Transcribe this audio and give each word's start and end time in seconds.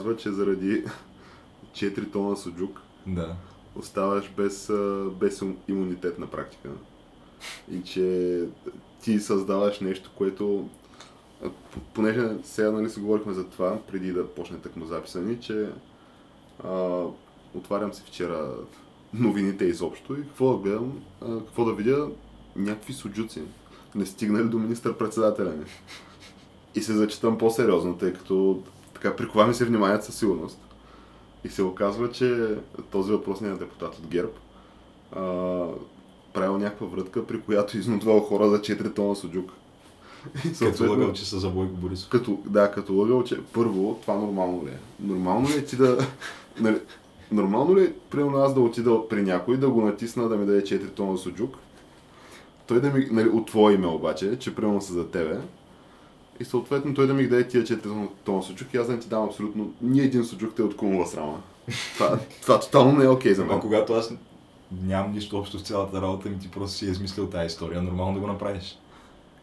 се 0.00 0.06
оказва, 0.06 0.16
че 0.16 0.30
заради 0.30 0.84
4 1.72 2.12
тона 2.12 2.36
суджук 2.36 2.80
Да. 3.06 3.36
оставаш 3.76 4.30
без, 4.36 4.72
без 5.12 5.42
им- 5.42 5.56
имунитет 5.68 6.18
на 6.18 6.26
практика. 6.26 6.68
И 7.70 7.82
че 7.82 8.44
ти 9.02 9.20
създаваш 9.20 9.80
нещо, 9.80 10.10
което 10.16 10.68
понеже 11.94 12.28
сега 12.42 12.70
нали 12.70 12.90
си 12.90 13.00
говорихме 13.00 13.32
за 13.32 13.44
това, 13.44 13.78
преди 13.82 14.12
да 14.12 14.26
почне 14.26 14.58
тъкмо 14.58 14.86
записа 14.86 15.20
ни, 15.20 15.40
че 15.40 15.68
а, 16.64 17.02
отварям 17.54 17.92
си 17.92 18.02
вчера 18.06 18.54
новините 19.14 19.64
изобщо 19.64 20.14
и 20.14 20.22
какво 20.22 20.52
да 20.52 20.58
гледам, 20.58 20.92
а, 21.20 21.38
какво 21.38 21.64
да 21.64 21.72
видя, 21.72 22.08
някакви 22.56 22.92
суджуци. 22.92 23.42
Не 23.94 24.06
стигнали 24.06 24.44
до 24.44 24.58
министър-председателя 24.58 25.50
ни. 25.50 25.64
И 26.74 26.80
се 26.80 26.92
зачитам 26.92 27.38
по-сериозно, 27.38 27.98
тъй 27.98 28.12
като 28.12 28.62
така 29.02 29.16
прикова 29.16 29.46
ми 29.46 29.54
се 29.54 29.64
вниманието 29.64 30.04
със 30.04 30.14
сигурност. 30.14 30.58
И 31.44 31.48
се 31.48 31.62
оказва, 31.62 32.10
че 32.10 32.54
този 32.90 33.12
въпросният 33.12 33.58
депутат 33.58 33.98
от 33.98 34.06
ГЕРБ 34.06 34.32
а, 35.12 35.64
правил 36.32 36.58
някаква 36.58 36.86
врътка, 36.86 37.26
при 37.26 37.40
която 37.40 37.78
изнудвал 37.78 38.20
хора 38.20 38.48
за 38.48 38.60
4 38.60 38.94
тона 38.94 39.16
суджук. 39.16 39.52
Като 40.58 40.90
лъгал, 40.90 41.12
че 41.12 41.24
са 41.24 41.38
за 41.38 41.48
Бойко 41.48 41.74
Борисов. 41.74 42.08
като, 42.08 42.38
да, 42.46 42.70
като 42.70 42.94
лъгал, 42.94 43.24
че 43.24 43.42
първо, 43.52 43.98
това 44.02 44.14
нормално 44.14 44.66
ли 44.66 44.70
е? 44.70 44.78
Нормално 45.00 45.48
ли 45.48 45.52
е 45.52 45.64
ти 45.64 45.76
да... 45.76 46.06
Нали, 46.60 46.80
нормално 47.32 47.76
ли 47.76 47.84
е, 47.84 47.92
примерно 48.10 48.38
аз 48.38 48.54
да 48.54 48.60
отида 48.60 49.08
при 49.08 49.22
някой, 49.22 49.56
да 49.56 49.70
го 49.70 49.80
натисна 49.80 50.28
да 50.28 50.36
ми 50.36 50.46
даде 50.46 50.62
4 50.62 50.94
тона 50.94 51.18
суджук, 51.18 51.56
той 52.66 52.80
да 52.80 52.90
ми, 52.90 53.08
нали, 53.10 53.28
от 53.28 53.46
твое 53.46 53.74
име 53.74 53.86
обаче, 53.86 54.38
че 54.38 54.54
примерно 54.54 54.80
са 54.80 54.92
за 54.92 55.10
тебе, 55.10 55.38
и 56.40 56.44
съответно 56.44 56.94
той 56.94 57.06
да 57.06 57.14
ми 57.14 57.28
даде 57.28 57.48
тия 57.48 57.64
4 57.64 58.08
тона- 58.24 58.42
суджук 58.42 58.74
и 58.74 58.76
аз 58.76 58.88
не 58.88 58.98
ти 59.00 59.08
дам 59.08 59.24
абсолютно 59.24 59.72
ни 59.82 60.00
един 60.00 60.24
суджук, 60.24 60.54
те 60.54 60.62
от 60.62 60.76
кумова 60.76 61.06
срама. 61.06 61.42
Това, 61.94 62.18
това 62.42 62.60
тотално 62.60 62.98
не 62.98 63.04
е 63.04 63.08
окей 63.08 63.34
за 63.34 63.42
Ама 63.42 63.52
мен. 63.52 63.60
когато 63.60 63.92
аз 63.92 64.12
нямам 64.82 65.12
нищо 65.12 65.38
общо 65.38 65.58
с 65.58 65.62
цялата 65.62 66.02
работа 66.02 66.28
ми, 66.28 66.38
ти 66.38 66.50
просто 66.50 66.76
си 66.76 66.86
е 66.86 66.90
измислил 66.90 67.26
тази 67.26 67.46
история, 67.46 67.82
нормално 67.82 68.14
да 68.14 68.20
го 68.20 68.26
направиш. 68.26 68.78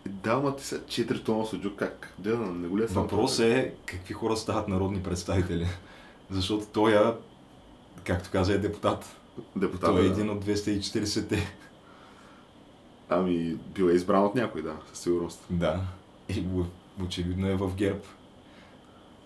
Да, 0.06 0.32
ама 0.32 0.56
ти 0.56 0.64
са 0.66 0.80
4 0.80 1.26
тона 1.26 1.46
суджук, 1.46 1.76
как? 1.76 2.14
Да, 2.18 2.38
не 2.38 2.68
го 2.68 2.80
ли 2.80 2.84
е? 2.84 2.86
Въпрос 2.86 3.40
е 3.40 3.74
какви 3.86 4.14
хора 4.14 4.38
стават 4.38 4.68
народни 4.68 5.04
представители. 5.04 5.68
Защото 6.30 6.66
той, 6.74 6.96
е, 6.96 7.14
както 8.04 8.30
каза, 8.32 8.54
е 8.54 8.58
депутат. 8.58 9.16
Депутат, 9.56 9.90
той 9.92 10.00
е 10.00 10.04
да. 10.04 10.10
един 10.10 10.30
от 10.30 10.46
240-те. 10.46 11.54
Ами, 13.10 13.56
бил 13.76 13.86
е 13.86 13.94
избран 13.94 14.24
от 14.26 14.36
някой, 14.36 14.62
да, 14.62 14.74
със 14.94 15.00
сигурност. 15.00 15.46
Да. 15.50 15.80
И 16.30 16.42
очевидно 17.06 17.48
е 17.48 17.56
в 17.56 17.76
ГЕРБ. 17.76 18.00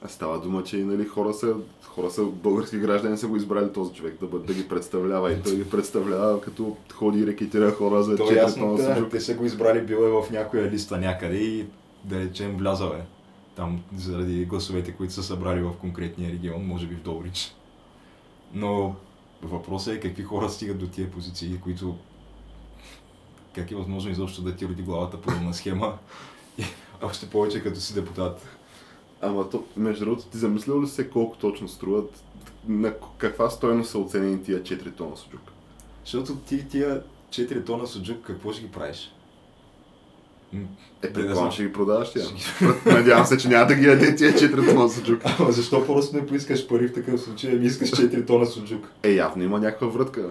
А 0.04 0.08
Става 0.08 0.40
дума, 0.40 0.64
че 0.64 0.78
и 0.78 0.84
нали, 0.84 1.06
хора, 1.06 1.34
са, 1.34 1.56
хора 1.86 2.12
са 2.12 2.24
български 2.24 2.78
граждани 2.78 3.18
са 3.18 3.28
го 3.28 3.36
избрали 3.36 3.74
този 3.74 3.94
човек 3.94 4.18
да, 4.20 4.26
бъде, 4.26 4.46
да 4.46 4.54
ги 4.54 4.68
представлява 4.68 5.34
и 5.34 5.42
той 5.42 5.56
ги 5.56 5.70
представлява 5.70 6.42
като 6.42 6.78
ходи 6.94 7.20
и 7.20 7.28
рекетира 7.28 7.72
хора 7.72 8.04
за 8.04 8.16
То 8.16 8.24
е 8.24 8.28
4 8.28 8.36
ясно, 8.36 8.76
да, 8.76 8.96
суджук. 8.96 9.12
те 9.12 9.20
са 9.20 9.34
го 9.34 9.46
избрали, 9.46 9.82
бил 9.82 9.96
е 9.96 10.10
в 10.10 10.32
някоя 10.32 10.72
листа 10.72 10.98
някъде 10.98 11.38
и 11.38 11.66
да 12.04 12.20
речем 12.20 12.58
влязал 12.58 12.88
е. 12.90 13.06
Там 13.56 13.84
заради 13.98 14.46
гласовете, 14.46 14.92
които 14.92 15.14
са 15.14 15.24
събрали 15.24 15.62
в 15.62 15.74
конкретния 15.82 16.32
регион, 16.32 16.66
може 16.66 16.88
би 16.88 16.96
в 16.96 17.02
Добрич. 17.02 17.56
Но 18.54 18.96
въпросът 19.42 19.94
е 19.94 20.00
какви 20.00 20.24
хора 20.24 20.50
стигат 20.50 20.80
до 20.80 20.88
тия 20.88 21.12
позиции, 21.12 21.60
които 21.64 21.96
как 23.56 23.72
е 23.72 23.76
възможно 23.76 24.12
изобщо 24.12 24.42
да 24.42 24.56
ти 24.56 24.68
роди 24.68 24.84
главата 24.84 25.22
подобна 25.22 25.54
схема 25.54 25.98
още 27.04 27.26
повече 27.26 27.64
като 27.64 27.80
си 27.80 27.94
депутат. 27.94 28.48
Ама 29.22 29.50
то, 29.50 29.64
между 29.78 30.06
другото, 30.06 30.26
ти 30.26 30.38
замислил 30.38 30.82
ли 30.82 30.88
се 30.88 31.10
колко 31.10 31.38
точно 31.38 31.68
струват, 31.68 32.24
на 32.68 32.94
каква 33.18 33.50
стойност 33.50 33.90
са 33.90 34.00
оценени 34.00 34.44
тия 34.44 34.64
4 34.64 34.96
тона 34.96 35.18
суджук? 35.18 35.42
Защото 36.04 36.36
ти 36.36 36.68
тия 36.68 37.04
4 37.30 37.66
тона 37.66 37.88
суджук, 37.88 38.18
какво 38.24 38.54
ще 38.54 38.62
ги 38.62 38.72
правиш? 38.72 39.14
Е, 40.54 41.08
да 41.08 41.14
предполагам, 41.14 41.52
ще 41.52 41.64
ги 41.64 41.74
продаваш 41.74 42.12
тия. 42.12 42.26
Надявам 42.86 43.26
се, 43.26 43.38
че 43.38 43.48
няма 43.48 43.68
да 43.68 43.76
ги 43.76 43.86
яде 43.86 44.16
тия 44.16 44.34
4 44.34 44.74
тона 44.74 44.90
суджук. 44.90 45.22
Ама 45.40 45.52
защо 45.52 45.86
просто 45.86 46.16
не 46.16 46.28
поискаш 46.28 46.68
пари 46.68 46.88
в 46.88 46.94
такъв 46.94 47.22
случай, 47.22 47.52
ами 47.54 47.66
искаш 47.66 47.92
4 47.92 48.28
тона 48.28 48.46
суджук? 48.46 48.92
Е, 49.04 49.12
явно 49.12 49.44
има 49.44 49.60
някаква 49.60 49.88
врътка. 49.88 50.30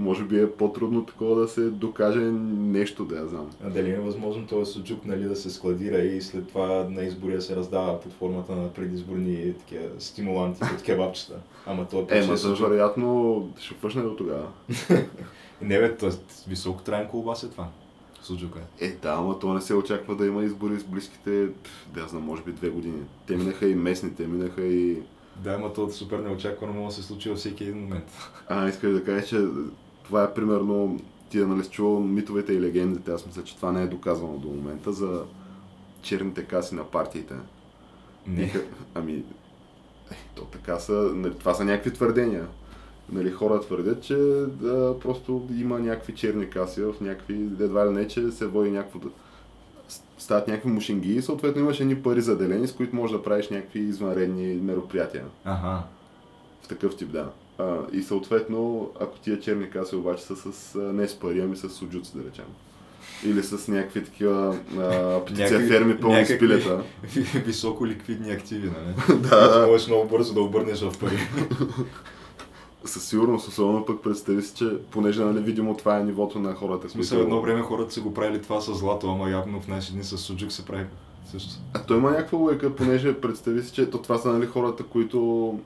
Може 0.00 0.24
би 0.24 0.40
е 0.40 0.50
по-трудно 0.50 1.06
такова 1.06 1.40
да 1.40 1.48
се 1.48 1.60
докаже 1.70 2.20
нещо, 2.20 3.04
да 3.04 3.16
я 3.16 3.26
знам. 3.26 3.50
А 3.64 3.70
дали 3.70 3.90
е 3.90 4.00
възможно 4.00 4.46
този 4.46 4.72
суджук 4.72 5.04
нали, 5.04 5.24
да 5.24 5.36
се 5.36 5.50
складира 5.50 5.98
и 5.98 6.22
след 6.22 6.48
това 6.48 6.86
на 6.90 7.02
избори 7.02 7.34
да 7.34 7.42
се 7.42 7.56
раздава 7.56 8.00
под 8.00 8.12
формата 8.12 8.52
на 8.56 8.72
предизборни 8.72 9.54
такива 9.58 9.84
стимуланти 9.98 10.60
от 10.76 10.82
кебабчета? 10.82 11.34
Ама 11.66 11.88
то 11.88 12.06
Е, 12.10 12.18
е 12.18 12.36
суджук. 12.36 12.68
вероятно 12.68 13.48
ще 13.58 13.74
фъшне 13.74 14.02
до 14.02 14.16
тогава. 14.16 14.46
Не 15.62 15.78
бе, 15.78 15.96
т.е. 15.96 16.10
високо 16.48 16.82
траен 16.82 17.08
колбас 17.08 17.42
е 17.42 17.50
това. 17.50 17.68
Суджука. 18.22 18.58
Е, 18.80 18.88
да, 19.02 19.14
ама 19.18 19.38
то 19.38 19.54
не 19.54 19.60
се 19.60 19.74
очаква 19.74 20.16
да 20.16 20.26
има 20.26 20.44
избори 20.44 20.80
с 20.80 20.84
близките, 20.84 21.48
да 21.94 22.08
знам, 22.08 22.22
може 22.22 22.42
би 22.42 22.52
две 22.52 22.68
години. 22.68 23.02
Те 23.26 23.36
минаха 23.36 23.68
и 23.68 23.74
местните, 23.74 24.26
минаха 24.26 24.62
и... 24.62 25.02
Да, 25.36 25.50
ама 25.54 25.72
то 25.72 25.90
супер 25.90 26.18
неочаквано 26.18 26.72
може 26.72 26.96
да 26.96 27.02
се 27.02 27.08
случи 27.08 27.28
във 27.28 27.38
всеки 27.38 27.64
един 27.64 27.80
момент. 27.80 28.04
А, 28.48 28.68
искаш 28.68 28.92
да 28.92 29.04
кажа, 29.04 29.26
че 29.26 29.38
това 30.10 30.24
е 30.24 30.34
примерно, 30.34 31.00
ти 31.28 31.38
нали 31.38 31.64
си 31.64 31.70
чувал 31.70 32.00
митовете 32.00 32.52
и 32.52 32.60
легендите, 32.60 33.12
аз 33.12 33.26
мисля, 33.26 33.44
че 33.44 33.56
това 33.56 33.72
не 33.72 33.82
е 33.82 33.86
доказано 33.86 34.38
до 34.38 34.48
момента 34.48 34.92
за 34.92 35.22
черните 36.02 36.44
каси 36.44 36.74
на 36.74 36.84
партиите. 36.84 37.34
Не. 38.26 38.42
Иха- 38.42 38.64
Ами, 38.94 39.12
е, 40.10 40.14
то 40.34 40.44
така 40.44 40.78
са, 40.78 40.92
нали, 41.14 41.34
това 41.34 41.54
са 41.54 41.64
някакви 41.64 41.92
твърдения. 41.92 42.46
Нали, 43.12 43.30
хора 43.30 43.60
твърдят, 43.60 44.02
че 44.02 44.14
да, 44.46 44.94
просто 45.02 45.48
има 45.56 45.78
някакви 45.80 46.14
черни 46.14 46.50
каси 46.50 46.82
в 46.82 46.94
някакви, 47.00 47.34
едва 47.34 47.86
ли 47.86 47.90
не, 47.90 48.08
че 48.08 48.30
се 48.30 48.46
води 48.46 48.70
някакво... 48.70 49.00
Стават 50.18 50.48
някакви 50.48 50.70
мушинги 50.70 51.14
и 51.14 51.22
съответно 51.22 51.62
имаш 51.62 51.80
едни 51.80 52.02
пари 52.02 52.20
заделени, 52.20 52.66
с 52.66 52.72
които 52.72 52.96
можеш 52.96 53.16
да 53.16 53.22
правиш 53.22 53.48
някакви 53.48 53.80
извънредни 53.80 54.54
мероприятия. 54.54 55.24
Ага. 55.44 55.82
В 56.62 56.68
такъв 56.68 56.96
тип, 56.96 57.10
да. 57.12 57.30
А, 57.60 57.96
и 57.96 58.02
съответно, 58.02 58.90
ако 59.00 59.18
тия 59.18 59.40
черни 59.40 59.70
каси 59.70 59.96
обаче 59.96 60.22
са 60.22 60.36
с, 60.36 60.74
не 60.78 61.08
с 61.08 61.14
пари, 61.14 61.40
ами 61.40 61.56
с 61.56 61.68
суджуци, 61.68 62.16
да 62.16 62.24
речем. 62.24 62.44
Или 63.24 63.42
с 63.42 63.68
някакви 63.68 64.04
такива 64.04 64.56
а, 64.78 65.20
птици 65.24 65.42
Някакви- 65.42 65.68
ферми 65.68 66.00
пълни 66.00 66.26
с 66.26 66.38
пилета. 66.38 66.82
Високо 67.46 67.86
ликвидни 67.86 68.30
активи, 68.30 68.70
нали? 68.70 69.18
да. 69.20 69.66
Можеш 69.70 69.86
много 69.86 70.08
бързо 70.08 70.34
да 70.34 70.40
обърнеш 70.40 70.80
в 70.80 70.98
пари. 71.00 71.18
Със 72.84 73.04
сигурност, 73.04 73.48
особено 73.48 73.84
пък 73.84 74.02
представи 74.02 74.42
си, 74.42 74.54
че 74.54 74.78
понеже 74.90 75.24
нали, 75.24 75.40
видимо 75.40 75.76
това 75.76 75.98
е 75.98 76.04
нивото 76.04 76.38
на 76.38 76.54
хората, 76.54 76.88
В 76.88 76.90
смисъл, 76.90 77.18
едно 77.20 77.42
време 77.42 77.62
хората 77.62 77.92
са 77.94 78.00
го 78.00 78.14
правили 78.14 78.42
това 78.42 78.60
с 78.60 78.74
злато, 78.74 79.10
ама 79.10 79.30
явно 79.30 79.60
в 79.60 79.68
наши 79.68 79.92
дни 79.92 80.04
с 80.04 80.18
суджук 80.18 80.52
се 80.52 80.64
прави 80.64 80.84
също. 81.30 81.54
А 81.74 81.82
той 81.82 81.96
има 81.96 82.10
някаква 82.10 82.38
лойка, 82.38 82.74
понеже 82.76 83.20
представи 83.20 83.62
си, 83.62 83.72
че 83.72 83.90
то 83.90 83.98
това 83.98 84.18
са 84.18 84.32
нали, 84.32 84.46
хората, 84.46 84.82
които 84.84 85.58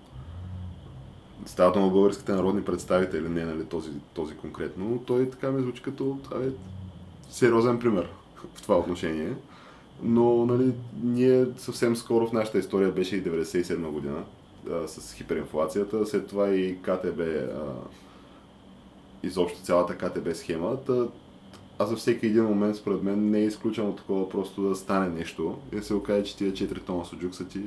стават 1.46 1.76
на 1.76 1.88
българските 1.88 2.32
народни 2.32 2.62
представители, 2.62 3.28
не 3.28 3.44
нали, 3.44 3.64
този, 3.64 3.90
този 4.14 4.34
конкретно, 4.34 4.88
но 4.88 4.98
той 4.98 5.30
така 5.30 5.50
ми 5.50 5.62
звучи 5.62 5.82
като 5.82 6.18
абе, 6.32 6.50
сериозен 7.30 7.78
пример 7.78 8.08
в 8.54 8.62
това 8.62 8.78
отношение. 8.78 9.34
Но 10.02 10.46
нали, 10.46 10.72
ние 11.02 11.46
съвсем 11.56 11.96
скоро 11.96 12.26
в 12.26 12.32
нашата 12.32 12.58
история 12.58 12.92
беше 12.92 13.16
и 13.16 13.24
97 13.24 13.90
година 13.90 14.24
а, 14.70 14.88
с 14.88 15.14
хиперинфлацията, 15.14 16.06
след 16.06 16.26
това 16.26 16.50
и 16.50 16.82
КТБ, 16.82 17.20
а, 17.20 17.74
изобщо 19.22 19.62
цялата 19.62 19.98
КТБ 19.98 20.34
схема. 20.34 20.76
Та, 20.86 21.06
а 21.78 21.86
за 21.86 21.96
всеки 21.96 22.26
един 22.26 22.44
момент, 22.44 22.76
според 22.76 23.02
мен, 23.02 23.30
не 23.30 23.38
е 23.38 23.44
изключено 23.44 23.96
такова 23.96 24.28
просто 24.28 24.62
да 24.62 24.76
стане 24.76 25.08
нещо 25.08 25.58
и 25.72 25.76
да 25.76 25.82
се 25.82 25.94
окаже, 25.94 26.24
че 26.24 26.36
тия 26.36 26.52
4 26.52 26.82
тона 26.86 27.04
суджук 27.04 27.34
са 27.34 27.48
ти 27.48 27.60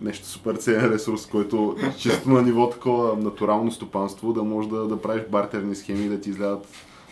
нещо 0.00 0.26
супер 0.26 0.54
ценен 0.54 0.92
ресурс, 0.92 1.26
който 1.26 1.76
чисто 1.98 2.30
на 2.30 2.42
ниво 2.42 2.70
такова 2.70 3.16
натурално 3.16 3.72
стопанство 3.72 4.32
да 4.32 4.42
можеш 4.42 4.70
да, 4.70 4.88
да 4.88 5.02
правиш 5.02 5.22
бартерни 5.30 5.74
схеми 5.74 6.04
и 6.04 6.08
да 6.08 6.20
ти 6.20 6.30
излядат 6.30 6.66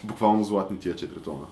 буквално 0.04 0.44
златни 0.44 0.78
тия 0.78 0.94
4 0.94 1.24
тона. 1.24 1.46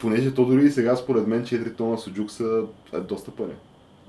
Понеже 0.00 0.34
то 0.34 0.44
дори 0.44 0.66
и 0.66 0.70
сега 0.70 0.96
според 0.96 1.26
мен 1.26 1.44
4 1.44 1.76
тона 1.76 1.98
суджук 1.98 2.30
са 2.30 2.62
е, 2.92 3.00
доста 3.00 3.30
пари. 3.30 3.52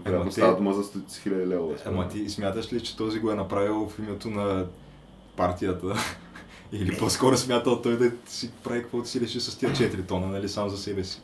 Вероятно 0.05 0.31
става 0.31 0.55
дума 0.55 0.73
за 0.73 0.83
100 0.83 1.29
000 1.29 1.47
лева. 1.47 1.75
Ама 1.85 2.07
ти 2.07 2.29
смяташ 2.29 2.73
ли, 2.73 2.81
че 2.81 2.97
този 2.97 3.19
го 3.19 3.31
е 3.31 3.35
направил 3.35 3.89
в 3.89 3.99
името 3.99 4.29
на 4.29 4.65
партията? 5.35 5.95
Или 6.71 6.97
по-скоро 6.97 7.37
смятал 7.37 7.81
той 7.81 7.97
да 7.97 8.11
си 8.25 8.51
прави 8.63 8.81
каквото 8.81 9.09
си 9.09 9.21
реши 9.21 9.39
с 9.39 9.57
тия 9.57 9.71
4 9.71 10.07
тона, 10.07 10.27
нали, 10.27 10.49
сам 10.49 10.69
за 10.69 10.77
себе 10.77 11.03
си? 11.03 11.21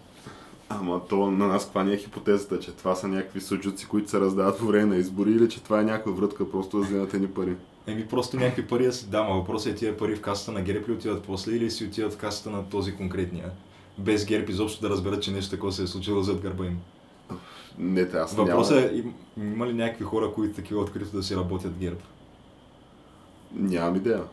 Ама 0.70 1.02
то 1.10 1.32
на 1.32 1.48
нас 1.48 1.64
каква 1.66 1.84
ни 1.84 1.94
е 1.94 1.98
хипотезата, 1.98 2.60
че 2.60 2.72
това 2.72 2.96
са 2.96 3.08
някакви 3.08 3.42
суджуци, 3.42 3.88
които 3.88 4.10
се 4.10 4.20
раздават 4.20 4.60
по 4.60 4.66
време 4.66 4.86
на 4.86 4.96
избори 4.96 5.32
или 5.32 5.50
че 5.50 5.64
това 5.64 5.82
е 5.82 5.84
някаква 5.84 6.12
врътка 6.12 6.52
просто 6.52 6.78
да 6.80 6.86
вземат 6.86 7.14
едни 7.14 7.28
пари. 7.28 7.56
Еми 7.88 8.08
просто 8.08 8.38
някакви 8.38 8.68
пари 8.68 8.86
да 8.86 8.94
си 8.94 9.10
дам, 9.10 9.28
а 9.28 9.34
въпросът 9.34 9.74
е 9.74 9.76
тия 9.76 9.98
пари 9.98 10.16
в 10.16 10.22
касата 10.22 10.52
на 10.52 10.62
ГЕРБ 10.62 10.88
ли 10.88 10.92
отиват 10.92 11.24
после 11.24 11.52
или 11.52 11.72
си 11.72 11.86
отиват 11.86 12.14
в 12.14 12.18
касата 12.18 12.50
на 12.50 12.70
този 12.70 12.96
конкретния? 12.96 13.52
Без 13.98 14.26
ГЕРБ 14.26 14.52
изобщо 14.52 14.82
да 14.82 14.90
разберат, 14.90 15.24
че 15.24 15.32
нещо 15.32 15.52
такова 15.52 15.72
се 15.72 15.84
е 15.84 15.88
случило 15.88 16.22
зад 16.22 16.42
гърба 16.42 16.66
им. 16.66 16.78
Не, 17.80 18.02
аз 18.02 18.34
Въпросът 18.34 18.76
няма, 18.78 18.88
е, 18.92 18.96
им- 18.96 19.14
има 19.38 19.68
ли 19.68 19.74
някакви 19.74 20.04
хора, 20.04 20.32
които 20.36 20.56
такива 20.56 20.82
открито 20.82 21.18
да 21.18 21.24
си 21.24 21.36
работят 21.36 21.78
ГЕРБ? 21.80 22.00
нямам 23.56 23.96
идея. 23.96 24.24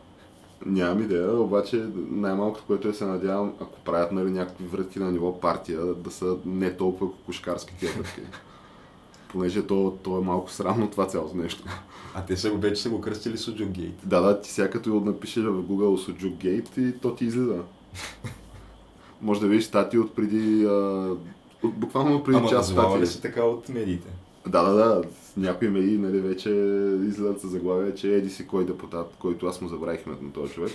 Нямам 0.65 1.03
идея, 1.03 1.33
обаче 1.39 1.85
най-малкото, 1.95 2.63
което 2.67 2.87
е 2.87 2.93
се 2.93 3.05
надявам, 3.05 3.53
ако 3.59 3.79
правят 3.79 4.11
нали, 4.11 4.31
някакви 4.31 4.65
врътки 4.65 4.99
на 4.99 5.11
ниво 5.11 5.39
партия, 5.39 5.79
да 5.85 6.11
са 6.11 6.37
не 6.45 6.77
толкова 6.77 7.11
кукушкарски 7.11 7.73
тия 7.79 7.91
врътки. 7.91 8.21
Понеже 9.31 9.67
то, 9.67 9.97
то 10.03 10.17
е 10.17 10.21
малко 10.21 10.51
срамно 10.51 10.89
това 10.89 11.07
цялото 11.07 11.37
нещо. 11.37 11.63
А 12.15 12.25
те 12.25 12.37
са 12.37 12.51
го 12.51 12.57
вече 12.57 12.81
са 12.81 12.89
го 12.89 13.01
кръстили 13.01 13.37
Суджук 13.37 13.69
Гейт. 13.69 13.95
Да, 14.03 14.21
да, 14.21 14.41
ти 14.41 14.51
сега 14.51 14.69
като 14.69 14.89
напишеш 14.89 15.43
в 15.43 15.63
Google 15.63 16.11
Sujuk 16.11 16.33
Gate 16.33 16.79
и 16.79 16.99
то 16.99 17.15
ти 17.15 17.25
излиза. 17.25 17.61
Може 19.21 19.39
да 19.39 19.47
видиш 19.47 19.65
статии 19.65 19.99
от 19.99 20.15
преди, 20.15 20.65
а, 20.65 20.69
от, 21.63 21.73
буквално 21.73 22.23
преди 22.23 22.37
Ама 22.37 22.49
час 22.49 22.69
назовава 22.69 22.99
ли 22.99 23.05
статии. 23.07 23.15
се 23.15 23.21
така 23.21 23.43
от 23.43 23.69
медиите? 23.69 24.07
Да, 24.47 24.63
да, 24.63 24.73
да. 24.73 25.01
Някои 25.37 25.69
медии 25.69 25.97
нали, 25.97 26.19
вече 26.19 26.49
излизат 27.07 27.41
със 27.41 27.49
заглавие, 27.49 27.95
че 27.95 28.15
еди 28.15 28.29
си 28.29 28.47
кой 28.47 28.65
депутат, 28.65 29.13
който 29.19 29.47
аз 29.47 29.61
му 29.61 29.67
забравих 29.67 30.05
името 30.05 30.23
на 30.23 30.31
този 30.31 30.53
човек, 30.53 30.71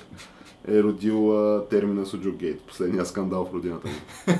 е 0.68 0.82
родил 0.82 1.38
а, 1.38 1.68
термина 1.68 2.06
Суджук 2.06 2.36
Гейт, 2.36 2.60
последния 2.60 3.06
скандал 3.06 3.44
в 3.44 3.54
родината 3.54 3.88
му. 3.88 3.94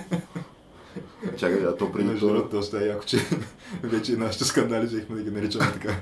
Чакай, 1.36 1.64
а 1.64 1.76
то 1.76 1.92
преди 1.92 2.18
това... 2.18 2.42
доста 2.50 2.84
е 2.84 2.86
яко, 2.86 3.04
че 3.04 3.18
вече 3.82 4.12
и 4.12 4.16
нашите 4.16 4.44
скандали 4.44 4.86
взехме 4.86 5.16
да 5.16 5.22
ги 5.22 5.30
наричаме 5.30 5.72
така. 5.72 5.94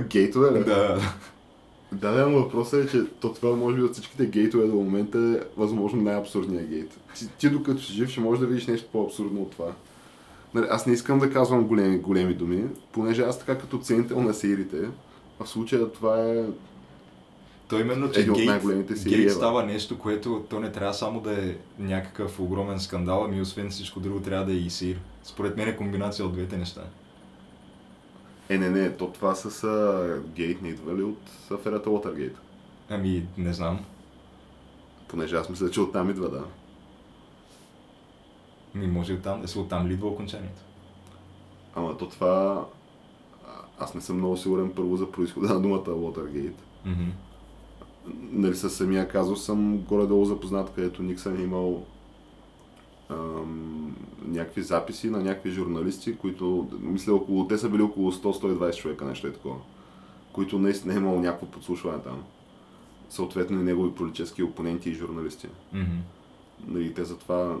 Гейтове, 0.08 0.58
ли? 0.58 0.64
да, 0.64 1.00
Да, 1.92 2.12
да, 2.12 2.28
но 2.28 2.38
въпросът 2.42 2.84
е, 2.84 2.90
че 2.90 3.04
то 3.20 3.32
това 3.32 3.56
може 3.56 3.76
би 3.76 3.82
от 3.82 3.92
всичките 3.92 4.26
гейтове 4.26 4.66
до 4.66 4.74
момента 4.74 5.18
е 5.18 5.60
възможно 5.60 6.02
най-абсурдният 6.02 6.68
гейт. 6.68 6.98
Ти, 7.14 7.28
ти 7.38 7.50
докато 7.50 7.82
си 7.82 7.92
жив 7.92 8.08
ще 8.10 8.20
можеш 8.20 8.40
да 8.40 8.46
видиш 8.46 8.66
нещо 8.66 8.88
по-абсурдно 8.92 9.42
от 9.42 9.50
това. 9.50 9.72
Нали, 10.54 10.66
аз 10.70 10.86
не 10.86 10.92
искам 10.92 11.18
да 11.18 11.30
казвам 11.30 11.64
големи, 11.64 11.98
големи 11.98 12.34
думи, 12.34 12.64
понеже 12.92 13.22
аз 13.22 13.38
така 13.38 13.58
като 13.58 13.78
ценител 13.78 14.20
на 14.20 14.34
сериите, 14.34 14.88
в 15.40 15.46
случая 15.48 15.92
това 15.92 16.20
е... 16.20 16.44
То 17.68 17.80
именно, 17.80 18.10
че 18.10 18.20
Един 18.20 18.32
гейт, 18.34 18.46
най-големите 18.46 18.96
серии 18.96 19.16
гейт 19.16 19.32
става 19.32 19.64
нещо, 19.64 19.98
което 19.98 20.44
то 20.50 20.60
не 20.60 20.72
трябва 20.72 20.94
само 20.94 21.20
да 21.20 21.44
е 21.44 21.56
някакъв 21.78 22.40
огромен 22.40 22.80
скандал, 22.80 23.24
ами 23.24 23.40
освен 23.40 23.70
всичко 23.70 24.00
друго 24.00 24.20
трябва 24.20 24.46
да 24.46 24.52
е 24.52 24.56
и 24.56 24.70
сир. 24.70 25.00
Според 25.22 25.56
мен 25.56 25.68
е 25.68 25.76
комбинация 25.76 26.26
от 26.26 26.32
двете 26.32 26.56
неща. 26.56 26.82
Е, 28.48 28.58
не, 28.58 28.70
не, 28.70 28.96
то 28.96 29.06
това 29.06 29.34
с 29.34 29.64
а, 29.64 30.22
гейт 30.34 30.62
не 30.62 30.68
идва 30.68 30.94
ли 30.94 31.02
от 31.02 31.30
аферата 31.50 31.90
Watergate? 31.90 32.36
Ами, 32.88 33.26
не 33.38 33.52
знам. 33.52 33.80
Понеже 35.08 35.36
аз 35.36 35.48
мисля, 35.48 35.70
че 35.70 35.80
оттам 35.80 36.10
идва, 36.10 36.30
да. 36.30 36.44
Ми 38.74 38.86
може 38.86 39.12
и 39.12 39.16
оттам, 39.16 39.42
е, 39.42 39.58
оттам 39.58 39.88
ли 39.88 39.92
идва 39.92 40.08
окончанието? 40.08 40.62
Ама 41.74 41.96
то 41.96 42.08
това... 42.08 42.64
Аз 43.78 43.94
не 43.94 44.00
съм 44.00 44.16
много 44.16 44.36
сигурен 44.36 44.72
първо 44.76 44.96
за 44.96 45.10
происхода 45.10 45.54
на 45.54 45.60
думата 45.60 45.84
Watergate. 45.84 46.60
Мгм. 46.86 47.04
нали, 48.32 48.54
със 48.54 48.76
самия 48.76 49.08
казус 49.08 49.44
съм 49.44 49.78
горе-долу 49.78 50.24
запознат, 50.24 50.72
където 50.74 51.02
Никсън 51.02 51.40
е 51.40 51.42
имал 51.42 51.84
ам, 53.10 53.96
някакви 54.26 54.62
записи 54.62 55.10
на 55.10 55.20
някакви 55.20 55.50
журналисти, 55.50 56.16
които, 56.16 56.68
мисля, 56.80 57.14
около, 57.14 57.48
те 57.48 57.58
са 57.58 57.70
били 57.70 57.82
около 57.82 58.12
100-120 58.12 58.76
човека, 58.76 59.04
нещо 59.04 59.26
е 59.26 59.32
такова, 59.32 59.56
които 60.32 60.58
наистина 60.58 60.94
е 60.94 60.96
имало 60.96 61.20
някакво 61.20 61.46
подслушване 61.46 61.98
там. 61.98 62.22
Съответно 63.10 63.60
и 63.60 63.64
негови 63.64 63.94
политически 63.94 64.42
опоненти 64.42 64.90
и 64.90 64.94
журналисти. 64.94 65.48
Мгм. 65.72 65.96
Нали, 66.66 66.94
те 66.94 67.04
затова... 67.04 67.56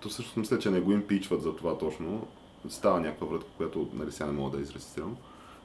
То 0.00 0.08
всъщност 0.08 0.36
мисля, 0.36 0.58
че 0.58 0.70
не 0.70 0.80
го 0.80 0.92
импичват 0.92 1.42
за 1.42 1.56
това 1.56 1.78
точно. 1.78 2.26
Става 2.68 3.00
някаква 3.00 3.26
врътка, 3.26 3.50
която 3.56 3.88
нали, 3.94 4.12
сега 4.12 4.26
не 4.26 4.32
мога 4.32 4.56
да 4.56 4.62
изрецитирам. 4.62 5.16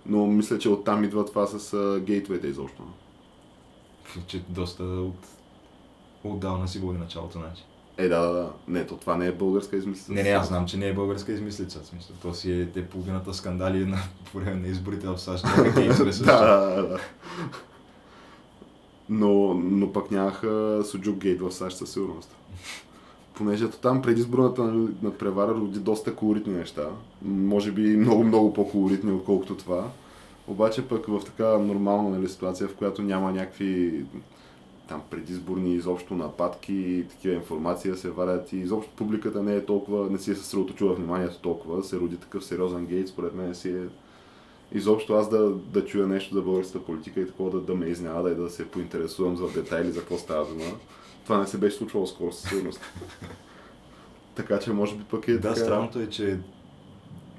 Но 0.06 0.28
мисля, 0.28 0.60
че 0.60 0.70
оттам 0.70 1.04
идва 1.04 1.26
това 1.26 1.48
с 1.48 1.74
а, 1.74 2.00
гейтовете 2.00 2.48
изобщо. 2.48 2.84
Че 4.28 4.44
доста 4.50 4.84
от... 4.84 5.28
Отдавна 6.24 6.68
си 6.68 6.80
води 6.80 6.98
началото, 6.98 7.40
значи. 7.40 7.64
Е, 7.98 8.08
да, 8.08 8.20
да, 8.20 8.34
да. 8.34 8.52
Не, 8.68 8.86
то 8.86 8.98
това 8.98 9.18
не 9.18 9.28
е 9.28 9.32
българска 9.32 9.78
измислица. 9.78 10.14
Не, 10.14 10.24
не, 10.24 10.30
аз 10.30 10.48
знам, 10.48 10.66
че 10.66 10.78
не 10.78 10.88
е 10.88 10.94
българска 10.94 11.32
измислица. 11.32 11.80
в 11.80 11.86
Смисъл, 11.86 12.16
то 12.22 12.34
си 12.34 12.52
е 12.52 12.66
те 12.66 12.90
половината 12.90 13.34
скандали 13.34 13.86
на 13.86 13.98
по 14.32 14.40
време 14.40 14.62
на 14.62 14.68
изборите 14.68 15.08
в 15.08 15.18
САЩ. 15.18 15.46
Да, 16.26 16.46
да, 16.46 16.88
да. 16.88 17.00
Но, 19.10 19.54
но 19.54 19.94
пък 19.94 20.12
нямаха 20.12 20.82
Суджук 20.86 21.18
Гейт 21.18 21.42
в 21.42 21.52
САЩ 21.52 21.78
със 21.78 21.92
сигурност. 21.92 22.36
Понеже 23.36 23.70
там 23.70 24.02
предизборната 24.02 24.64
надпревара 25.02 25.52
роди 25.52 25.80
доста 25.80 26.16
колоритни 26.16 26.54
неща. 26.54 26.90
Може 27.22 27.72
би 27.72 27.98
много, 27.98 28.24
много 28.24 28.54
по-колоритни, 28.54 29.12
отколкото 29.12 29.56
това. 29.56 29.90
Обаче 30.48 30.88
пък 30.88 31.06
в 31.08 31.22
така 31.26 31.58
нормална 31.58 32.10
нали, 32.10 32.30
ситуация, 32.30 32.68
в 32.68 32.76
която 32.76 33.02
няма 33.02 33.32
някакви 33.32 34.06
там 34.88 35.02
предизборни 35.10 35.76
изобщо 35.76 36.16
нападки 36.16 36.74
и 36.74 37.06
такива 37.10 37.34
информации 37.34 37.92
да 37.92 37.98
се 37.98 38.10
варят 38.10 38.54
и 38.54 38.58
изобщо 38.58 38.92
публиката 38.96 39.44
не 39.44 39.56
е 39.56 39.66
толкова, 39.66 40.10
не 40.10 40.18
си 40.18 40.32
е 40.32 40.36
съсредоточила 40.36 40.94
вниманието 40.94 41.40
толкова, 41.40 41.84
се 41.84 42.00
роди 42.00 42.18
такъв 42.18 42.46
сериозен 42.46 42.86
гейт, 42.86 43.08
според 43.08 43.36
мен 43.36 43.56
си 43.56 43.70
е 43.70 43.88
изобщо 44.74 45.14
аз 45.14 45.30
да, 45.30 45.50
да 45.50 45.86
чуя 45.86 46.08
нещо 46.08 46.36
за 46.36 46.42
българската 46.42 46.86
политика 46.86 47.20
и 47.22 47.28
такова 47.28 47.52
да, 47.52 47.62
да 47.62 47.76
ме 47.76 47.86
изненада 47.86 48.32
и 48.32 48.36
да 48.36 48.50
се 48.50 48.68
поинтересувам 48.68 49.38
за 49.38 49.48
детайли 49.48 49.92
за 49.92 50.00
какво 50.00 50.18
става 50.18 50.46
дума. 50.46 50.66
Това 51.24 51.38
не 51.38 51.48
се 51.48 51.58
беше 51.58 51.78
случвало 51.78 52.08
скоро 52.08 52.32
със 52.32 52.50
сигурност. 52.50 52.82
така 54.36 54.60
че 54.60 54.74
може 54.74 54.96
би 54.96 55.04
пък 55.04 55.28
е 55.28 55.34
Да, 55.34 55.42
така... 55.42 55.56
странното 55.56 56.00
е, 56.00 56.10
че 56.10 56.40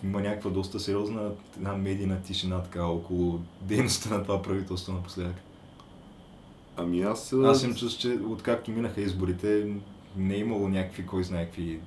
има 0.04 0.20
някаква 0.20 0.50
доста 0.50 0.80
сериозна 0.80 1.30
една 1.56 1.72
медийна 1.72 2.22
тишина 2.22 2.62
така 2.62 2.86
около 2.86 3.40
дейността 3.62 4.16
на 4.16 4.22
това 4.22 4.42
правителство 4.42 4.92
напоследък. 4.92 5.36
Ами 6.76 7.02
аз... 7.02 7.32
Аз 7.32 7.62
им 7.62 7.74
чувствам, 7.74 8.12
че 8.12 8.24
откакто 8.24 8.70
минаха 8.70 9.00
изборите, 9.00 9.76
не 10.16 10.34
е 10.34 10.38
имало 10.38 10.68
някакви, 10.68 11.06
кой 11.06 11.24
знае 11.24 11.44
какви... 11.44 11.80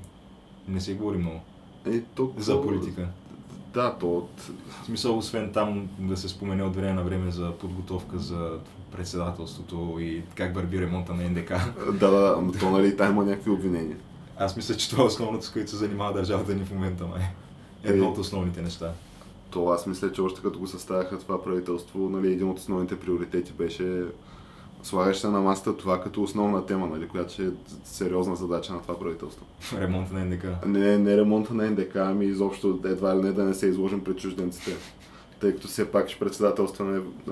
Не 0.68 0.82
се 0.82 0.94
говори 0.94 1.18
много 1.18 1.42
е, 1.86 2.02
то, 2.02 2.34
за 2.38 2.62
политика. 2.62 3.08
Да, 3.78 3.96
то 4.00 4.18
от... 4.18 4.30
В 4.82 4.86
смисъл, 4.86 5.18
освен 5.18 5.52
там 5.54 5.88
да 6.00 6.18
се 6.18 6.30
спомене 6.30 6.64
от 6.64 6.76
време 6.76 6.94
на 6.94 7.04
време 7.04 7.32
за 7.32 7.52
подготовка 7.52 8.18
за 8.18 8.60
председателството 8.92 9.98
и 10.00 10.24
как 10.36 10.56
върви 10.56 10.82
ремонта 10.82 11.14
на 11.14 11.30
НДК. 11.30 11.50
Да, 12.00 12.12
да, 12.12 12.20
да, 12.20 12.42
но 12.42 12.52
то 12.52 12.70
нали 12.70 12.98
там 12.98 13.12
има 13.12 13.26
някакви 13.26 13.52
обвинения. 13.52 13.98
Аз 14.38 14.56
мисля, 14.56 14.76
че 14.76 14.90
това 14.90 15.04
е 15.04 15.06
основното, 15.06 15.46
с 15.46 15.50
което 15.50 15.70
се 15.70 15.78
занимава 15.78 16.14
държавата 16.14 16.56
ни 16.56 16.66
в 16.66 16.72
момента, 16.72 17.06
май. 17.06 17.22
Едно 17.84 18.10
от 18.10 18.18
основните 18.18 18.62
неща. 18.62 18.92
То 19.50 19.70
аз 19.70 19.88
мисля, 19.88 20.12
че 20.12 20.22
още 20.22 20.42
като 20.42 20.60
го 20.60 20.68
съставяха 20.68 21.20
това 21.20 21.44
правителство, 21.44 22.10
нали, 22.10 22.34
един 22.34 22.50
от 22.50 22.60
основните 22.60 23.00
приоритети 23.00 23.54
беше 23.54 24.04
слагаш 24.84 25.18
се 25.18 25.28
на 25.28 25.42
масата 25.42 25.78
това 25.78 26.02
като 26.02 26.24
основна 26.24 26.66
тема, 26.66 26.88
нали, 26.88 27.08
която 27.08 27.34
ще 27.34 27.44
е 27.44 27.50
сериозна 27.84 28.36
задача 28.36 28.74
на 28.74 28.82
това 28.82 29.00
правителство. 29.00 29.46
Ремонта 29.74 30.14
на 30.14 30.26
НДК. 30.26 30.66
Не, 30.66 30.98
не 30.98 31.18
ремонта 31.18 31.54
на 31.54 31.72
НДК, 31.72 31.96
ами 31.96 32.26
изобщо 32.26 32.80
едва 32.86 33.18
ли 33.18 33.22
не 33.22 33.32
да 33.32 33.44
не 33.44 33.54
се 33.54 33.68
изложим 33.68 34.04
пред 34.04 34.18
чужденците. 34.18 34.76
Тъй 35.40 35.54
като 35.54 35.68
все 35.68 35.92
пак 35.92 36.10
ще 36.10 36.20
председателстваме 36.20 37.02
а, 37.28 37.32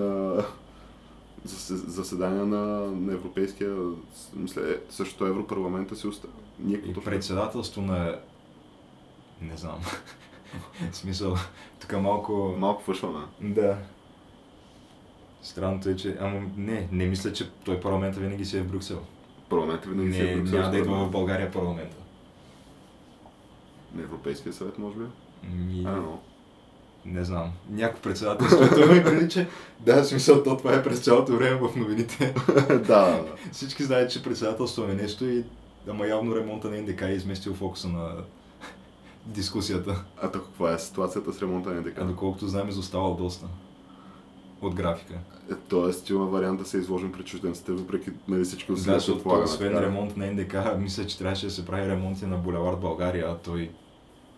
зас- 1.48 1.88
заседания 1.88 2.46
на, 2.46 2.58
на 2.92 3.14
Европейския, 3.14 3.76
мисля, 4.34 4.62
е, 4.64 4.76
също 4.90 5.26
Европарламента 5.26 5.96
си 5.96 6.08
остава. 6.08 6.34
Ние 6.60 6.78
И 6.78 6.88
точно- 6.88 7.04
председателство 7.04 7.82
на... 7.82 8.16
Не 9.42 9.58
знам. 9.58 9.80
В 10.92 10.96
смисъл, 10.98 11.36
тук 11.80 12.02
малко... 12.02 12.56
Малко 12.58 12.84
фъшване. 12.84 13.26
Да. 13.42 13.78
Странното 15.46 15.90
е, 15.90 15.96
че... 15.96 16.18
Ама 16.20 16.42
не, 16.58 16.88
не 16.92 17.06
мисля, 17.06 17.34
че 17.34 17.50
той 17.66 17.80
парламента 17.80 18.20
винаги 18.20 18.46
си 18.46 18.58
е 18.58 18.62
в 18.62 18.68
Брюксел. 18.68 19.02
Парламентът 19.50 19.92
винаги 19.92 20.14
си 20.14 20.22
е 20.22 20.24
Не, 20.24 20.36
Брюксел, 20.36 20.60
няма 20.60 20.72
да 20.72 20.78
идва 20.78 21.06
в 21.06 21.12
България 21.12 21.52
парламента. 21.52 21.96
На 23.96 24.04
Европейския 24.04 24.54
съвет, 24.54 24.78
може 24.78 24.96
би? 24.98 25.06
Ми... 25.58 25.84
А, 25.88 25.92
но. 25.92 26.20
Не 27.06 27.24
знам. 27.24 27.52
Някой 27.70 28.02
председателство. 28.02 28.70
Той 28.76 28.96
ме 28.96 29.04
прилича. 29.04 29.48
Да, 29.80 30.04
в 30.04 30.08
смисъл, 30.08 30.44
то 30.44 30.58
това 30.58 30.76
е 30.76 30.84
през 30.84 31.00
цялото 31.00 31.36
време 31.36 31.56
в 31.56 31.76
новините. 31.76 32.36
да. 32.88 33.26
Всички 33.52 33.84
знаят, 33.84 34.12
че 34.12 34.24
председателство 34.24 34.84
е 34.84 34.94
нещо 34.94 35.26
и 35.26 35.44
ама 35.90 36.08
явно 36.08 36.36
ремонта 36.36 36.70
на 36.70 36.82
НДК 36.82 37.02
е 37.02 37.12
изместил 37.12 37.54
фокуса 37.54 37.88
на 37.88 38.12
дискусията. 39.26 40.04
А 40.22 40.32
то 40.32 40.44
каква 40.44 40.74
е 40.74 40.80
ситуацията 40.80 41.34
с 41.34 41.42
ремонта 41.42 41.70
на 41.70 41.82
НДК? 41.82 41.98
А 41.98 42.06
доколкото 42.06 42.48
знам, 42.48 42.70
изоставал 42.70 43.16
доста 43.16 43.48
от 44.62 44.76
графика. 44.76 45.14
Тоест 45.68 46.10
има 46.10 46.26
вариант 46.26 46.60
да 46.60 46.66
се 46.66 46.78
изложим 46.78 47.12
пред 47.12 47.26
чужденците, 47.26 47.72
въпреки 47.72 48.10
нали, 48.28 48.44
всички 48.44 48.68
Да, 48.68 48.74
усилия, 48.74 49.00
защото 49.00 49.14
които 49.14 49.24
полагаме. 49.24 49.46
освен 49.46 49.74
така. 49.74 49.86
ремонт 49.86 50.18
на 50.18 50.32
НДК, 50.32 50.56
мисля, 50.80 51.06
че 51.08 51.18
трябваше 51.18 51.46
да 51.46 51.52
се 51.52 51.66
прави 51.66 51.88
ремонти 51.88 52.26
на 52.26 52.38
булевард 52.38 52.80
България, 52.80 53.26
а 53.30 53.36
той 53.36 53.72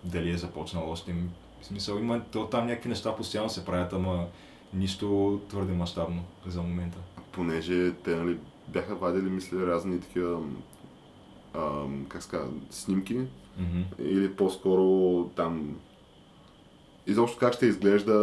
дали 0.04 0.30
е 0.30 0.38
започнал 0.38 0.92
още. 0.92 1.16
В 1.62 1.66
смисъл, 1.66 1.98
има 1.98 2.22
то, 2.22 2.46
там 2.46 2.68
някакви 2.68 2.90
неща 2.90 3.16
постоянно 3.16 3.50
се 3.50 3.66
правят, 3.66 3.94
ама 3.94 4.26
нищо 4.74 5.40
твърде 5.50 5.74
мащабно 5.74 6.24
за 6.46 6.62
момента. 6.62 6.98
Понеже 7.32 7.92
те 7.94 8.16
нали, 8.16 8.38
бяха 8.68 8.96
вадили, 8.96 9.30
мисля, 9.30 9.68
разни 9.68 10.02
такива, 10.02 10.40
ам, 11.56 12.06
как 12.10 12.24
ска, 12.24 12.42
снимки, 12.70 13.20
Мгм. 13.60 13.82
или 14.00 14.34
по-скоро 14.34 14.84
там 15.26 15.76
изобщо 17.08 17.38
как 17.38 17.54
ще 17.54 17.66
изглежда 17.66 18.14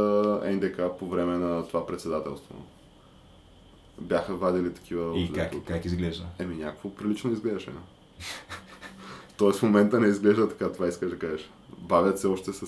НДК 0.45 0.83
по 0.99 1.09
време 1.09 1.39
на 1.39 1.67
това 1.67 1.87
председателство. 1.87 2.55
Бяха 4.01 4.35
вадили 4.35 4.75
такива... 4.75 5.19
И 5.19 5.33
как, 5.33 5.53
как 5.67 5.85
изглежда? 5.85 6.27
Еми, 6.39 6.57
някакво 6.57 6.91
прилично 6.91 7.33
изглеждаше. 7.33 7.71
Тоест 9.37 9.59
в 9.59 9.63
момента 9.63 10.01
не 10.01 10.09
изглежда 10.09 10.49
така, 10.49 10.73
това 10.73 10.89
искаш 10.89 11.11
да 11.11 11.19
кажеш. 11.19 11.51
Бавят 11.79 12.19
се 12.19 12.27
още 12.27 12.53
с 12.53 12.67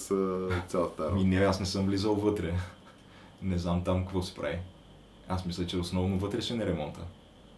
цялата 0.69 1.03
Ми 1.03 1.09
работа. 1.09 1.27
не, 1.27 1.37
аз 1.37 1.61
не 1.61 1.67
съм 1.67 1.87
влизал 1.87 2.15
вътре. 2.15 2.55
Не 3.43 3.59
знам 3.59 3.85
там 3.85 4.05
какво 4.05 4.23
се 4.23 4.35
прави. 4.35 4.59
Аз 5.29 5.47
мисля, 5.47 5.67
че 5.67 5.77
основно 5.79 6.19
вътрешен 6.19 6.61
е 6.61 6.67
ремонта. 6.67 7.01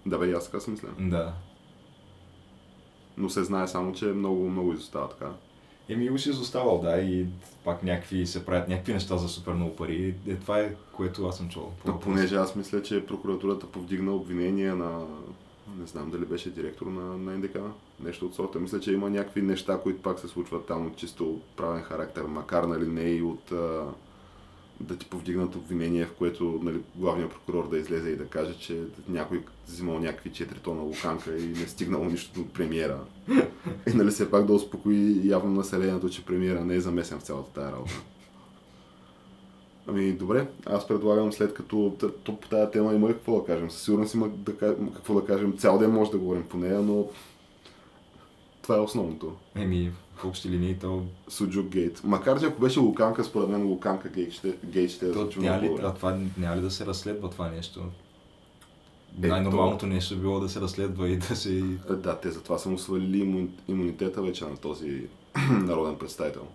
Да 0.07 0.19
бе, 0.19 0.27
и 0.27 0.33
аз 0.33 0.45
така 0.45 0.61
си 0.61 0.71
мисля. 0.71 0.89
Да. 0.99 1.33
Но 3.17 3.31
се 3.31 3.45
знае 3.45 3.69
само, 3.69 3.93
че 3.93 4.05
много, 4.05 4.51
много 4.51 4.73
изостава 4.73 5.09
така. 5.09 5.31
Еми, 5.89 6.11
уж 6.11 6.27
изоставал, 6.27 6.81
да, 6.81 7.01
и 7.01 7.27
пак 7.65 7.83
някакви 7.83 8.27
се 8.27 8.47
правят 8.47 8.69
някакви 8.69 8.93
неща 8.93 9.17
за 9.17 9.29
супер 9.29 9.53
много 9.53 9.77
пари. 9.77 10.15
Е, 10.29 10.35
това 10.35 10.61
е, 10.61 10.75
което 10.93 11.27
аз 11.27 11.37
съм 11.37 11.49
чувал. 11.49 11.73
по 11.85 11.89
А 11.89 11.93
въпроса. 11.93 12.15
понеже 12.15 12.37
аз 12.37 12.57
мисля, 12.57 12.83
че 12.83 13.07
прокуратурата 13.07 13.67
повдигна 13.67 14.13
обвинения 14.13 14.77
на 14.77 15.07
не 15.81 15.87
знам 15.87 16.11
дали 16.11 16.25
беше 16.25 16.51
директор 16.51 16.87
на, 16.87 17.19
на 17.19 17.39
НДК, 17.39 17.59
нещо 18.01 18.27
от 18.27 18.35
сорта. 18.35 18.61
Мисля, 18.61 18.81
че 18.81 18.93
има 18.93 19.11
някакви 19.11 19.43
неща, 19.43 19.81
които 19.83 20.03
пак 20.03 20.19
се 20.19 20.29
случват 20.29 20.67
там 20.67 20.87
от 20.87 20.97
чисто 20.97 21.41
правен 21.57 21.83
характер, 21.83 22.23
макар 22.23 22.65
нали 22.65 22.87
не 22.87 23.03
и 23.03 23.23
от 23.23 23.53
а, 23.53 23.85
да 24.81 24.97
ти 24.97 25.07
повдигнат 25.07 25.55
обвинение, 25.55 26.07
в 26.07 26.13
което 26.13 26.61
нали, 26.63 26.81
главният 26.97 27.31
прокурор 27.33 27.71
да 27.71 27.79
излезе 27.79 28.11
и 28.11 28.17
да 28.17 28.27
каже, 28.27 28.59
че 28.59 28.83
някой 29.09 29.45
взимал 29.67 29.99
някакви 29.99 30.31
4 30.31 30.61
тона 30.61 30.83
луканка 30.83 31.37
и 31.37 31.47
не 31.47 31.67
стигнало 31.67 32.05
нищо 32.05 32.41
от 32.41 32.53
премиера. 32.53 32.99
И 33.87 33.95
нали 33.95 34.11
все 34.11 34.31
пак 34.31 34.47
да 34.47 34.53
успокои 34.53 35.29
явно 35.29 35.53
населението, 35.53 36.11
че 36.11 36.25
премиера 36.25 36.65
не 36.65 36.75
е 36.75 36.81
замесен 36.81 37.19
в 37.19 37.23
цялата 37.23 37.53
тая 37.53 37.73
работа. 37.73 38.03
Ами 39.87 40.13
добре, 40.13 40.47
аз 40.67 40.89
предлагам 40.89 41.33
след 41.33 41.55
като 41.55 41.97
то 42.25 42.41
по 42.41 42.49
тази 42.49 42.71
тема 42.71 42.95
има 42.95 43.09
ли 43.09 43.13
какво 43.13 43.41
да 43.41 43.47
кажем. 43.47 43.71
Със 43.71 43.83
сигурност 43.83 44.15
има 44.15 44.29
да, 44.29 44.57
ка- 44.57 44.77
какво 44.95 45.15
да 45.15 45.27
кажем. 45.27 45.57
Цял 45.59 45.79
ден 45.79 45.91
може 45.91 46.11
да 46.11 46.19
говорим 46.19 46.43
по 46.43 46.57
нея, 46.57 46.81
но 46.81 47.07
това 48.63 48.77
е 48.77 48.81
основното. 48.81 49.37
Еми, 49.55 49.93
в 50.19 50.25
общи 50.25 50.49
линии 50.49 50.75
то... 50.75 51.05
Суджук 51.29 51.67
гейт. 51.67 52.01
Макар 52.05 52.41
че 52.41 52.47
ако 52.47 52.61
беше 52.61 52.79
Луканка, 52.81 53.25
според 53.25 53.49
мен 53.49 53.67
Луканка 53.67 54.09
гейт 54.09 54.33
ще, 54.33 54.55
гейт 54.65 54.91
ще 54.91 55.07
е 55.07 55.13
то 55.13 55.19
звучи 55.21 55.39
няма 55.41 55.63
ли, 55.63 55.77
а 55.83 55.95
това 55.95 56.19
няма 56.39 56.57
ли 56.57 56.61
да 56.61 56.71
се 56.71 56.87
разследва 56.87 57.31
това 57.31 57.49
нещо? 57.49 57.81
Е, 59.23 59.27
Най-нормалното 59.27 59.87
нещо 59.87 60.15
би 60.15 60.21
било 60.21 60.41
да 60.41 60.49
се 60.49 60.61
разследва 60.61 61.09
и 61.09 61.17
да 61.17 61.37
се... 61.37 61.59
Е, 61.91 61.95
Да, 61.95 62.19
те 62.21 62.31
затова 62.31 62.59
са 62.59 62.69
му 62.69 62.79
свалили 62.79 63.25
имун- 63.25 63.49
имунитета 63.69 64.23
вече 64.23 64.45
на 64.45 64.57
този 64.57 65.03
народен 65.51 65.97
представител. 65.97 66.47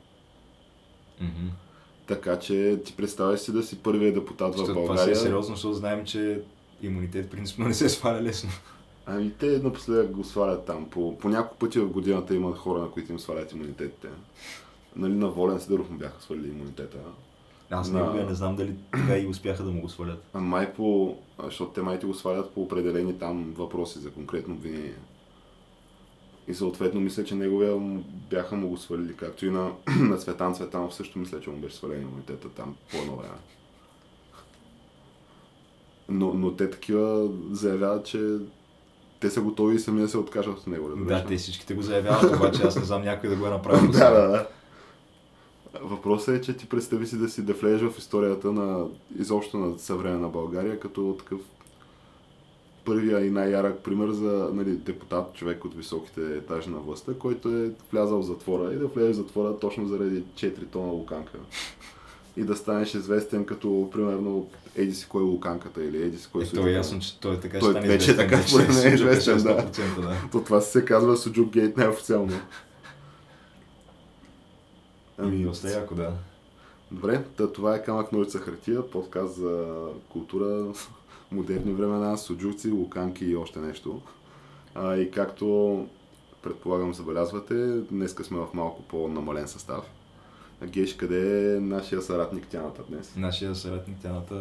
Мгм. 1.21 1.47
Така 2.07 2.39
че 2.39 2.79
ти 2.85 2.93
представяш 2.93 3.39
си 3.39 3.53
да 3.53 3.63
си 3.63 3.77
първият 3.77 4.15
депутат 4.15 4.53
в 4.53 4.57
Защото 4.57 4.73
това 4.73 4.83
си 4.83 4.87
България. 4.87 5.11
е 5.11 5.15
сериозно, 5.15 5.55
защото 5.55 5.73
знаем, 5.73 6.05
че 6.05 6.41
имунитет 6.81 7.29
принципно 7.31 7.67
не 7.67 7.73
се 7.73 7.89
сваля 7.89 8.21
лесно. 8.21 8.49
Ами 9.05 9.33
те 9.39 9.59
напоследък 9.59 10.11
го 10.11 10.23
свалят 10.23 10.65
там. 10.65 10.89
По, 10.89 11.17
по 11.17 11.29
няколко 11.29 11.57
пъти 11.57 11.79
в 11.79 11.89
годината 11.89 12.35
има 12.35 12.55
хора, 12.55 12.79
на 12.79 12.91
които 12.91 13.11
им 13.11 13.19
свалят 13.19 13.51
имунитетите. 13.51 14.07
Нали, 14.95 15.13
на 15.13 15.27
Волен 15.27 15.59
Сидоров 15.59 15.89
му 15.89 15.97
бяха 15.97 16.21
свалили 16.21 16.49
имунитета. 16.49 16.97
Аз 17.69 17.91
На- 17.91 17.99
неговия 17.99 18.25
не 18.25 18.35
знам 18.35 18.55
дали 18.55 18.75
така 18.91 19.17
и 19.17 19.27
успяха 19.27 19.63
да 19.63 19.71
му 19.71 19.81
го 19.81 19.89
свалят. 19.89 20.23
А 20.33 20.39
май 20.39 20.73
по... 20.73 21.17
Защото 21.43 21.71
те 21.71 21.81
май 21.81 21.99
ти 21.99 22.05
го 22.05 22.13
свалят 22.13 22.51
по 22.53 22.61
определени 22.61 23.19
там 23.19 23.53
въпроси 23.57 23.99
за 23.99 24.11
конкретно 24.11 24.53
обвинение. 24.53 24.95
И 26.47 26.53
съответно 26.53 27.01
мисля, 27.01 27.23
че 27.23 27.35
неговия 27.35 28.03
бяха 28.29 28.55
му 28.55 28.69
го 28.69 28.77
свалили, 28.77 29.15
както 29.15 29.45
и 29.45 29.49
на, 29.49 29.71
на 29.99 30.17
Цветан 30.17 30.55
Цветанов 30.55 30.95
също 30.95 31.19
мисля, 31.19 31.41
че 31.41 31.49
му 31.49 31.57
беше 31.57 31.75
свален 31.75 32.01
имунитета 32.01 32.49
там 32.49 32.75
по 32.91 32.97
едно 32.97 33.15
време. 33.15 33.37
Но, 36.09 36.33
но 36.33 36.55
те 36.55 36.69
такива 36.69 37.29
заявяват, 37.51 38.05
че 38.05 38.37
те 39.23 39.29
са 39.29 39.41
готови 39.41 39.75
и 39.75 39.79
сами 39.79 40.01
да 40.01 40.07
се 40.07 40.17
откажат 40.17 40.57
от 40.57 40.67
него. 40.67 40.87
Да, 40.87 40.95
разбираш 40.95 41.21
ли? 41.23 41.27
те 41.27 41.37
всичките 41.37 41.73
го 41.73 41.81
заявяват, 41.81 42.35
обаче 42.35 42.63
аз 42.63 42.75
не 42.75 42.85
знам 42.85 43.03
някой 43.03 43.29
да 43.29 43.35
го 43.35 43.47
е 43.47 43.49
направил. 43.49 43.91
да, 43.91 44.11
да, 44.11 44.27
да. 44.27 44.47
Въпросът 45.81 46.35
е, 46.35 46.41
че 46.41 46.57
ти 46.57 46.69
представи 46.69 47.07
си 47.07 47.17
да 47.17 47.29
си 47.29 47.41
да 47.41 47.53
влезеш 47.53 47.81
в 47.81 47.97
историята 47.97 48.51
на 48.51 48.85
изобщо 49.19 49.57
на 49.57 49.79
съвременна 49.79 50.29
България, 50.29 50.79
като 50.79 51.15
такъв 51.19 51.39
първия 52.85 53.25
и 53.25 53.29
най-ярък 53.29 53.83
пример 53.83 54.09
за 54.09 54.49
нали, 54.53 54.71
депутат, 54.71 55.33
човек 55.33 55.65
от 55.65 55.75
високите 55.75 56.21
етажи 56.21 56.69
на 56.69 56.77
властта, 56.77 57.13
който 57.13 57.49
е 57.49 57.71
влязал 57.91 58.19
в 58.19 58.25
затвора 58.25 58.73
и 58.73 58.77
да 58.77 58.87
влезе 58.87 59.11
в 59.11 59.15
затвора 59.15 59.59
точно 59.59 59.87
заради 59.87 60.23
4 60.23 60.69
тона 60.71 60.91
луканка. 60.91 61.37
И 62.37 62.43
да 62.43 62.55
станеш 62.55 62.95
известен 62.95 63.45
като, 63.45 63.89
примерно, 63.91 64.47
еди 64.75 64.95
си 64.95 65.07
кой 65.09 65.21
е 65.21 65.25
луканката 65.25 65.83
или 65.83 66.03
еди 66.03 66.17
си 66.17 66.29
кой 66.31 66.43
Е, 66.43 66.45
си 66.45 66.55
то 66.55 66.67
е 66.67 66.71
ясно, 66.71 66.99
че 66.99 67.19
той 67.19 67.35
е 67.35 67.39
така 67.39 67.59
Той 67.59 67.71
ще 67.71 67.79
стане 67.79 67.93
вече 67.93 68.15
така 68.15 68.37
според 68.37 68.67
мен 68.67 68.77
е 68.77 68.81
Суджук 68.81 68.93
известен, 68.93 69.37
да. 69.37 69.63
100%, 69.63 70.01
да. 70.01 70.15
То 70.31 70.43
това 70.43 70.61
се 70.61 70.85
казва 70.85 71.17
Суджук 71.17 71.49
Гейт 71.49 71.77
неофициално. 71.77 72.33
Ами, 75.17 75.43
доста 75.43 75.71
яко, 75.71 75.95
да. 75.95 76.13
Добре, 76.91 77.23
та 77.37 77.51
това 77.51 77.75
е 77.75 77.83
Камък 77.83 78.11
Ножица 78.11 78.39
Хартия, 78.39 78.89
подкаст 78.89 79.35
за 79.35 79.75
култура, 80.09 80.73
модерни 81.31 81.73
времена, 81.73 82.17
суджуци, 82.17 82.71
луканки 82.71 83.25
и 83.25 83.35
още 83.35 83.59
нещо. 83.59 84.01
А, 84.75 84.95
и 84.95 85.11
както 85.11 85.87
предполагам 86.41 86.93
забелязвате, 86.93 87.55
днеска 87.91 88.23
сме 88.23 88.37
в 88.37 88.47
малко 88.53 88.83
по-намален 88.83 89.47
състав. 89.47 89.85
А 90.63 90.67
Геш, 90.67 90.95
къде 90.95 91.55
е 91.55 91.59
нашия 91.59 92.01
съратник 92.01 92.47
Тяната 92.47 92.83
днес? 92.89 93.15
Нашия 93.15 93.55
съратник 93.55 93.97
Тяната 94.01 94.35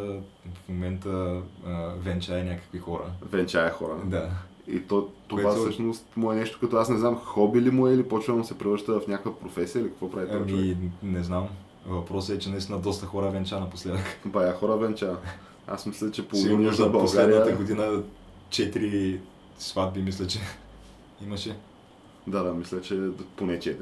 в 0.65 0.69
момента 0.69 1.41
а, 1.67 1.71
венчае 2.05 2.45
някакви 2.45 2.79
хора. 2.79 3.05
Венчая 3.33 3.71
хора. 3.71 3.97
Да. 4.05 4.31
И 4.69 4.81
то, 4.81 5.09
това 5.29 5.43
Което- 5.43 5.61
всъщност 5.61 6.07
му 6.17 6.33
е 6.33 6.37
нещо 6.37 6.59
като 6.61 6.77
аз 6.77 6.89
не 6.89 6.99
знам, 6.99 7.17
хоби 7.25 7.63
ли 7.63 7.71
му 7.71 7.89
е 7.89 7.95
или 7.95 8.03
почва 8.03 8.37
да 8.37 8.45
се 8.45 8.59
превръща 8.59 9.01
в 9.01 9.09
някаква 9.09 9.39
професия 9.39 9.81
или 9.81 9.89
какво 9.89 10.11
прави 10.11 10.29
този 10.29 10.51
човек? 10.51 10.77
Ами, 10.79 11.13
не 11.13 11.23
знам. 11.23 11.49
Въпросът 11.87 12.37
е, 12.37 12.39
че 12.39 12.51
наистина 12.51 12.79
доста 12.79 13.07
хора 13.07 13.31
венча 13.31 13.61
напоследък. 13.61 14.21
Бая 14.27 14.53
хора 14.53 14.77
венча. 14.77 15.17
Аз 15.67 15.87
мисля, 15.87 16.11
че 16.11 16.29
половината 16.29 16.77
за 16.77 16.83
България... 16.83 17.03
последната 17.03 17.57
година 17.57 18.03
четири 18.51 19.21
сватби, 19.59 20.03
мисля, 20.03 20.27
че 20.27 20.39
имаше. 21.25 21.57
Да, 22.27 22.43
да, 22.43 22.55
мисля, 22.55 22.81
че 22.81 23.09
поне 23.37 23.59
4. 23.59 23.77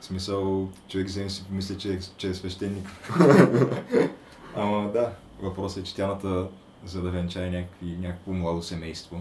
В 0.00 0.04
смисъл, 0.04 0.68
човек 0.88 1.06
вземе 1.06 1.30
си 1.30 1.44
помисли, 1.44 1.78
че, 1.78 1.92
е- 1.92 1.98
че 2.16 2.28
е 2.28 2.34
свещеник. 2.34 2.88
Ама 4.56 4.92
да, 4.92 5.12
въпросът 5.42 5.78
е, 5.82 5.86
че 5.86 5.94
тяната, 5.94 6.48
за 6.84 7.02
да 7.02 7.10
венчае 7.10 7.50
някакви, 7.50 7.96
някакво 8.00 8.32
младо 8.32 8.62
семейство, 8.62 9.20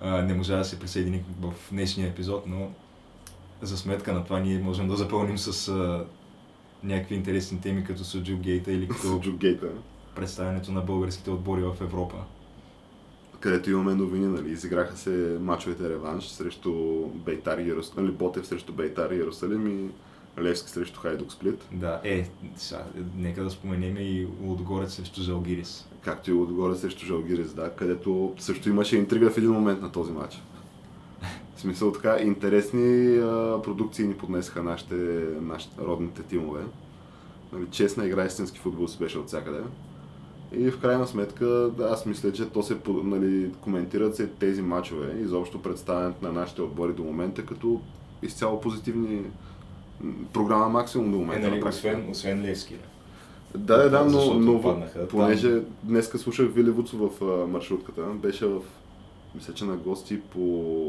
а, 0.00 0.22
не 0.22 0.34
можа 0.34 0.56
да 0.56 0.64
се 0.64 0.78
присъедини 0.78 1.24
в 1.40 1.52
днешния 1.72 2.08
епизод, 2.08 2.44
но 2.46 2.70
за 3.62 3.76
сметка 3.78 4.12
на 4.12 4.24
това 4.24 4.40
ние 4.40 4.58
можем 4.58 4.88
да 4.88 4.96
запълним 4.96 5.38
с 5.38 5.68
а, 5.68 6.04
някакви 6.82 7.14
интересни 7.14 7.60
теми, 7.60 7.84
като 7.84 8.04
Суджу 8.04 8.36
Гейта 8.36 8.72
или 8.72 8.88
като 8.88 9.00
Суджук 9.02 9.36
Гейта. 9.36 9.66
представянето 10.14 10.72
на 10.72 10.80
българските 10.80 11.30
отбори 11.30 11.62
в 11.62 11.76
Европа. 11.80 12.16
Където 13.42 13.70
имаме 13.70 13.94
новини, 13.94 14.26
нали, 14.26 14.50
изиграха 14.50 14.96
се 14.96 15.38
мачовете 15.40 15.90
реванш 15.90 16.28
срещу 16.28 16.72
Бейтар 17.06 17.58
и 17.58 17.62
Иерусалим, 17.62 18.04
нали, 18.04 18.14
Ботев 18.14 18.46
срещу 18.46 18.72
Бейтар 18.72 19.10
и 19.10 19.14
Иерусалим 19.14 19.66
и 19.66 19.90
Левски 20.42 20.70
срещу 20.70 21.00
Хайдук 21.00 21.32
Сплит, 21.32 21.68
Да, 21.72 22.00
е, 22.04 22.28
сега, 22.56 22.84
нека 23.16 23.44
да 23.44 23.50
споменем 23.50 23.96
и 23.98 24.28
Лудогорец 24.42 24.94
срещу 24.94 25.22
Жалгирис. 25.22 25.88
както 26.04 26.30
и 26.30 26.34
отгоре 26.34 26.74
срещу 26.74 27.06
Жалгирис, 27.06 27.52
да, 27.54 27.70
където 27.70 28.34
също 28.38 28.68
имаше 28.68 28.96
интрига 28.96 29.30
в 29.30 29.38
един 29.38 29.50
момент 29.50 29.82
на 29.82 29.92
този 29.92 30.12
матч. 30.12 30.42
В 31.56 31.60
смисъл 31.60 31.92
така, 31.92 32.18
интересни 32.20 33.16
а, 33.18 33.62
продукции 33.62 34.06
ни 34.06 34.14
поднесаха 34.14 34.62
нашите, 34.62 34.94
нашите 35.40 35.82
родните 35.82 36.22
тимове. 36.22 36.60
Нали, 37.52 37.66
честна 37.70 38.06
игра, 38.06 38.24
истински 38.24 38.58
футбол 38.58 38.88
си 38.88 38.98
беше 38.98 39.18
от 39.18 39.26
всякъде. 39.26 39.60
И 40.54 40.70
в 40.70 40.80
крайна 40.80 41.06
сметка, 41.06 41.70
аз 41.90 42.06
мисля, 42.06 42.32
че 42.32 42.50
то 42.50 42.62
се 42.62 42.76
нали, 42.86 43.50
коментират 43.60 44.16
се 44.16 44.26
тези 44.26 44.62
матчове, 44.62 45.14
изобщо 45.20 45.62
представянето 45.62 46.24
на 46.24 46.32
нашите 46.32 46.62
отбори 46.62 46.92
до 46.92 47.02
момента, 47.02 47.46
като 47.46 47.80
изцяло 48.22 48.60
позитивни 48.60 49.22
програма 50.32 50.68
максимум 50.68 51.12
до 51.12 51.18
момента. 51.18 51.46
Е, 51.46 51.50
нали, 51.50 51.64
освен, 51.64 52.10
освен 52.10 52.42
Левски. 52.42 52.74
Да, 53.56 53.76
да, 53.76 53.90
да, 53.90 54.04
но, 54.04 54.34
но 54.34 54.82
понеже 55.10 55.50
там... 55.50 55.64
днеска 55.82 56.18
слушах 56.18 56.48
Вили 56.52 56.70
Вуцо 56.70 56.96
в 56.96 57.24
а, 57.24 57.46
маршрутката, 57.46 58.02
беше 58.02 58.46
в, 58.46 58.60
мисля, 59.34 59.54
че 59.54 59.64
на 59.64 59.76
гости 59.76 60.20
по, 60.20 60.40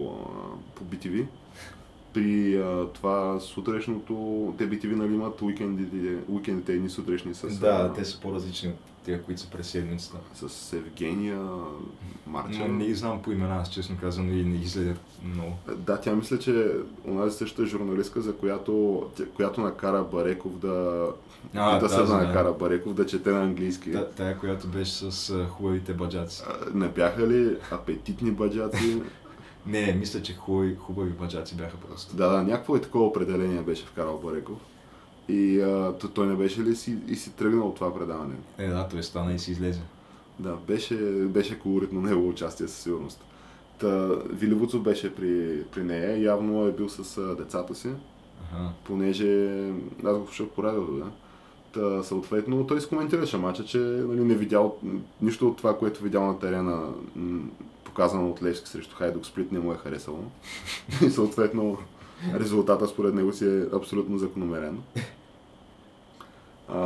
а, 0.08 0.76
по 0.76 0.84
BTV. 0.84 1.26
При 2.14 2.58
а, 2.58 2.88
това 2.94 3.40
сутрешното, 3.40 4.54
те 4.58 4.70
BTV 4.70 4.96
нали 4.96 5.14
имат 5.14 5.42
уикендите, 5.42 6.18
уикендите 6.30 6.74
едни 6.74 6.90
сутрешни 6.90 7.34
с... 7.34 7.60
Да, 7.60 7.94
те 7.94 8.06
са 8.06 8.20
по-различни 8.20 8.70
от 8.70 8.93
тия, 9.06 9.24
които 9.24 9.42
са 9.42 9.50
през 9.50 9.68
седмицата. 9.68 10.18
С 10.48 10.74
Евгения, 10.74 11.40
Марча. 12.28 12.60
Не, 12.60 12.68
не 12.68 12.86
ги 12.86 12.96
знам 12.96 13.22
по 13.22 13.32
имена, 13.32 13.56
аз 13.56 13.70
честно 13.70 13.98
казвам, 14.02 14.30
и 14.30 14.44
не 14.44 14.58
ги 14.58 14.70
следят 14.70 15.00
много. 15.24 15.58
Да, 15.78 16.02
тя 16.02 16.16
мисля, 16.16 16.40
че 16.40 16.72
онази 17.08 17.38
същата 17.38 17.66
журналистка, 17.66 18.22
за 18.22 18.36
която, 18.36 19.04
която 19.36 19.62
накара 19.62 20.04
Бареков 20.04 20.58
да, 20.58 21.08
а, 21.56 21.80
да, 21.80 21.90
се 21.90 22.04
да, 22.04 22.18
накара 22.18 22.54
Бареков 22.54 22.94
да 22.94 23.06
чете 23.06 23.32
на 23.32 23.44
английски. 23.44 23.92
Да, 23.92 24.10
тая, 24.10 24.38
която 24.38 24.68
беше 24.68 24.92
с 24.92 25.46
хубавите 25.50 25.94
баджаци. 25.94 26.44
Не 26.74 26.88
бяха 26.88 27.28
ли 27.28 27.58
апетитни 27.72 28.32
баджаци? 28.32 29.02
не, 29.66 29.94
мисля, 29.94 30.22
че 30.22 30.36
хубави, 30.36 30.76
хубави 30.76 31.10
баджаци 31.10 31.56
бяха 31.56 31.78
просто. 31.78 32.16
Да, 32.16 32.30
да, 32.30 32.44
някакво 32.44 32.76
е 32.76 32.82
такова 32.82 33.06
определение 33.06 33.62
беше 33.62 33.86
вкарал 33.86 34.22
Бареков. 34.24 34.58
И 35.30 35.62
а, 35.62 35.94
той 36.14 36.28
не 36.28 36.36
беше 36.36 36.62
ли 36.62 36.76
си, 36.76 36.98
и 37.08 37.16
си 37.16 37.32
тръгнал 37.32 37.68
от 37.68 37.76
това 37.76 37.94
предаване? 37.94 38.36
Е, 38.58 38.68
да, 38.68 38.88
той 38.88 39.04
стана 39.04 39.34
и 39.34 39.40
си 39.40 39.52
излезе. 39.52 39.82
Да, 40.40 40.56
беше, 40.68 40.96
беше 41.28 41.60
колоритно 41.60 42.02
негово 42.02 42.30
участие 42.30 42.68
със 42.68 42.84
сигурност. 42.84 43.24
Та, 43.80 44.10
Виливуцов 44.30 44.82
беше 44.82 45.16
при, 45.16 45.64
при 45.64 45.84
нея, 45.84 46.24
явно 46.24 46.68
е 46.68 46.72
бил 46.72 46.90
с 46.90 47.18
а, 47.18 47.36
децата 47.36 47.76
си, 47.76 47.90
ага. 48.54 48.70
понеже 48.84 49.60
аз 50.06 50.18
го 50.18 50.26
слушах 50.26 50.48
по 50.48 50.64
радиото, 50.64 50.94
да. 50.94 51.06
Та, 51.74 52.04
съответно, 52.04 52.68
той 52.68 52.78
изкоментираше 52.78 53.38
мача, 53.38 53.66
че 53.66 53.78
нали, 53.78 54.24
не 54.24 54.36
видял 54.36 54.78
нищо 55.22 55.48
от 55.48 55.58
това, 55.58 55.78
което 55.78 56.04
видял 56.04 56.26
на 56.26 56.40
терена, 56.40 56.90
показано 57.84 58.30
от 58.30 58.44
Левски 58.44 58.70
срещу 58.70 58.96
Хайдук 58.96 59.26
Сплит, 59.26 59.52
не 59.52 59.60
му 59.60 59.74
е 59.74 59.78
харесало. 59.78 60.24
И 61.06 61.10
съответно, 61.10 61.78
резултата 62.36 62.88
според 62.88 63.14
него 63.14 63.34
си 63.34 63.46
е 63.46 63.76
абсолютно 63.76 64.18
закономерен. 64.18 64.78
А, 66.70 66.80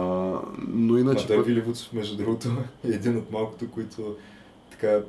но 0.67 0.97
иначе... 0.97 1.23
Матай 1.23 1.37
пък... 1.37 1.45
Виливуцов, 1.45 1.93
между 1.93 2.17
другото, 2.17 2.49
е 2.83 2.87
един 2.87 3.17
от 3.17 3.31
малкото, 3.31 3.71
които 3.71 4.15
така 4.71 4.99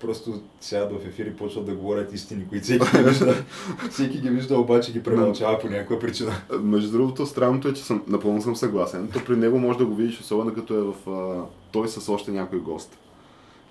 просто 0.00 0.40
сядат 0.60 0.92
в 0.92 1.06
ефир 1.06 1.26
и 1.26 1.36
почват 1.36 1.66
да 1.66 1.74
говорят 1.74 2.12
истини, 2.12 2.48
които 2.48 2.64
всеки 2.64 2.96
ги 2.96 3.02
вижда. 3.02 3.44
всеки 3.90 4.20
ги 4.20 4.30
вижда, 4.30 4.58
обаче 4.58 4.92
ги 4.92 5.02
премълчава 5.02 5.58
по 5.58 5.68
някаква 5.68 5.98
причина. 5.98 6.32
Между 6.60 6.92
другото, 6.92 7.26
странното 7.26 7.68
е, 7.68 7.74
че 7.74 7.82
съм, 7.84 8.02
напълно 8.06 8.42
съм 8.42 8.56
съгласен. 8.56 9.08
То 9.12 9.24
при 9.24 9.36
него 9.36 9.58
може 9.58 9.78
да 9.78 9.86
го 9.86 9.94
видиш, 9.94 10.20
особено 10.20 10.54
като 10.54 10.74
е 10.74 10.82
в 10.82 11.10
а, 11.10 11.44
той 11.72 11.88
с 11.88 12.08
още 12.08 12.30
някой 12.30 12.58
гост. 12.58 12.98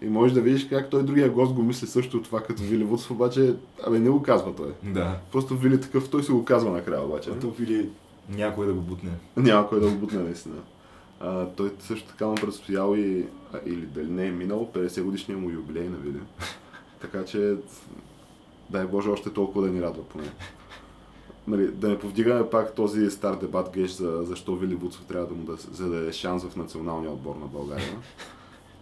И 0.05 0.09
можеш 0.09 0.33
да 0.33 0.41
видиш 0.41 0.67
как 0.67 0.89
той 0.89 1.03
другия 1.03 1.29
гост 1.29 1.53
го 1.53 1.63
мисли 1.63 1.87
също 1.87 2.21
това 2.21 2.41
като 2.43 2.63
Вили 2.63 2.83
Вудсов, 2.83 3.11
обаче 3.11 3.55
абе 3.87 3.99
не 3.99 4.09
го 4.09 4.23
казва 4.23 4.55
той. 4.55 4.73
Да. 4.83 5.17
Просто 5.31 5.57
Вили 5.57 5.81
такъв, 5.81 6.09
той 6.09 6.23
си 6.23 6.31
го 6.31 6.45
казва 6.45 6.71
накрая 6.71 7.05
обаче. 7.05 7.29
А 7.29 7.39
то 7.39 7.49
Вили 7.49 7.89
някой 8.29 8.67
да 8.67 8.73
го 8.73 8.81
бутне. 8.81 9.11
Някой 9.37 9.79
да 9.79 9.89
го 9.89 9.95
бутне 9.95 10.19
наистина. 10.19 10.55
А, 11.19 11.45
той 11.45 11.71
също 11.79 12.07
така 12.07 12.27
му 12.27 12.35
предстоял 12.35 12.95
и, 12.95 13.25
а, 13.53 13.59
или 13.65 13.81
дали 13.81 14.07
не 14.07 14.27
е 14.27 14.31
минал, 14.31 14.69
50 14.73 15.01
годишния 15.03 15.37
му 15.37 15.49
юбилей 15.49 15.89
на 15.89 15.97
видео. 15.97 16.21
така 17.01 17.25
че, 17.25 17.55
дай 18.69 18.85
Боже, 18.85 19.09
още 19.09 19.29
толкова 19.29 19.67
да 19.67 19.73
ни 19.73 19.81
радва 19.81 20.03
поне. 20.03 20.31
Нали, 21.47 21.67
да 21.67 21.89
не 21.89 21.99
повдигаме 21.99 22.49
пак 22.49 22.75
този 22.75 23.11
стар 23.11 23.35
дебат 23.35 23.69
геш 23.73 23.91
за 23.91 24.23
защо 24.23 24.55
Вили 24.55 24.75
Буцов 24.75 25.05
трябва 25.05 25.27
да 25.27 25.35
му 25.35 25.43
да, 25.43 25.55
за 25.71 25.89
да 25.89 26.09
е 26.09 26.11
шанс 26.11 26.43
в 26.43 26.55
националния 26.55 27.11
отбор 27.11 27.35
на 27.35 27.47
България 27.47 27.93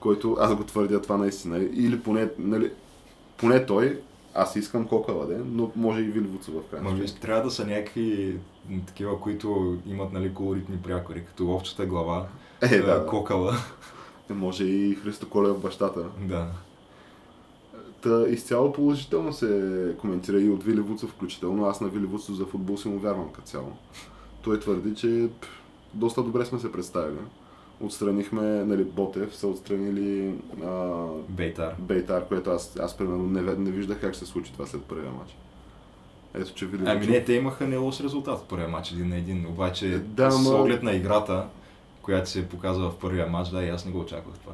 който 0.04 0.38
аз 0.40 0.56
го 0.56 0.64
твърдя 0.64 1.02
това 1.02 1.18
наистина. 1.18 1.58
Или 1.58 2.00
поне, 2.00 2.30
нали, 2.38 2.72
поне 3.38 3.66
той, 3.66 4.02
аз 4.34 4.56
искам 4.56 4.88
Кокаладе, 4.88 5.38
но 5.46 5.72
може 5.76 6.02
и 6.02 6.04
Вилвуца 6.04 6.52
в 6.52 6.62
крайна 6.72 6.90
Може 6.90 7.16
трябва 7.16 7.44
да 7.44 7.52
са 7.52 7.68
някакви 7.68 8.38
такива, 8.88 9.20
които 9.20 9.78
имат 9.86 10.14
нали, 10.14 10.34
колоритни 10.34 10.78
прякори, 10.78 11.26
като 11.26 11.56
овчата 11.56 11.86
глава, 11.86 12.28
е, 12.62 12.80
да, 12.80 13.06
кокала. 13.06 13.54
Да. 14.28 14.34
Може 14.36 14.64
и 14.64 14.96
Христо 14.96 15.30
Колев 15.30 15.60
бащата. 15.60 16.06
Да. 16.22 16.48
Та 18.02 18.24
изцяло 18.30 18.74
положително 18.74 19.34
се 19.34 19.96
коментира 20.00 20.42
и 20.42 20.50
от 20.50 20.64
Вили 20.64 20.82
Вуцов 20.82 21.10
включително. 21.10 21.66
Аз 21.66 21.82
на 21.82 21.88
Вили 21.88 22.06
Вуцов 22.06 22.36
за 22.36 22.46
футбол 22.46 22.78
си 22.78 22.88
му 22.88 23.00
вярвам 23.00 23.30
като 23.34 23.48
цяло. 23.48 23.72
Той 24.42 24.60
твърди, 24.60 24.96
че 24.96 25.30
доста 25.94 26.24
добре 26.24 26.46
сме 26.46 26.60
се 26.60 26.72
представили 26.72 27.18
отстранихме, 27.80 28.42
нали, 28.42 28.84
Ботев, 28.84 29.36
са 29.36 29.48
отстранили 29.48 30.36
а, 30.66 31.06
Бейтар. 31.30 31.76
Бейтар, 31.80 32.28
което 32.28 32.50
аз, 32.50 32.78
аз 32.80 32.98
примерно 32.98 33.24
не, 33.24 33.42
не 33.42 33.72
виждах 33.72 34.02
как 34.02 34.14
ще 34.14 34.26
се 34.26 34.32
случи 34.32 34.54
това 34.54 34.66
след 34.66 34.84
първия 34.84 35.12
матч. 35.12 35.38
Ето, 36.34 36.54
че 36.54 36.66
видим. 36.66 36.88
Ами 36.88 37.08
не, 37.08 37.24
те 37.24 37.34
имаха 37.34 37.68
не 37.68 37.78
лош 37.78 38.00
резултат 38.00 38.40
в 38.40 38.44
първия 38.44 38.68
матч, 38.68 38.92
един 38.92 39.10
на 39.10 39.18
един, 39.18 39.48
обаче 39.48 40.00
да, 40.00 40.32
с 40.32 40.48
оглед 40.48 40.84
на 40.84 40.94
играта, 40.94 41.48
която 42.02 42.30
се 42.30 42.50
показва 42.50 42.90
в 42.90 42.98
първия 42.98 43.28
матч, 43.28 43.50
да, 43.50 43.64
и 43.64 43.70
аз 43.70 43.86
не 43.86 43.92
го 43.92 44.00
очаквах 44.00 44.36
това. 44.36 44.54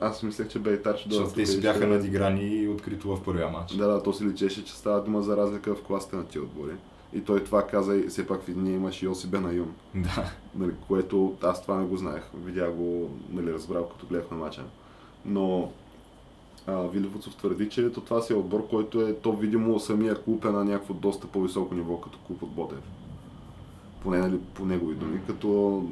Аз 0.00 0.22
мислех, 0.22 0.48
че 0.48 0.58
Бейтар 0.58 0.96
ще 0.96 1.08
дойде. 1.08 1.32
те 1.34 1.46
си 1.46 1.60
бяха 1.60 1.78
ще... 1.78 1.86
надиграни 1.86 2.68
открито 2.68 3.16
в 3.16 3.22
първия 3.24 3.48
матч. 3.48 3.72
Да, 3.72 3.86
да, 3.86 4.02
то 4.02 4.12
си 4.12 4.24
личеше, 4.24 4.64
че 4.64 4.72
става 4.72 5.04
дума 5.04 5.22
за 5.22 5.36
разлика 5.36 5.74
в 5.74 5.82
класите 5.82 6.16
на 6.16 6.24
тия 6.24 6.42
отбори. 6.42 6.72
И 7.12 7.20
той 7.20 7.44
това 7.44 7.66
каза 7.66 7.96
и 7.96 8.08
все 8.08 8.26
пак 8.26 8.42
в 8.42 8.48
едни 8.48 8.72
имаш 8.72 9.02
Йоси 9.02 9.26
Бенаюн. 9.26 9.74
Да. 9.94 10.32
Нали, 10.54 10.72
което 10.88 11.34
аз 11.42 11.62
това 11.62 11.76
не 11.76 11.86
го 11.86 11.96
знаех. 11.96 12.22
Видях 12.34 12.72
го, 12.72 13.10
нали, 13.32 13.52
разбрал 13.52 13.88
като 13.88 14.06
гледах 14.06 14.30
на 14.30 14.36
мача. 14.36 14.64
Но 15.24 15.72
а, 16.66 16.82
Вилевуцов 16.82 17.36
твърди, 17.36 17.68
че 17.68 17.92
то 17.92 18.00
това 18.00 18.20
си 18.20 18.32
е 18.32 18.36
отбор, 18.36 18.68
който 18.68 19.00
е 19.00 19.14
то 19.14 19.32
видимо 19.32 19.80
самия 19.80 20.22
клуб 20.22 20.44
е 20.44 20.50
на 20.50 20.64
някакво 20.64 20.94
доста 20.94 21.26
по-високо 21.26 21.74
ниво 21.74 22.00
като 22.00 22.18
клуб 22.18 22.42
от 22.42 22.50
Ботев. 22.50 22.82
Поне 24.02 24.18
нали, 24.18 24.38
по 24.54 24.64
негови 24.64 24.94
думи, 24.94 25.20
като 25.26 25.82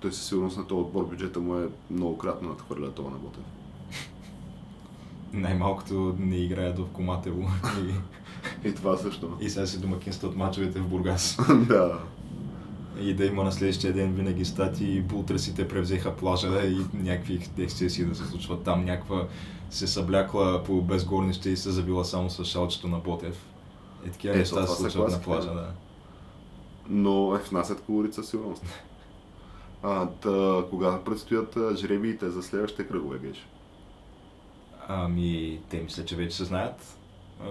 той 0.00 0.12
със 0.12 0.26
сигурност 0.26 0.58
на 0.58 0.66
този 0.66 0.80
отбор 0.80 1.04
бюджета 1.04 1.40
му 1.40 1.56
е 1.56 1.68
многократно 1.90 2.48
надхвърля 2.48 2.90
това 2.90 3.10
на 3.10 3.16
Ботев. 3.16 3.44
Най-малкото 5.36 6.16
не 6.18 6.36
играят 6.36 6.78
в 6.78 6.86
Коматево. 6.92 7.48
И 8.64 8.74
това 8.74 8.96
също. 8.96 9.36
И 9.40 9.50
сега 9.50 9.66
си 9.66 9.80
домакинстват 9.80 10.36
мачовете 10.36 10.80
в 10.80 10.88
Бургас. 10.88 11.38
да. 11.68 11.98
И 13.00 13.14
да 13.14 13.26
има 13.26 13.44
на 13.44 13.52
следващия 13.52 13.92
ден 13.92 14.12
винаги 14.12 14.44
стати, 14.44 15.00
бултресите 15.00 15.68
превзеха 15.68 16.16
плажа 16.16 16.66
и 16.66 16.78
някакви 16.94 17.40
ексцесии 17.58 18.04
да 18.04 18.14
се 18.14 18.24
случват 18.24 18.62
там. 18.62 18.84
Някаква 18.84 19.26
се 19.70 19.86
съблякла 19.86 20.62
по 20.64 20.82
безгорнище 20.82 21.50
и 21.50 21.56
се 21.56 21.70
забила 21.70 22.04
само 22.04 22.30
с 22.30 22.44
шалчето 22.44 22.88
на 22.88 22.98
Ботев. 22.98 23.46
Е, 24.06 24.10
такива 24.10 24.34
е, 24.34 24.38
неща 24.38 24.66
се 24.66 24.76
случват 24.76 25.10
на 25.10 25.20
плажа, 25.20 25.54
да. 25.54 25.70
Но 26.88 27.34
е, 27.34 27.38
внасят 27.38 27.80
колорица 27.80 28.22
сигурност. 28.22 28.64
А, 29.82 30.06
та, 30.06 30.64
кога 30.70 30.98
предстоят 31.04 31.56
жребиите 31.76 32.30
за 32.30 32.42
следващите 32.42 32.88
кръгове, 32.88 33.18
Геш? 33.18 33.46
Ами, 34.88 35.60
те 35.68 35.82
мисля, 35.82 36.04
че 36.04 36.16
вече 36.16 36.36
се 36.36 36.44
знаят 36.44 36.96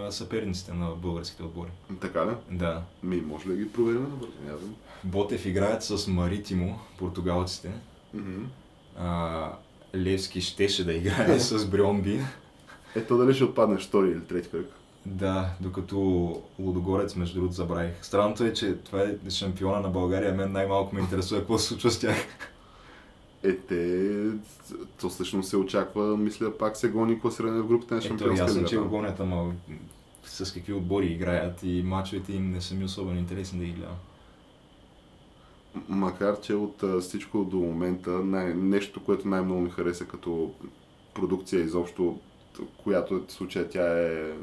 съперниците 0.09 0.73
на 0.73 0.89
българските 0.95 1.43
отбори. 1.43 1.69
Така 2.01 2.25
ли? 2.25 2.31
Да. 2.51 2.81
Ми, 3.03 3.21
може 3.21 3.49
ли 3.49 3.51
да 3.51 3.57
ги 3.57 3.71
проверим 3.71 4.01
на 4.01 4.15
бързо? 4.51 4.67
Ботев 5.03 5.45
играят 5.45 5.83
с 5.83 6.07
Маритимо, 6.07 6.79
португалците. 6.97 7.71
Mm-hmm. 8.15 8.43
А, 8.99 9.51
Левски 9.95 10.41
щеше 10.41 10.85
да 10.85 10.93
играе 10.93 11.39
с 11.39 11.67
Брионби. 11.67 12.21
Ето 12.95 13.17
дали 13.17 13.33
ще 13.33 13.43
отпаднеш 13.43 13.87
втори 13.87 14.11
или 14.11 14.21
трети 14.21 14.49
кръг? 14.49 14.71
Да, 15.05 15.49
докато 15.61 15.97
Лудогорец, 16.59 17.15
между 17.15 17.35
другото, 17.35 17.55
забравих. 17.55 17.93
Странното 18.01 18.43
е, 18.43 18.53
че 18.53 18.75
това 18.75 19.01
е 19.01 19.29
шампиона 19.29 19.79
на 19.79 19.89
България, 19.89 20.33
мен 20.33 20.51
най-малко 20.51 20.95
ме 20.95 21.01
интересува 21.01 21.41
какво 21.41 21.57
се 21.57 21.67
случва 21.67 21.91
с 21.91 21.99
тях. 21.99 22.15
Е, 23.45 23.57
те, 23.57 24.11
то 25.01 25.09
всъщност 25.09 25.49
се 25.49 25.57
очаква, 25.57 26.17
мисля, 26.17 26.57
пак 26.57 26.77
се 26.77 26.89
гони 26.89 27.19
класиране 27.19 27.61
в 27.61 27.67
групата 27.67 27.95
на 27.95 28.01
шампионска 28.01 28.43
Ето, 28.43 28.51
ясно, 28.51 28.67
че 28.67 28.77
го 28.77 28.89
гонят, 28.89 29.19
ама 29.19 29.53
с 30.25 30.53
какви 30.53 30.73
отбори 30.73 31.05
играят 31.05 31.63
и 31.63 31.83
мачовете 31.85 32.33
им 32.33 32.51
не 32.51 32.61
са 32.61 32.75
ми 32.75 32.83
особено 32.83 33.19
интересни 33.19 33.59
да 33.59 33.65
ги 33.65 33.71
гледам. 33.71 33.95
Макар, 35.89 36.41
че 36.41 36.53
от 36.53 36.83
всичко 37.01 37.43
до 37.43 37.57
момента 37.57 38.09
най- 38.09 38.53
нещо, 38.53 39.03
което 39.03 39.27
най-много 39.27 39.61
ми 39.61 39.69
хареса 39.69 40.05
като 40.05 40.51
продукция 41.13 41.61
изобщо, 41.63 42.19
която 42.83 43.23
в 43.27 43.31
случая 43.31 43.69
тя 43.69 44.07
е 44.07 44.33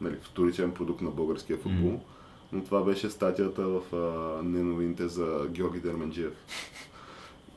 нали, 0.00 0.16
вторичен 0.22 0.72
продукт 0.72 1.00
на 1.00 1.10
българския 1.10 1.58
футбол, 1.58 1.90
mm. 1.90 2.00
но 2.52 2.64
това 2.64 2.82
беше 2.82 3.10
статията 3.10 3.62
в 3.62 3.80
а, 3.94 4.42
неновините 4.42 5.08
за 5.08 5.46
Георги 5.50 5.80
Дерменджиев 5.80 6.32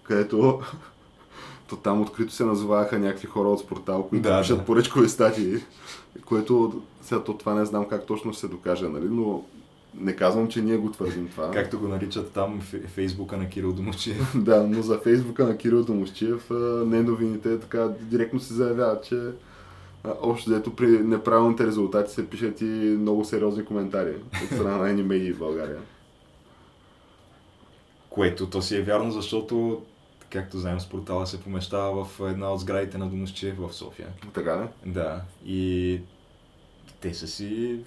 където 0.10 0.62
то 1.70 1.76
там 1.76 2.02
открито 2.02 2.34
се 2.34 2.46
назоваха 2.46 3.00
някакви 3.00 3.28
хора 3.28 3.50
от 3.50 3.60
спортал, 3.60 4.08
които 4.08 4.30
Да, 4.30 4.42
пишат 4.42 4.58
да. 4.58 4.66
поръчкови 4.66 5.10
статии, 5.10 5.56
което 6.26 6.82
сега 7.02 7.24
то 7.24 7.34
това 7.38 7.54
не 7.54 7.66
знам 7.66 7.86
как 7.90 8.06
точно 8.06 8.34
ще 8.34 8.40
се 8.40 8.48
докаже, 8.48 8.90
нали, 8.90 9.08
но 9.10 9.44
не 9.96 10.16
казвам, 10.16 10.48
че 10.48 10.62
ние 10.62 10.78
го 10.78 10.92
твърдим 10.92 11.28
това. 11.28 11.52
Както 11.52 11.80
го 11.80 11.88
наричат 11.88 12.32
там 12.32 12.62
фейсбука 12.88 13.38
на 13.38 13.50
Кирил 13.50 13.74
Домовчиев. 13.74 14.34
Да, 14.36 14.68
но 14.68 14.82
за 14.82 14.98
фейсбука 14.98 15.46
на 15.46 15.58
Кирил 15.58 15.84
Домощиев 15.84 16.50
не 16.86 17.02
новините 17.02 17.60
така 17.60 17.90
директно 18.02 18.40
се 18.40 18.54
заявяват, 18.54 19.04
че 19.04 19.22
общо 20.22 20.50
дето 20.50 20.76
при 20.76 20.88
неправилните 20.88 21.68
резултати 21.68 22.14
се 22.14 22.30
пишат 22.30 22.62
и 22.62 22.66
много 23.00 23.26
сериозни 23.26 23.66
коментари 23.66 24.14
от 24.44 24.50
страна 24.50 24.78
на 24.78 24.90
едни 24.90 25.04
медии 25.04 25.34
в 25.34 25.40
България. 25.40 25.78
Което 28.10 28.48
то 28.48 28.62
си 28.62 28.76
е 28.78 28.82
вярно, 28.82 29.12
защото, 29.12 29.82
както 30.30 30.60
знаем, 30.60 30.80
с 30.80 30.90
портала 30.90 31.28
се 31.28 31.42
помещава 31.42 32.06
в 32.06 32.30
една 32.30 32.54
от 32.54 32.60
сградите 32.60 32.98
на 32.98 33.10
Домовчиев 33.10 33.58
в 33.58 33.74
София. 33.74 34.08
Така 34.34 34.62
ли? 34.62 34.92
Да, 34.92 35.22
и 35.46 36.02
те 37.02 37.14
са 37.14 37.28
си... 37.28 37.80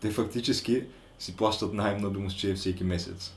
Те 0.00 0.10
фактически 0.10 0.84
си 1.18 1.36
плащат 1.36 1.72
найем 1.72 2.00
на 2.00 2.10
Домовчиев 2.10 2.58
всеки 2.58 2.84
месец 2.84 3.34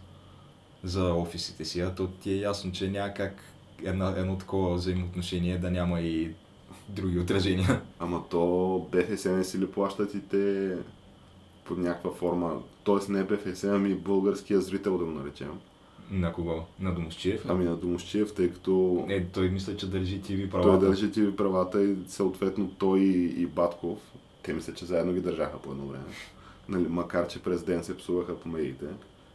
за 0.84 1.13
офисите 1.13 1.65
си, 1.65 1.79
а 1.79 1.95
то 1.95 2.07
ти 2.07 2.31
е 2.31 2.39
ясно, 2.39 2.71
че 2.71 2.89
няма 2.89 3.13
как 3.13 3.43
една, 3.84 4.13
едно 4.17 4.38
такова 4.38 4.75
взаимоотношение 4.75 5.57
да 5.57 5.71
няма 5.71 6.01
и 6.01 6.31
други 6.89 7.19
отражения. 7.19 7.81
Ама 7.99 8.23
то 8.29 8.88
БФС 8.91 9.25
не 9.25 9.43
си 9.43 9.60
ли 9.60 9.71
плащат 9.71 10.13
и 10.13 10.21
те 10.21 10.75
под 11.65 11.77
някаква 11.77 12.12
форма, 12.12 12.62
т.е. 12.86 13.12
не 13.12 13.23
БФС, 13.23 13.63
ами 13.63 13.95
българския 13.95 14.62
зрител 14.62 14.97
да 14.97 15.05
го 15.05 15.12
наречем. 15.12 15.60
На 16.12 16.34
кого? 16.34 16.63
На 16.80 16.93
Домовчиев? 16.95 17.45
Ами 17.47 17.65
на 17.65 17.76
Домощиев, 17.76 18.34
тъй 18.34 18.52
като 18.52 19.06
Е, 19.10 19.26
той 19.26 19.50
мисля, 19.50 19.78
че 19.78 19.89
държи 19.89 20.21
ТВ 20.21 20.28
той 20.38 20.50
правата. 20.50 20.86
държи 20.86 21.12
ти 21.12 21.36
правата 21.36 21.84
и 21.84 21.95
съответно 22.08 22.69
той 22.78 23.00
и, 23.00 23.41
и 23.41 23.45
Батков, 23.45 24.00
те 24.43 24.54
мисля, 24.54 24.74
че 24.74 24.86
заедно 24.86 25.13
ги 25.13 25.21
държаха 25.21 25.58
по 25.60 25.71
едно 25.71 25.86
време. 25.86 26.04
Нали, 26.69 26.88
макар, 26.89 27.28
че 27.28 27.43
през 27.43 27.63
ден 27.63 27.84
се 27.84 27.97
псуваха 27.97 28.39
по 28.39 28.50
медиите 28.50 28.86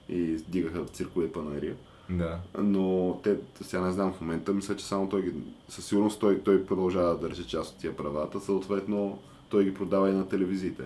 и 0.08 0.36
дигаха 0.48 0.84
в 0.84 0.88
циркови 0.88 1.32
панаири. 1.32 1.74
Да. 2.10 2.38
Но 2.58 3.18
те, 3.22 3.36
сега 3.62 3.82
не 3.82 3.92
знам 3.92 4.12
в 4.12 4.20
момента, 4.20 4.52
мисля, 4.52 4.76
че 4.76 4.84
само 4.86 5.08
той 5.08 5.22
ги, 5.22 5.32
със 5.68 5.86
сигурност 5.86 6.20
той, 6.20 6.40
той 6.40 6.66
продължава 6.66 7.08
да 7.08 7.28
държи 7.28 7.44
част 7.44 7.74
от 7.74 7.80
тия 7.80 7.96
правата, 7.96 8.40
съответно 8.40 9.18
той 9.48 9.64
ги 9.64 9.74
продава 9.74 10.10
и 10.10 10.14
на 10.14 10.28
телевизиите. 10.28 10.82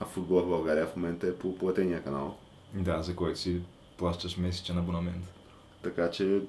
А 0.00 0.04
футбол 0.04 0.40
в 0.42 0.48
България 0.48 0.86
в 0.86 0.96
момента 0.96 1.26
е 1.26 1.34
по 1.34 1.58
платения 1.58 2.02
канал. 2.02 2.36
Да, 2.74 3.02
за 3.02 3.16
който 3.16 3.38
си 3.38 3.60
плащаш 4.00 4.36
месечен 4.36 4.78
абонамент. 4.78 5.24
Така 5.82 6.10
че, 6.10 6.40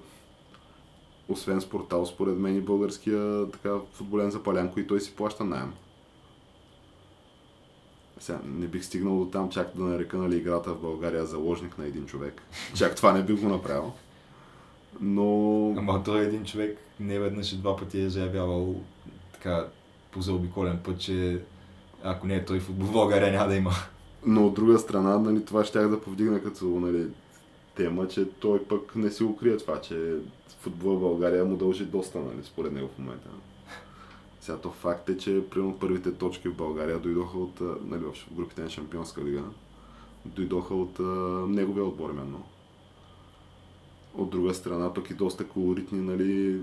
освен 1.29 1.61
спортал, 1.61 2.05
според 2.05 2.37
мен 2.37 2.57
и 2.57 2.61
българския 2.61 3.51
така, 3.51 3.75
футболен 3.93 4.31
запалянко 4.31 4.79
и 4.79 4.87
той 4.87 5.01
си 5.01 5.15
плаща 5.15 5.43
найем. 5.43 5.73
Сега, 8.19 8.39
не 8.45 8.67
бих 8.67 8.85
стигнал 8.85 9.19
до 9.19 9.25
там 9.25 9.49
чак 9.49 9.71
да 9.75 9.83
нарека 9.83 10.17
нали, 10.17 10.37
играта 10.37 10.73
в 10.73 10.81
България 10.81 11.25
заложник 11.25 11.77
на 11.77 11.85
един 11.85 12.05
човек. 12.05 12.41
Чак 12.75 12.95
това 12.95 13.11
не 13.11 13.23
бих 13.23 13.41
го 13.41 13.49
направил. 13.49 13.93
Но... 14.99 15.75
Ама 15.77 16.03
той 16.03 16.21
е 16.21 16.25
един 16.27 16.45
човек 16.45 16.79
не 16.99 17.19
веднъж 17.19 17.53
и 17.53 17.57
два 17.57 17.75
пъти 17.75 18.01
е 18.01 18.09
заявявал 18.09 18.75
така 19.33 19.67
по 20.11 20.21
заобиколен 20.21 20.79
път, 20.83 20.99
че 20.99 21.41
ако 22.03 22.27
не 22.27 22.35
е 22.35 22.45
той 22.45 22.59
футбол 22.59 22.87
в 22.87 22.91
България 22.91 23.31
няма 23.31 23.47
да 23.47 23.55
има. 23.55 23.71
Но 24.25 24.47
от 24.47 24.53
друга 24.53 24.79
страна, 24.79 25.19
нали, 25.19 25.45
това 25.45 25.65
щях 25.65 25.89
да 25.89 26.01
повдигна 26.01 26.43
като 26.43 26.65
нали, 26.65 27.07
тема, 27.75 28.07
че 28.07 28.29
той 28.29 28.63
пък 28.63 28.95
не 28.95 29.11
си 29.11 29.23
укрие 29.23 29.57
това, 29.57 29.81
че 29.81 30.17
футбол 30.59 30.95
в 30.95 30.99
България 30.99 31.45
му 31.45 31.57
дължи 31.57 31.85
доста, 31.85 32.19
нали, 32.19 32.43
според 32.43 32.73
него 32.73 32.87
в 32.87 32.99
момента. 32.99 33.29
Сега 34.41 34.57
то 34.57 34.69
факт 34.69 35.09
е, 35.09 35.17
че 35.17 35.49
примерно 35.49 35.79
първите 35.79 36.13
точки 36.13 36.49
в 36.49 36.55
България 36.55 36.99
дойдоха 36.99 37.37
от, 37.37 37.61
нали, 37.85 38.03
в 38.03 38.35
групите 38.35 38.61
на 38.61 38.69
Шампионска 38.69 39.23
лига, 39.23 39.43
дойдоха 40.25 40.75
от 40.75 40.99
а, 40.99 41.03
неговия 41.47 41.85
отбор 41.85 42.09
именно. 42.09 42.43
От 44.17 44.29
друга 44.29 44.53
страна, 44.53 44.93
пък 44.93 45.09
и 45.09 45.13
доста 45.13 45.47
колоритни 45.47 46.01
нали, 46.01 46.61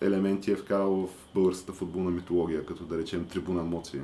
елементи 0.00 0.50
е 0.50 0.56
вкарал 0.56 1.06
в 1.06 1.08
българската 1.34 1.72
футболна 1.72 2.10
митология, 2.10 2.66
като 2.66 2.84
да 2.84 2.98
речем 2.98 3.28
трибуна 3.28 3.62
Моци. 3.62 4.00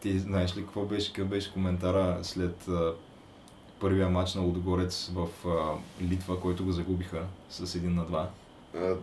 Ти 0.00 0.18
знаеш 0.18 0.56
ли 0.56 0.60
какво 0.60 0.84
беше, 0.84 1.24
беше 1.24 1.52
коментара 1.52 2.18
след 2.22 2.68
първия 3.84 4.08
матч 4.08 4.34
на 4.34 4.42
Лудогорец 4.42 5.10
в 5.14 5.28
а, 5.48 5.74
Литва, 6.04 6.40
който 6.40 6.64
го 6.64 6.72
загубиха 6.72 7.22
с 7.50 7.66
1 7.66 7.82
на 7.86 8.04
2? 8.04 8.26
А, 8.76 8.94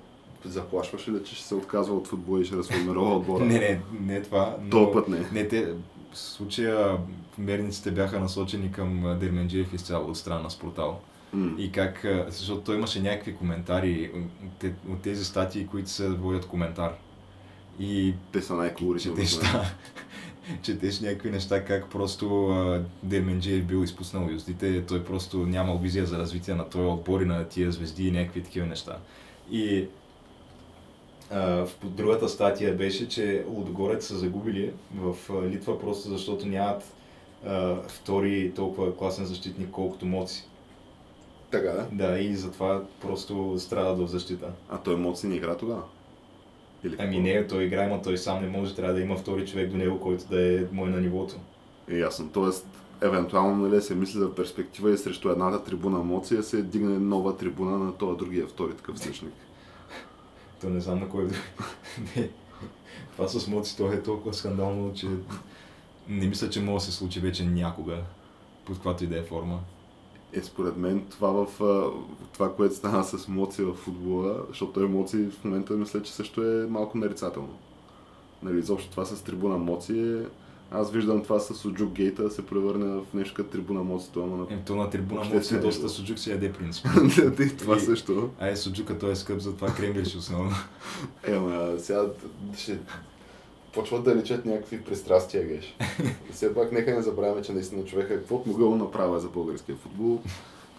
заплашваш 0.46 1.08
ли, 1.08 1.24
че 1.24 1.36
ще 1.36 1.46
се 1.46 1.56
отказва 1.56 1.96
от 1.96 2.08
футбола 2.08 2.42
и 2.42 2.46
ще 2.46 2.56
разформирова 2.56 3.16
отбора? 3.16 3.46
Не, 3.46 3.60
не, 3.60 3.82
не 4.02 4.22
това. 4.22 4.56
Но... 4.62 4.70
Този 4.70 4.92
път 4.94 5.08
не. 5.08 5.26
Не, 5.32 5.48
те, 5.48 5.74
в 6.14 6.18
случая 6.18 6.98
мерниците 7.38 7.92
бяха 7.92 8.20
насочени 8.20 8.72
към 8.72 9.18
Дерменджиев 9.20 9.74
изцяло 9.74 10.10
от 10.10 10.18
страна 10.18 10.40
на 10.40 10.50
Спортал. 10.52 11.00
И 11.58 11.72
как, 11.72 12.06
защото 12.28 12.62
той 12.62 12.76
имаше 12.76 13.02
някакви 13.02 13.36
коментари 13.36 14.12
от, 14.16 14.52
те- 14.60 14.74
от 14.90 15.02
тези 15.02 15.26
статии, 15.26 15.68
които 15.68 15.90
се 15.90 16.10
водят 16.10 16.46
коментар. 16.46 16.94
И 17.80 18.14
Те 18.32 18.42
са 18.42 18.56
най-колоритни. 18.56 19.12
да, 19.42 19.66
четеш 20.62 21.00
някакви 21.00 21.32
неща, 21.32 21.66
как 21.66 21.90
просто 21.90 22.48
а, 22.48 22.84
Дерменджиев 23.04 23.66
бил 23.66 23.84
изпуснал 23.84 24.30
юздите, 24.32 24.86
той 24.86 25.04
просто 25.04 25.38
нямал 25.38 25.78
визия 25.78 26.06
за 26.06 26.18
развитие 26.18 26.56
на 26.56 26.70
този 26.70 26.86
отбор 26.86 27.22
и 27.22 27.26
на 27.26 27.48
тия 27.48 27.72
звезди 27.72 28.08
и 28.08 28.12
някакви 28.12 28.44
такива 28.44 28.68
неща. 28.68 28.98
И 29.52 29.88
а, 31.32 31.66
в 31.66 31.72
другата 31.84 32.30
статия 32.30 32.76
беше, 32.76 33.08
че 33.08 33.46
Лудогорец 33.48 34.08
са 34.08 34.18
загубили 34.18 34.74
в 34.96 35.16
Литва 35.50 35.80
просто 35.80 36.10
защото 36.10 36.48
нямат 36.48 36.84
а, 37.46 37.76
втори 37.88 38.52
толкова 38.56 38.98
класен 38.98 39.26
защитник, 39.26 39.70
колкото 39.72 40.06
Моци. 40.06 40.48
Така 41.52 41.72
да. 41.72 41.88
Да, 41.92 42.20
и 42.20 42.36
затова 42.36 42.84
просто 43.02 43.56
страдат 43.60 44.00
в 44.00 44.08
защита. 44.08 44.52
А 44.70 44.78
той 44.78 44.96
Моци 44.96 45.28
не 45.28 45.36
игра 45.36 45.58
тогава? 45.58 45.84
Или 46.84 46.96
Ами 47.00 47.16
какво? 47.16 47.22
не, 47.22 47.48
той 47.48 47.64
играе, 47.64 47.88
но 47.88 48.02
той 48.02 48.18
сам 48.18 48.42
не 48.42 48.50
може, 48.50 48.76
трябва 48.76 48.94
да 48.94 49.02
има 49.02 49.18
втори 49.18 49.48
човек 49.48 49.70
до 49.70 49.78
него, 49.78 50.00
който 50.00 50.28
да 50.30 50.56
е 50.56 50.66
мой 50.72 50.90
на 50.90 51.02
нивото. 51.02 51.36
Е, 51.90 51.98
ясно. 51.98 52.30
Тоест, 52.34 52.68
евентуално 53.02 53.68
нали, 53.68 53.82
се 53.82 53.96
мисли 53.96 54.20
за 54.20 54.36
перспектива 54.36 54.92
и 54.92 54.98
срещу 54.98 55.30
едната 55.30 55.64
трибуна 55.64 56.00
Моци 56.00 56.36
да 56.36 56.44
се 56.44 56.62
дигне 56.62 57.00
нова 57.00 57.38
трибуна 57.38 57.78
на 57.78 57.98
този 57.98 58.18
другия 58.18 58.48
втори 58.48 58.74
такъв 58.74 59.00
същник. 59.00 59.34
То 60.62 60.70
не 60.70 60.80
знам 60.80 61.00
на 61.00 61.10
кой 61.10 61.24
не. 62.16 62.30
Това 63.16 63.28
с 63.28 63.48
Моци, 63.48 63.78
то 63.78 63.92
е 63.92 64.04
толкова 64.04 64.34
скандално, 64.34 64.94
че 64.94 65.08
не 66.10 66.28
мисля, 66.28 66.50
че 66.50 66.62
може 66.62 66.86
да 66.86 66.92
се 66.92 66.98
случи 66.98 67.20
вече 67.20 67.46
някога, 67.46 67.98
под 68.66 68.76
каквато 68.76 69.04
и 69.04 69.08
да 69.08 69.20
е 69.20 69.24
форма. 69.24 69.60
Е, 70.34 70.42
според 70.42 70.78
мен 70.78 71.06
това 71.10 71.46
в 71.46 71.64
а, 71.64 71.90
това, 72.34 72.54
което 72.56 72.76
стана 72.76 73.04
с 73.04 73.28
Моци 73.28 73.64
в 73.64 73.74
футбола, 73.74 74.36
защото 74.50 74.90
Моци 74.90 75.18
в 75.18 75.44
момента 75.44 75.74
мисля, 75.74 76.02
че 76.02 76.14
също 76.14 76.44
е 76.44 76.68
малко 76.68 76.98
нарицателно. 76.98 77.58
Нали, 78.44 78.60
изобщо 78.60 78.92
това 78.92 79.06
с 79.06 79.22
трибуна 79.22 79.58
Моци 79.58 80.00
е... 80.00 80.26
Аз 80.74 80.92
виждам 80.92 81.24
това 81.24 81.40
с 81.40 81.66
Оджук 81.66 81.92
Гейта 81.92 82.24
да 82.24 82.32
се 82.32 82.46
превърне 82.46 82.86
в 82.86 83.14
нещо 83.14 83.34
като 83.36 83.50
трибуна 83.50 83.84
Моци, 83.84 84.12
това 84.14 84.26
на... 84.38 84.44
Е, 84.50 84.60
то 84.66 84.76
на 84.76 84.90
трибуна 84.90 85.24
Моци 85.24 85.56
е 85.56 85.60
доста 85.60 85.90
суджук 85.90 86.20
си 86.20 86.32
яде 86.32 86.54
принцип. 86.54 86.86
Да, 87.18 87.48
това 87.58 87.78
И- 87.78 87.80
също. 87.80 88.30
Ай, 88.40 88.56
суджука 88.56 88.98
той 89.00 89.12
е 89.12 89.16
скъп, 89.16 89.40
затова 89.40 89.74
кремвирш 89.74 90.16
основно. 90.16 90.52
Е, 91.24 91.40
ма, 91.40 91.80
сега 91.80 92.06
ще 92.58 92.80
почват 93.74 94.04
да 94.04 94.16
личат 94.16 94.46
някакви 94.46 94.82
пристрастия, 94.82 95.48
геш. 95.48 95.76
Все 96.32 96.56
пак 96.56 96.72
нека 96.72 96.96
не 96.96 97.02
забравяме, 97.02 97.42
че 97.42 97.54
наистина 97.54 97.86
човека 97.86 98.18
каквото 98.20 98.50
могъл 98.50 98.76
направя 98.76 99.20
за 99.20 99.28
българския 99.28 99.76
футбол. 99.76 100.20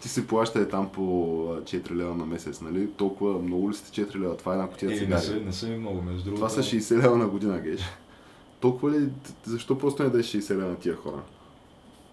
Ти 0.03 0.09
си 0.09 0.27
плаща 0.27 0.61
е 0.61 0.69
там 0.69 0.89
по 0.93 1.03
а, 1.51 1.61
4 1.63 1.91
лева 1.91 2.15
на 2.15 2.27
месец, 2.27 2.61
нали? 2.61 2.91
Толкова 2.91 3.39
много 3.39 3.71
ли 3.71 3.75
сте 3.75 4.03
4 4.07 4.21
лева? 4.21 4.37
Това 4.37 4.53
е 4.53 4.55
една 4.55 4.69
кутия 4.69 4.89
Е, 4.89 5.07
не 5.07 5.19
са, 5.19 5.27
цигари. 5.27 5.45
не 5.45 5.53
са 5.53 5.67
ми 5.67 5.77
много, 5.77 6.03
между 6.03 6.25
другото. 6.25 6.37
Това 6.37 6.49
са 6.49 6.63
60 6.63 7.03
лева 7.03 7.17
на 7.17 7.27
година, 7.29 7.61
геш. 7.61 7.81
Толкова 8.61 8.91
ли? 8.93 9.09
Защо 9.45 9.79
просто 9.79 10.03
не 10.03 10.09
дадеш 10.09 10.27
60 10.27 10.51
лева 10.51 10.69
на 10.69 10.77
тия 10.77 10.97
хора? 10.97 11.23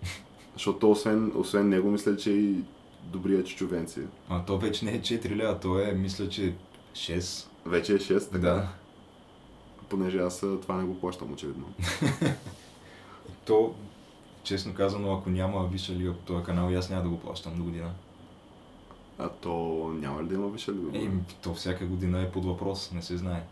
Защото 0.54 0.80
то, 0.80 0.92
освен, 0.92 1.32
освен 1.36 1.70
него, 1.70 1.92
мисля, 1.92 2.18
че 2.18 2.32
и 2.32 2.56
добрия 3.04 3.44
чичовенци. 3.44 4.00
А 4.30 4.46
то 4.46 4.58
вече 4.58 4.86
не 4.86 4.92
е 4.92 5.02
4 5.02 5.36
лева, 5.36 5.60
то 5.60 5.80
е, 5.80 5.92
мисля, 5.92 6.30
че 6.30 6.54
6. 6.94 7.48
Вече 7.66 7.94
е 7.94 7.98
6, 7.98 8.26
така. 8.26 8.40
Да. 8.40 8.68
Понеже 9.90 10.18
аз 10.18 10.40
това 10.40 10.76
не 10.76 10.84
го 10.84 11.00
плащам, 11.00 11.34
очевидно. 11.34 11.66
То, 13.46 13.74
честно 14.44 14.74
казано, 14.74 15.14
ако 15.14 15.30
няма 15.30 15.68
висша 15.68 15.94
лига 15.94 16.14
по 16.14 16.26
този 16.26 16.44
канал, 16.44 16.72
и 16.72 16.76
аз 16.76 16.90
няма 16.90 17.04
да 17.04 17.10
го 17.10 17.20
плащам 17.20 17.58
до 17.58 17.64
година. 17.64 17.92
А 19.18 19.30
то 19.30 19.88
няма 20.00 20.24
ли 20.24 20.28
да 20.28 20.36
има 20.36 20.48
виша 20.48 20.72
лига? 20.74 20.98
Е, 20.98 21.10
то 21.42 21.54
всяка 21.54 21.86
година 21.86 22.22
е 22.22 22.32
под 22.32 22.46
въпрос, 22.46 22.92
не 22.92 23.02
се 23.02 23.18
знае. 23.18 23.44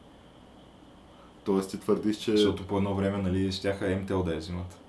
Тоест 1.44 1.70
ти 1.70 1.80
твърдиш, 1.80 2.18
че... 2.18 2.32
Защото 2.32 2.68
по 2.68 2.78
едно 2.78 2.96
време, 2.96 3.18
нали, 3.18 3.52
щяха 3.52 4.00
МТЛ 4.02 4.22
да 4.22 4.34
я 4.34 4.40
взимат. 4.40 4.80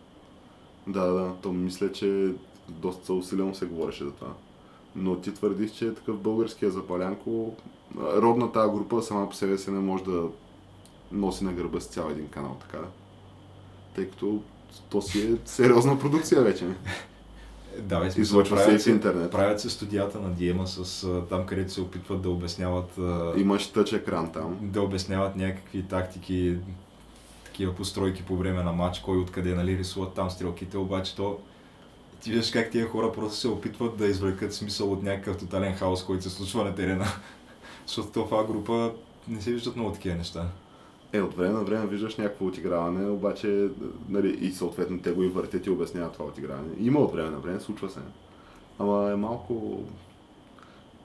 Да, 0.86 1.06
да, 1.06 1.34
то 1.42 1.52
мисля, 1.52 1.92
че 1.92 2.34
доста 2.68 3.14
усилено 3.14 3.54
се 3.54 3.66
говореше 3.66 4.04
за 4.04 4.12
това. 4.12 4.32
Но 4.96 5.16
ти 5.16 5.34
твърдиш, 5.34 5.70
че 5.70 5.86
е 5.86 5.94
такъв 5.94 6.20
българския 6.20 6.70
запалянко, 6.70 7.54
а, 8.00 8.22
родна 8.22 8.52
тази 8.52 8.72
група 8.72 9.02
сама 9.02 9.28
по 9.28 9.34
себе 9.34 9.58
си 9.58 9.70
не 9.70 9.80
може 9.80 10.04
да 10.04 10.28
носи 11.12 11.44
на 11.44 11.52
гърба 11.52 11.80
си 11.80 11.88
цял 11.88 12.08
един 12.10 12.28
канал, 12.28 12.56
така. 12.60 12.78
Тъй 13.94 14.10
като 14.10 14.42
то 14.90 15.02
си 15.02 15.32
е 15.32 15.36
сериозна 15.44 15.98
продукция 15.98 16.42
вече. 16.42 16.66
Да, 17.78 18.00
бе, 18.00 18.10
смисъл, 18.10 18.44
се 18.44 18.50
правят 18.50 18.82
в 18.82 18.86
интернет. 18.86 19.30
Правят 19.30 19.60
се 19.60 19.70
студията 19.70 20.20
на 20.20 20.30
Диема 20.30 20.66
с 20.66 21.08
там, 21.28 21.46
където 21.46 21.72
се 21.72 21.80
опитват 21.80 22.22
да 22.22 22.30
обясняват 22.30 22.98
Имаш 23.36 23.66
тъч 23.66 23.92
екран 23.92 24.32
там. 24.32 24.58
да 24.62 24.82
обясняват 24.82 25.36
някакви 25.36 25.82
тактики, 25.82 26.56
такива 27.44 27.74
постройки 27.74 28.22
по 28.22 28.36
време 28.36 28.62
на 28.62 28.72
матч, 28.72 28.98
кой 28.98 29.18
откъде 29.18 29.54
нали, 29.54 29.78
рисуват 29.78 30.14
там 30.14 30.30
стрелките, 30.30 30.78
обаче 30.78 31.16
то 31.16 31.38
ти 32.20 32.30
виждаш 32.30 32.50
как 32.50 32.70
тия 32.70 32.88
хора 32.88 33.12
просто 33.12 33.36
се 33.38 33.48
опитват 33.48 33.96
да 33.96 34.06
извлекат 34.06 34.54
смисъл 34.54 34.92
от 34.92 35.02
някакъв 35.02 35.38
тотален 35.38 35.74
хаос, 35.74 36.04
който 36.04 36.22
се 36.22 36.30
случва 36.30 36.64
на 36.64 36.74
терена. 36.74 37.06
Защото 37.86 38.08
в 38.08 38.12
това 38.12 38.44
група 38.44 38.92
не 39.28 39.42
се 39.42 39.52
виждат 39.52 39.76
много 39.76 39.92
такива 39.92 40.16
неща. 40.16 40.46
Е, 41.12 41.20
от 41.20 41.34
време 41.34 41.52
на 41.52 41.64
време 41.64 41.86
виждаш 41.86 42.16
някакво 42.16 42.46
отиграване, 42.46 43.10
обаче 43.10 43.68
нали, 44.08 44.38
и 44.40 44.52
съответно 44.52 44.98
те 44.98 45.10
го 45.10 45.22
и 45.22 45.28
въртят 45.28 45.66
и 45.66 45.70
обясняват 45.70 46.12
това 46.12 46.24
отиграване. 46.24 46.68
Има 46.80 47.00
от 47.00 47.12
време 47.12 47.30
на 47.30 47.38
време, 47.38 47.60
случва 47.60 47.90
се. 47.90 48.00
Ама 48.78 49.10
е 49.12 49.16
малко... 49.16 49.82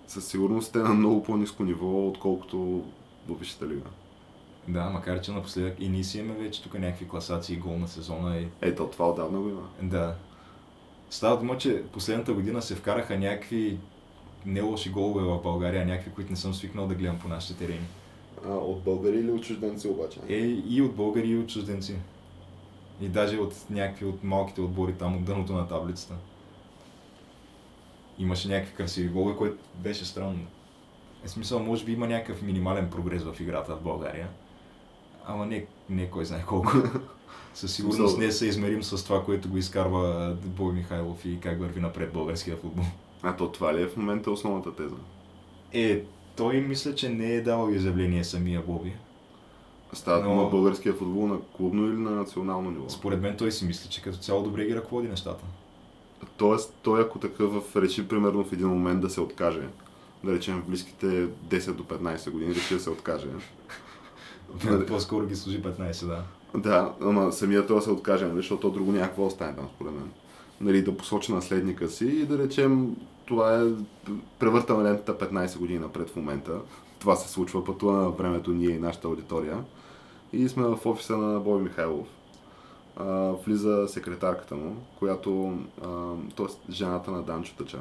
Със 0.08 0.28
сигурност 0.28 0.76
е 0.76 0.80
на 0.80 0.94
много 0.94 1.24
по-низко 1.24 1.64
ниво, 1.64 2.08
отколкото 2.08 2.84
в 3.30 3.40
Висшата 3.40 3.68
лига. 3.68 3.90
Да, 4.68 4.90
макар 4.90 5.22
че 5.22 5.32
напоследък 5.32 5.76
и 5.80 5.90
ние 5.90 6.04
си 6.04 6.20
имаме 6.20 6.40
вече 6.40 6.64
тук 6.64 6.74
някакви 6.74 7.08
класации 7.08 7.58
гол 7.58 7.78
на 7.78 7.88
сезона 7.88 8.38
и 8.38 8.48
Ето, 8.62 8.88
това 8.88 9.10
отдавна 9.10 9.40
го 9.40 9.50
има. 9.50 9.70
Да. 9.82 10.16
Става 11.10 11.38
дума, 11.38 11.58
че 11.58 11.84
последната 11.84 12.34
година 12.34 12.62
се 12.62 12.76
вкараха 12.76 13.20
някакви 13.20 13.80
не 14.46 14.62
лоши 14.62 14.90
голове 14.90 15.24
в 15.24 15.42
България, 15.44 15.86
някакви, 15.86 16.12
които 16.12 16.32
не 16.32 16.38
съм 16.38 16.54
свикнал 16.54 16.88
да 16.88 16.96
гледам 16.96 17.20
по 17.20 17.28
нашите 17.28 17.66
терени. 17.66 17.86
А, 18.46 18.54
от 18.54 18.84
българи 18.84 19.18
или 19.20 19.32
от 19.32 19.44
чужденци 19.44 19.88
обаче? 19.88 20.20
Е, 20.30 20.38
и 20.70 20.82
от 20.82 20.96
българи, 20.96 21.28
и 21.28 21.38
от 21.38 21.50
чужденци. 21.50 21.96
И 23.02 23.10
даже 23.10 23.38
от 23.38 23.54
някакви 23.70 24.06
от 24.06 24.24
малките 24.24 24.62
отбори 24.62 24.94
там 24.94 25.18
от 25.18 25.24
дъното 25.24 25.54
на 25.54 25.68
таблицата. 25.68 26.14
Имаше 28.20 28.48
някакви 28.48 28.76
красиви 28.76 29.10
голове, 29.10 29.36
което 29.36 29.58
беше 29.76 30.06
странно. 30.06 30.40
Е 31.26 31.28
смисъл, 31.28 31.60
може 31.60 31.86
би 31.86 31.92
има 31.92 32.08
някакъв 32.08 32.42
минимален 32.42 32.90
прогрес 32.90 33.24
в 33.24 33.40
играта 33.40 33.76
в 33.76 33.82
България. 33.82 34.30
Ама 35.26 35.46
не, 35.46 35.66
не 35.90 36.10
кой 36.10 36.26
знае 36.26 36.46
колко. 36.46 36.72
Със 37.54 37.76
сигурност 37.76 38.18
не 38.18 38.32
се 38.32 38.46
измерим 38.46 38.84
с 38.84 39.04
това, 39.04 39.26
което 39.26 39.50
го 39.50 39.58
изкарва 39.58 40.36
Бой 40.46 40.74
Михайлов 40.74 41.26
и 41.26 41.40
как 41.40 41.60
върви 41.60 41.80
напред 41.80 42.14
българския 42.14 42.58
футбол. 42.58 42.86
А 43.24 43.36
то 43.36 43.52
това 43.52 43.76
ли 43.76 43.82
е 43.82 43.88
в 43.88 43.98
момента 43.98 44.32
основната 44.32 44.76
теза? 44.76 44.96
Е, 45.74 46.04
той 46.36 46.62
мисля, 46.62 46.96
че 46.96 47.10
не 47.10 47.34
е 47.34 47.42
давал 47.42 47.70
изявление 47.72 48.24
самия 48.24 48.62
Боби. 48.62 48.94
Става 49.94 50.24
Но- 50.24 50.30
дума 50.30 50.50
българския 50.50 50.94
футбол 50.94 51.28
на 51.28 51.40
клубно 51.58 51.88
или 51.88 51.98
на 51.98 52.12
национално 52.12 52.72
ниво? 52.72 52.90
Според 52.90 53.22
мен 53.22 53.38
той 53.38 53.52
си 53.52 53.66
мисли, 53.66 53.90
че 53.90 54.02
като 54.02 54.18
цяло 54.18 54.44
добре 54.44 54.66
ги 54.66 54.76
ръководи 54.76 55.08
нещата. 55.08 55.44
Тоест, 56.38 56.74
той 56.82 57.02
ако 57.02 57.20
такъв 57.20 57.76
реши 57.76 58.08
примерно 58.08 58.44
в 58.44 58.54
един 58.54 58.68
момент 58.68 59.02
да 59.02 59.10
се 59.10 59.22
откаже, 59.22 59.62
да 60.24 60.34
речем 60.34 60.62
в 60.62 60.70
близките 60.70 61.06
10 61.06 61.74
до 61.74 61.84
15 61.84 62.30
години, 62.32 62.56
реши 62.56 62.74
да 62.74 62.80
се 62.80 62.90
откаже. 62.90 63.28
По-скоро 64.88 65.28
ги 65.28 65.36
служи 65.36 65.62
15, 65.62 66.06
да. 66.08 66.24
Да, 66.56 66.94
ама 67.02 67.32
самият 67.32 67.68
той 67.68 67.82
се 67.82 67.92
откаже, 67.92 68.26
нали, 68.26 68.36
защото 68.38 68.62
то 68.62 68.70
друго 68.70 68.92
някакво 68.92 69.26
остане 69.26 69.56
там, 69.56 69.68
според 69.76 69.94
мен. 69.94 70.12
Нали, 70.62 70.82
да 70.82 70.98
посочи 70.98 71.34
наследника 71.34 71.90
си 71.90 72.06
и 72.06 72.26
да 72.26 72.38
речем, 72.38 72.96
това 73.26 73.62
е 73.62 73.64
превъртаме 74.40 74.84
лентата 74.84 75.26
15 75.26 75.58
години 75.58 75.80
напред 75.80 76.10
в 76.10 76.16
момента. 76.16 76.52
Това 77.00 77.16
се 77.16 77.30
случва, 77.30 77.66
пътува 77.66 77.94
на 77.94 78.10
времето 78.10 78.52
ние 78.52 78.70
и 78.70 78.80
нашата 78.80 79.08
аудитория. 79.08 79.58
И 80.34 80.50
сме 80.50 80.64
в 80.64 80.80
офиса 80.86 81.18
на 81.18 81.40
Бой 81.40 81.62
Михайлов. 81.62 82.08
А, 82.98 83.32
влиза 83.46 83.88
секретарката 83.88 84.56
му, 84.56 84.76
която, 85.00 85.58
т.е. 86.38 86.72
жената 86.72 87.12
на 87.12 87.22
Данчо 87.22 87.56
Тъча. 87.56 87.80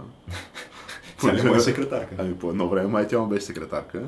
Тя 1.20 1.34
ли 1.34 1.42
му 1.42 1.54
е 1.54 1.60
секретарка? 1.60 2.14
Ами 2.18 2.38
по 2.38 2.50
едно 2.50 2.68
време 2.68 2.88
май 2.88 3.08
тя 3.08 3.18
му 3.18 3.26
беше 3.26 3.44
секретарка. 3.44 4.06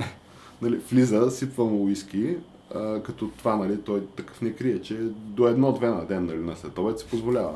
Нали, 0.62 0.77
влиза, 0.77 1.31
сипва 1.31 1.64
му 1.64 1.85
уиски, 1.85 2.37
а, 2.74 3.03
като 3.03 3.29
това, 3.29 3.57
нали, 3.57 3.81
той 3.81 4.07
такъв 4.07 4.42
не 4.42 4.53
крие, 4.53 4.83
че 4.83 4.98
до 5.14 5.48
едно-две 5.48 5.88
на 5.88 6.07
ден 6.07 6.27
нали, 6.27 6.38
на 6.38 6.57
световец 6.57 7.03
се 7.03 7.09
позволява. 7.09 7.55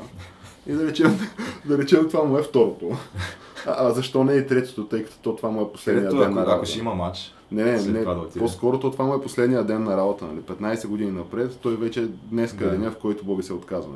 И 0.67 0.71
да 0.71 0.87
речем, 0.87 1.19
да 1.65 1.77
речем 1.77 2.07
това 2.09 2.23
му 2.23 2.37
е 2.37 2.43
второто. 2.43 2.89
А, 3.67 3.87
а 3.87 3.91
защо 3.91 4.23
не 4.23 4.33
и 4.33 4.47
третото, 4.47 4.85
тъй 4.85 5.03
като 5.03 5.17
то 5.21 5.35
това 5.35 5.49
му 5.49 5.61
е 5.61 5.71
последния 5.71 6.05
Ето, 6.05 6.15
ден 6.15 6.23
ако, 6.23 6.35
на 6.35 6.41
ако 6.41 6.51
работа? 6.51 6.69
ще 6.69 6.79
има 6.79 6.95
матч, 6.95 7.33
Не, 7.51 7.63
не, 7.63 7.81
не, 7.81 7.99
да 7.99 8.27
по-скоро 8.37 8.79
то 8.79 8.91
това 8.91 9.05
му 9.05 9.13
е 9.13 9.21
последния 9.21 9.63
ден 9.63 9.83
на 9.83 9.97
работа, 9.97 10.25
нали? 10.25 10.39
15 10.39 10.87
години 10.87 11.11
напред, 11.11 11.57
той 11.61 11.75
вече 11.75 12.07
днес 12.23 12.53
Да. 12.53 12.65
е 12.65 12.69
деня, 12.69 12.91
в 12.91 12.97
който 12.97 13.25
Боби 13.25 13.43
се 13.43 13.53
отказва. 13.53 13.93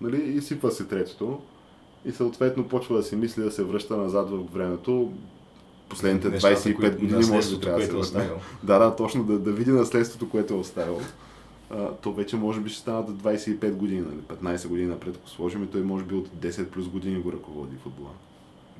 Нали? 0.00 0.22
И 0.22 0.40
сипва 0.40 0.70
се 0.70 0.84
третото. 0.84 1.38
И 2.04 2.12
съответно 2.12 2.68
почва 2.68 2.96
да 2.96 3.02
си 3.02 3.16
мисли 3.16 3.42
да 3.42 3.50
се 3.50 3.64
връща 3.64 3.96
назад 3.96 4.30
в 4.30 4.54
времето. 4.54 5.12
Последните 5.88 6.28
нещата, 6.28 6.54
25 6.56 6.74
които- 6.76 6.98
години 6.98 7.12
може 7.12 7.26
да 7.26 7.42
се 7.42 7.68
е 7.68 7.72
върне. 7.72 7.98
оставил. 7.98 8.36
Да, 8.62 8.78
да, 8.78 8.96
точно 8.96 9.24
да, 9.24 9.38
да 9.38 9.50
види 9.52 9.70
наследството, 9.70 10.28
което 10.28 10.54
е 10.54 10.56
оставил. 10.56 11.00
А, 11.70 11.88
то 11.90 12.12
вече 12.12 12.36
може 12.36 12.60
би 12.60 12.70
ще 12.70 12.80
станат 12.80 13.10
25 13.10 13.72
години, 13.72 14.00
нали? 14.00 14.16
15 14.54 14.68
години 14.68 14.88
напред, 14.88 15.16
ако 15.16 15.28
сложим 15.28 15.62
и 15.64 15.66
той 15.66 15.82
може 15.82 16.04
би 16.04 16.14
от 16.14 16.28
10 16.28 16.66
плюс 16.66 16.88
години 16.88 17.20
го 17.20 17.32
ръководи 17.32 17.76
футбола. 17.76 18.10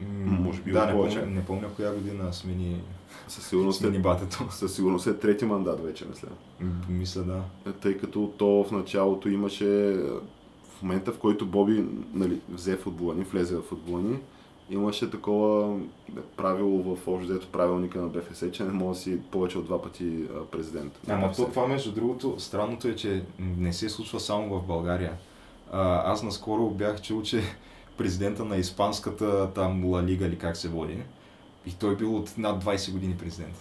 М, 0.00 0.30
Може 0.30 0.62
би 0.62 0.72
да, 0.72 0.86
не 0.86 0.92
помня, 0.92 1.26
не 1.26 1.44
помня 1.44 1.68
коя 1.76 1.92
година 1.94 2.32
смени, 2.32 2.80
Със 3.28 3.46
сигурност, 3.46 3.78
смени 3.78 3.96
е, 3.96 4.00
батето. 4.00 4.46
със 4.50 4.74
сигурност 4.74 5.06
е 5.06 5.18
трети 5.18 5.44
мандат 5.44 5.84
вече, 5.84 6.04
мисля. 6.08 6.28
М, 6.60 6.70
Мисля, 6.88 7.22
да. 7.22 7.72
тъй 7.72 7.98
като 7.98 8.32
то 8.36 8.64
в 8.64 8.72
началото 8.72 9.28
имаше, 9.28 9.90
е, 9.90 9.96
в 10.78 10.82
момента 10.82 11.12
в 11.12 11.18
който 11.18 11.46
Боби 11.46 11.84
нали, 12.14 12.40
взе 12.48 12.76
футбола 12.76 13.14
ни, 13.14 13.24
влезе 13.24 13.56
в 13.56 13.62
футбола 13.62 14.00
ни, 14.00 14.18
имаше 14.70 15.10
такова 15.10 15.78
е, 16.16 16.20
правило 16.36 16.82
в 16.82 17.08
общо 17.08 17.32
взето 17.32 17.48
правилника 17.52 18.00
на 18.00 18.08
БФС, 18.08 18.44
че 18.52 18.64
не 18.64 18.72
може 18.72 18.98
да 18.98 19.02
си 19.02 19.20
повече 19.30 19.58
от 19.58 19.64
два 19.64 19.82
пъти 19.82 20.24
президент. 20.50 21.00
Ама 21.08 21.32
то, 21.32 21.44
това 21.44 21.66
между 21.66 21.92
другото, 21.92 22.34
странното 22.38 22.88
е, 22.88 22.96
че 22.96 23.22
не 23.38 23.72
се 23.72 23.88
случва 23.88 24.20
само 24.20 24.58
в 24.58 24.66
България. 24.66 25.12
А, 25.72 26.12
аз 26.12 26.22
наскоро 26.22 26.70
бях 26.70 27.02
чул, 27.02 27.22
че 27.22 27.42
президента 27.96 28.44
на 28.44 28.56
испанската 28.56 29.50
там 29.54 29.84
Ла 29.84 30.02
Лига 30.02 30.26
или 30.26 30.38
как 30.38 30.56
се 30.56 30.68
води, 30.68 30.98
и 31.66 31.72
той 31.72 31.96
бил 31.96 32.16
от 32.16 32.38
над 32.38 32.64
20 32.64 32.92
години 32.92 33.16
президент. 33.18 33.54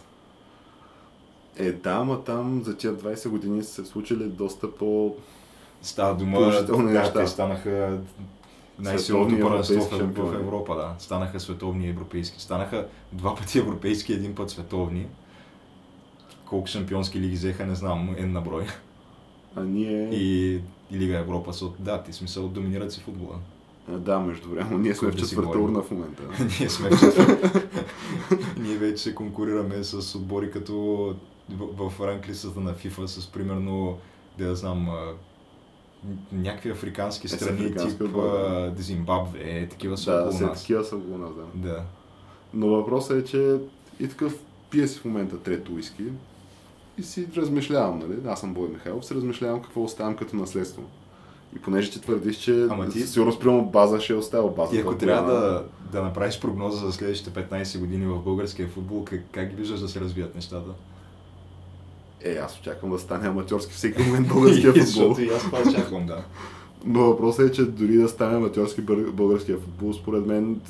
Е, 1.58 1.72
да, 1.72 1.92
ама 1.92 2.24
там 2.24 2.62
за 2.63 2.78
тия 2.78 2.94
20 2.94 3.30
години 3.30 3.63
са 3.63 3.74
се 3.74 3.86
случили 3.86 4.24
доста 4.24 4.72
по... 4.72 5.16
Става 5.82 6.16
дума, 6.16 6.39
да, 6.39 7.13
те 7.13 7.28
станаха 7.28 8.00
най-силното 8.79 9.39
първенство 9.39 9.81
в. 9.81 10.33
Европа, 10.33 10.75
да. 10.75 10.95
Станаха 10.99 11.39
световни 11.39 11.86
и 11.86 11.89
европейски. 11.89 12.41
Станаха 12.41 12.88
два 13.12 13.36
пъти 13.36 13.59
европейски, 13.59 14.13
един 14.13 14.36
път 14.36 14.49
световни. 14.49 15.07
Колко 16.45 16.67
шампионски 16.67 17.19
лиги 17.19 17.36
взеха, 17.36 17.65
не 17.65 17.75
знам, 17.75 18.15
е 18.17 18.25
на 18.25 18.41
брой. 18.41 18.65
А 19.55 19.63
ние... 19.63 20.09
И, 20.09 20.53
и 20.91 20.97
Лига 20.97 21.17
Европа 21.17 21.53
са 21.53 21.65
от, 21.65 21.75
да, 21.79 22.03
ти 22.03 22.13
смисъл 22.13 22.47
доминират 22.47 22.91
си 22.91 22.99
футбола. 22.99 23.36
Да, 23.88 24.19
между 24.19 24.49
време, 24.49 24.77
ние 24.77 24.95
сме 24.95 25.12
в 25.12 25.15
четвърта 25.15 25.59
урна 25.59 25.81
в 25.81 25.91
момента. 25.91 26.23
Ние 26.59 26.69
сме 26.69 26.89
в 26.89 26.99
четвърта. 26.99 27.67
Ние 28.59 28.77
вече 28.77 29.03
се 29.03 29.15
конкурираме 29.15 29.83
с 29.83 30.15
отбори 30.15 30.51
като 30.51 30.75
в, 31.49 31.89
в 31.89 32.07
ранглистата 32.07 32.59
на 32.59 32.73
FIFA 32.73 33.05
с 33.05 33.31
примерно, 33.31 33.97
да 34.38 34.55
знам, 34.55 34.89
някакви 36.32 36.70
африкански 36.70 37.26
Е, 37.28 37.30
страни, 37.30 37.60
африкански 37.60 38.00
тип 38.00 38.12
да. 38.12 38.74
Зимбабве, 38.78 39.39
е, 39.42 39.68
такива 39.68 39.98
са 39.98 40.12
Да, 40.13 40.24
около 40.26 40.42
нас. 40.42 40.60
такива 40.62 40.84
са 40.84 40.96
около 40.96 41.18
нас, 41.18 41.30
да. 41.56 41.70
Да. 41.70 41.82
Но 42.54 42.68
въпросът 42.68 43.18
е, 43.18 43.26
че 43.26 43.56
и 44.00 44.08
такъв 44.08 44.36
пие 44.70 44.88
си 44.88 45.00
в 45.00 45.06
момента 45.06 45.39
трето 45.39 45.74
уиски 45.74 46.04
и 46.98 47.04
си 47.04 47.28
размишлявам, 47.38 48.00
нали? 48.00 48.18
Аз 48.28 48.39
съм 48.39 48.54
Бой 48.54 48.70
Михайлов, 48.70 49.06
си 49.06 49.16
размишлявам 49.16 49.62
какво 49.62 49.84
оставям 49.84 50.16
като 50.16 50.36
наследство. 50.36 50.84
И 51.56 51.60
понеже 51.60 51.92
ти 51.92 52.02
твърдиш, 52.02 52.38
че 52.38 52.68
Ама 52.72 52.89
ти- 52.89 53.00
сигурно 53.00 53.32
спрямо 53.32 53.66
база 53.66 54.00
ще 54.00 54.13
е 54.13 54.16
оставил 54.16 54.50
база. 54.50 54.72
Ти 54.72 54.80
ако 54.80 54.96
трябва 54.96 55.32
да, 55.32 55.66
да 55.92 56.04
направиш 56.04 56.39
прогноза 56.39 56.86
за 56.86 56.94
следващите 56.94 57.30
15 57.42 57.80
години 57.80 58.06
в 58.06 58.20
българския 58.20 58.68
футбол, 58.68 59.04
как, 59.04 59.22
как 59.32 59.50
ги 59.50 59.56
виждаш 59.56 59.80
да 59.80 59.88
се 59.88 60.00
развият 60.00 60.36
нещата? 60.36 60.70
Е, 62.23 62.33
аз 62.36 62.59
очаквам 62.59 62.91
да 62.91 62.99
стане 62.99 63.27
аматьорски 63.27 63.73
всеки 63.73 64.01
момент 64.01 64.27
българския 64.27 64.73
футбол. 64.86 65.15
И 65.19 65.29
аз 65.29 65.41
това 65.41 65.59
очаквам, 65.69 66.05
да. 66.05 66.23
Но 66.86 66.99
въпросът 66.99 67.49
е, 67.49 67.51
че 67.51 67.65
дори 67.65 67.95
да 67.97 68.09
стане 68.09 68.36
аматьорски 68.36 68.81
българския 69.12 69.57
футбол, 69.57 69.93
според 69.93 70.25
мен 70.25 70.62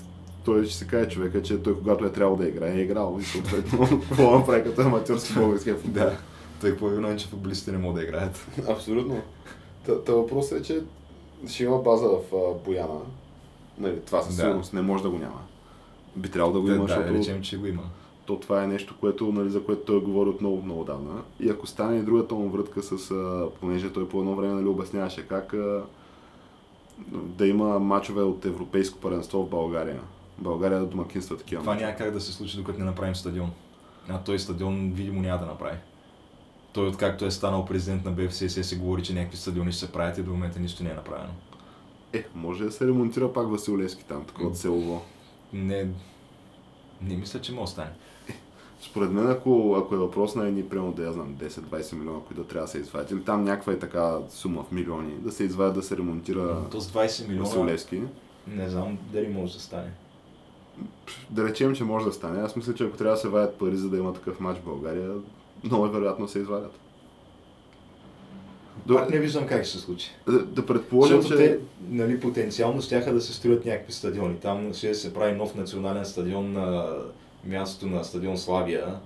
той 0.45 0.65
ще 0.65 0.75
се 0.75 0.87
каже 0.87 1.09
човека, 1.09 1.41
че 1.41 1.63
той 1.63 1.77
когато 1.77 2.05
е 2.05 2.11
трябвало 2.11 2.37
да 2.37 2.47
играе, 2.47 2.75
е 2.77 2.81
играл. 2.81 3.17
И 3.21 3.23
съответно, 3.23 4.01
какво 4.09 4.37
направи 4.37 4.63
като 4.63 4.81
аматьорски 4.81 5.33
българския 5.33 5.75
футбол? 5.75 6.03
да. 6.03 6.17
Той 6.61 6.69
какво 6.69 6.87
е 6.87 6.95
виновен, 6.95 7.17
че 7.17 7.27
футболистите 7.27 7.71
не 7.71 7.77
могат 7.77 7.95
да 7.95 8.03
играят? 8.03 8.47
Абсолютно. 8.69 9.21
Та, 9.85 10.03
та 10.03 10.13
въпросът 10.13 10.59
е, 10.59 10.63
че 10.63 10.81
ще 11.47 11.63
има 11.63 11.77
база 11.77 12.07
в 12.07 12.35
а, 12.35 12.65
Бояна. 12.65 12.99
Нали, 13.77 13.99
това 14.05 14.21
със 14.21 14.35
Да. 14.35 14.41
сигурност 14.41 14.73
не 14.73 14.81
може 14.81 15.03
да 15.03 15.09
го 15.09 15.17
няма. 15.17 15.41
Би 16.15 16.29
трябвало 16.29 16.53
да 16.53 16.61
го 16.61 16.67
Да, 16.67 16.75
има, 16.75 16.85
да, 16.85 16.93
защото 16.93 17.13
речем, 17.13 17.41
че 17.41 17.57
го 17.57 17.67
има. 17.67 17.83
То 18.25 18.39
това 18.39 18.63
е 18.63 18.67
нещо, 18.67 18.95
което, 18.99 19.31
нали, 19.31 19.49
за 19.49 19.63
което 19.63 19.81
той 19.81 20.01
говори 20.01 20.29
от 20.29 20.41
много, 20.41 20.61
много 20.61 20.83
давна. 20.83 21.21
И 21.39 21.49
ако 21.49 21.67
стане 21.67 21.97
и 21.97 22.01
другата 22.01 22.35
му 22.35 22.49
врътка 22.49 22.83
с, 22.83 23.11
а, 23.11 23.49
понеже 23.59 23.93
той 23.93 24.09
по 24.09 24.19
едно 24.19 24.35
време 24.35 24.53
нали, 24.53 24.67
обясняваше 24.67 25.27
как 25.27 25.53
а, 25.53 25.83
да 27.11 27.47
има 27.47 27.79
мачове 27.79 28.21
от 28.21 28.45
европейско 28.45 28.99
първенство 28.99 29.43
в 29.43 29.49
България. 29.49 30.01
България 30.37 30.79
да 30.79 30.85
домакинства 30.85 31.37
такива 31.37 31.61
Това 31.61 31.75
няма 31.75 31.95
как 31.95 32.11
да 32.11 32.21
се 32.21 32.33
случи, 32.33 32.57
докато 32.57 32.79
не 32.79 32.85
направим 32.85 33.15
стадион. 33.15 33.51
А 34.09 34.19
той 34.19 34.39
стадион, 34.39 34.91
видимо, 34.91 35.21
няма 35.21 35.39
да 35.39 35.45
направи. 35.45 35.77
Той, 36.73 36.87
откакто 36.87 37.25
е 37.25 37.31
станал 37.31 37.65
президент 37.65 38.05
на 38.05 38.11
БФСС, 38.11 38.63
се 38.63 38.77
говори, 38.77 39.03
че 39.03 39.13
някакви 39.13 39.37
стадиони 39.37 39.71
ще 39.71 39.85
се 39.85 39.91
правят 39.91 40.17
и 40.17 40.23
до 40.23 40.31
момента 40.31 40.59
нищо 40.59 40.83
не 40.83 40.89
е 40.89 40.93
направено. 40.93 41.33
Е, 42.13 42.25
може 42.35 42.63
да 42.63 42.71
се 42.71 42.87
ремонтира 42.87 43.33
пак 43.33 43.49
Васил 43.49 43.77
Левски 43.77 44.05
там, 44.05 44.25
такова 44.25 44.47
от 44.47 44.57
селово. 44.57 45.01
Не, 45.53 45.87
не 47.01 47.15
мисля, 47.15 47.41
че 47.41 47.51
може 47.51 47.65
да 47.65 47.71
стане. 47.71 47.91
Според 48.85 49.11
мен, 49.11 49.27
ако, 49.31 49.75
ако 49.79 49.95
е 49.95 49.97
въпрос 49.97 50.35
на 50.35 50.47
едни, 50.47 50.69
примерно, 50.69 50.91
да 50.91 51.03
я 51.03 51.13
знам, 51.13 51.35
10-20 51.35 51.95
милиона, 51.95 52.19
които 52.27 52.43
трябва 52.43 52.65
да 52.65 52.71
се 52.71 52.77
извадят, 52.77 53.11
или 53.11 53.23
там 53.23 53.43
някаква 53.43 53.73
е 53.73 53.79
така 53.79 54.17
сума 54.29 54.63
в 54.63 54.71
милиони, 54.71 55.13
да 55.19 55.31
се 55.31 55.43
извадят 55.43 55.75
да 55.75 55.83
се 55.83 55.97
ремонтира 55.97 56.69
То 56.71 56.81
с 56.81 56.91
20 56.91 57.27
милиона, 57.27 57.45
Васил 57.45 57.65
Левски. 57.65 58.01
не 58.47 58.69
знам 58.69 58.97
дали 59.13 59.27
може 59.27 59.53
да 59.53 59.59
стане. 59.59 59.91
Да 61.29 61.49
речем, 61.49 61.75
че 61.75 61.83
може 61.83 62.05
да 62.05 62.11
стане. 62.11 62.41
Аз 62.41 62.55
мисля, 62.55 62.73
че 62.73 62.83
ако 62.83 62.97
трябва 62.97 63.15
да 63.15 63.21
се 63.21 63.27
вадят 63.27 63.55
пари, 63.55 63.75
за 63.75 63.89
да 63.89 63.97
има 63.97 64.13
такъв 64.13 64.39
матч 64.39 64.59
в 64.59 64.63
България, 64.63 65.11
много 65.63 65.85
е 65.85 65.89
вероятно 65.89 66.27
се 66.27 66.39
извадят. 66.39 66.71
Пак 68.87 69.07
До, 69.07 69.11
не 69.11 69.19
виждам 69.19 69.47
как 69.47 69.63
ще 69.63 69.77
се 69.77 69.83
случи. 69.83 70.11
да, 70.27 70.45
да 70.45 70.65
предположим, 70.65 71.21
Защото 71.21 71.41
че... 71.41 71.47
те, 71.47 71.59
нали, 71.89 72.19
потенциално 72.19 72.81
ще 72.81 72.99
да 72.99 73.21
се 73.21 73.33
строят 73.33 73.65
някакви 73.65 73.93
стадиони. 73.93 74.35
Там 74.39 74.73
ще 74.73 74.93
се 74.93 75.13
прави 75.13 75.37
нов 75.37 75.55
национален 75.55 76.05
стадион 76.05 76.53
на 76.53 76.95
мястото 77.43 77.87
на 77.87 78.03
стадион 78.03 78.37
Славия. 78.37 78.99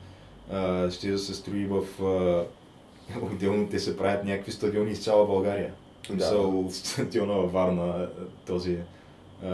А, 0.52 0.91
Ще 0.91 1.12
да 1.12 1.19
се 1.19 1.34
строи 1.34 1.65
в... 1.65 1.84
а, 2.02 2.45
Отделно 3.23 3.69
те 3.69 3.80
се 3.80 3.97
правят 3.97 4.26
някакви 4.26 4.52
стадиони 4.52 4.91
из 4.91 5.04
цяла 5.04 5.28
България. 5.28 5.73
Да. 6.10 6.13
Мисъл, 6.15 6.69
стадиона 6.71 7.34
във 7.34 7.52
Варна, 7.52 8.10
този... 8.45 8.78
а, 9.43 9.47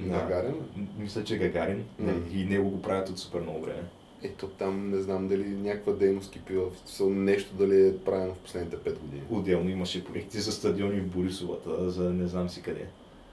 на- 0.00 0.18
Гагарин? 0.18 0.54
Мисля, 0.98 1.24
че 1.24 1.38
Гагарин. 1.38 1.84
М. 1.98 2.12
И 2.32 2.44
него 2.44 2.70
го 2.70 2.82
правят 2.82 3.08
от 3.08 3.18
супер 3.18 3.40
много 3.40 3.60
време. 3.60 3.82
Ето 4.22 4.46
там 4.48 4.90
не 4.90 5.02
знам 5.02 5.28
дали 5.28 5.48
някаква 5.48 5.92
дейност 5.92 6.30
кипи 6.32 6.54
в 6.54 6.66
смисъл, 6.78 7.10
нещо 7.10 7.54
дали 7.54 7.88
е 7.88 7.98
правено 7.98 8.34
в 8.34 8.38
последните 8.38 8.76
5 8.76 8.98
години. 8.98 9.22
Отделно 9.30 9.70
имаше 9.70 10.04
проекти 10.04 10.38
за 10.40 10.52
стадиони 10.52 11.00
в 11.00 11.06
Борисовата, 11.08 11.90
за 11.90 12.12
не 12.12 12.26
знам 12.26 12.48
си 12.48 12.62
къде. 12.62 12.86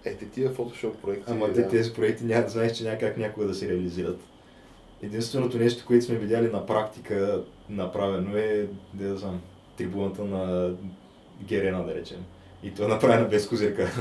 Ете 0.05 0.25
тия 0.25 0.49
фотошоп 0.49 1.01
проекти. 1.01 1.31
Ама 1.31 1.47
да. 1.47 1.53
те 1.53 1.67
тези 1.67 1.93
проекти 1.93 2.23
няма, 2.23 2.49
знаеш, 2.49 2.71
че 2.71 2.83
няма 2.83 2.97
как 2.97 3.17
някога 3.17 3.47
да 3.47 3.53
се 3.53 3.69
реализират. 3.69 4.19
Единственото 5.01 5.57
нещо, 5.57 5.85
което 5.87 6.05
сме 6.05 6.15
видяли 6.15 6.51
на 6.51 6.65
практика 6.65 7.43
направено 7.69 8.37
е, 8.37 8.67
да 8.93 9.07
я 9.07 9.15
знам, 9.15 9.41
трибуната 9.77 10.23
на 10.23 10.73
Герена, 11.43 11.85
да 11.85 11.95
речем. 11.95 12.23
И 12.63 12.71
то 12.71 12.83
е 12.83 12.87
направено 12.87 13.29
без 13.29 13.47
козирка. 13.47 13.91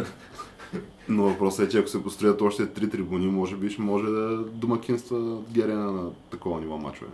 Но 1.08 1.22
въпросът 1.22 1.66
е, 1.66 1.70
че 1.70 1.78
ако 1.78 1.88
се 1.88 2.02
построят 2.02 2.40
още 2.40 2.66
три 2.66 2.90
трибуни, 2.90 3.26
може 3.26 3.56
би 3.56 3.70
ще 3.70 3.82
може 3.82 4.06
да 4.06 4.36
домакинства 4.36 5.38
Герена 5.50 5.92
на 5.92 6.10
такова 6.30 6.60
ниво 6.60 6.78
мачове. 6.78 7.10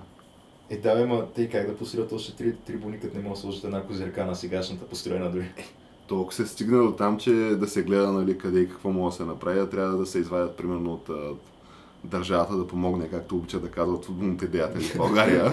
Е, 0.71 0.77
да, 0.77 1.07
ма, 1.07 1.27
те 1.35 1.49
как 1.49 1.67
да 1.67 1.77
построят 1.77 2.13
още 2.13 2.37
три 2.37 2.57
трибуни, 2.57 3.01
като 3.01 3.17
не 3.17 3.23
могат 3.23 3.37
да 3.37 3.41
сложат 3.41 3.65
една 3.65 3.83
козирка 3.83 4.27
на 4.27 4.35
сегашната 4.35 4.87
построена 4.87 5.31
дори. 5.31 5.51
То 6.07 6.21
ако 6.23 6.35
се 6.35 6.47
стигне 6.47 6.79
до 6.79 6.93
там, 6.93 7.19
че 7.19 7.31
да 7.33 7.69
се 7.69 7.83
гледа 7.83 8.13
нали, 8.13 8.39
къде 8.39 8.61
и 8.61 8.69
какво 8.69 8.91
може 8.91 9.13
да 9.13 9.17
се 9.17 9.25
направи, 9.25 9.61
а 9.61 9.69
трябва 9.71 9.97
да 9.97 10.07
се 10.07 10.19
извадят 10.19 10.57
примерно 10.57 10.93
от 10.93 11.09
а, 11.09 11.15
държавата 12.05 12.57
да 12.57 12.67
помогне, 12.67 13.09
както 13.09 13.37
обичат 13.37 13.63
да 13.63 13.71
казват 13.71 14.05
футболните 14.05 14.47
деятели 14.47 14.85
в 14.85 14.97
България. 14.97 15.53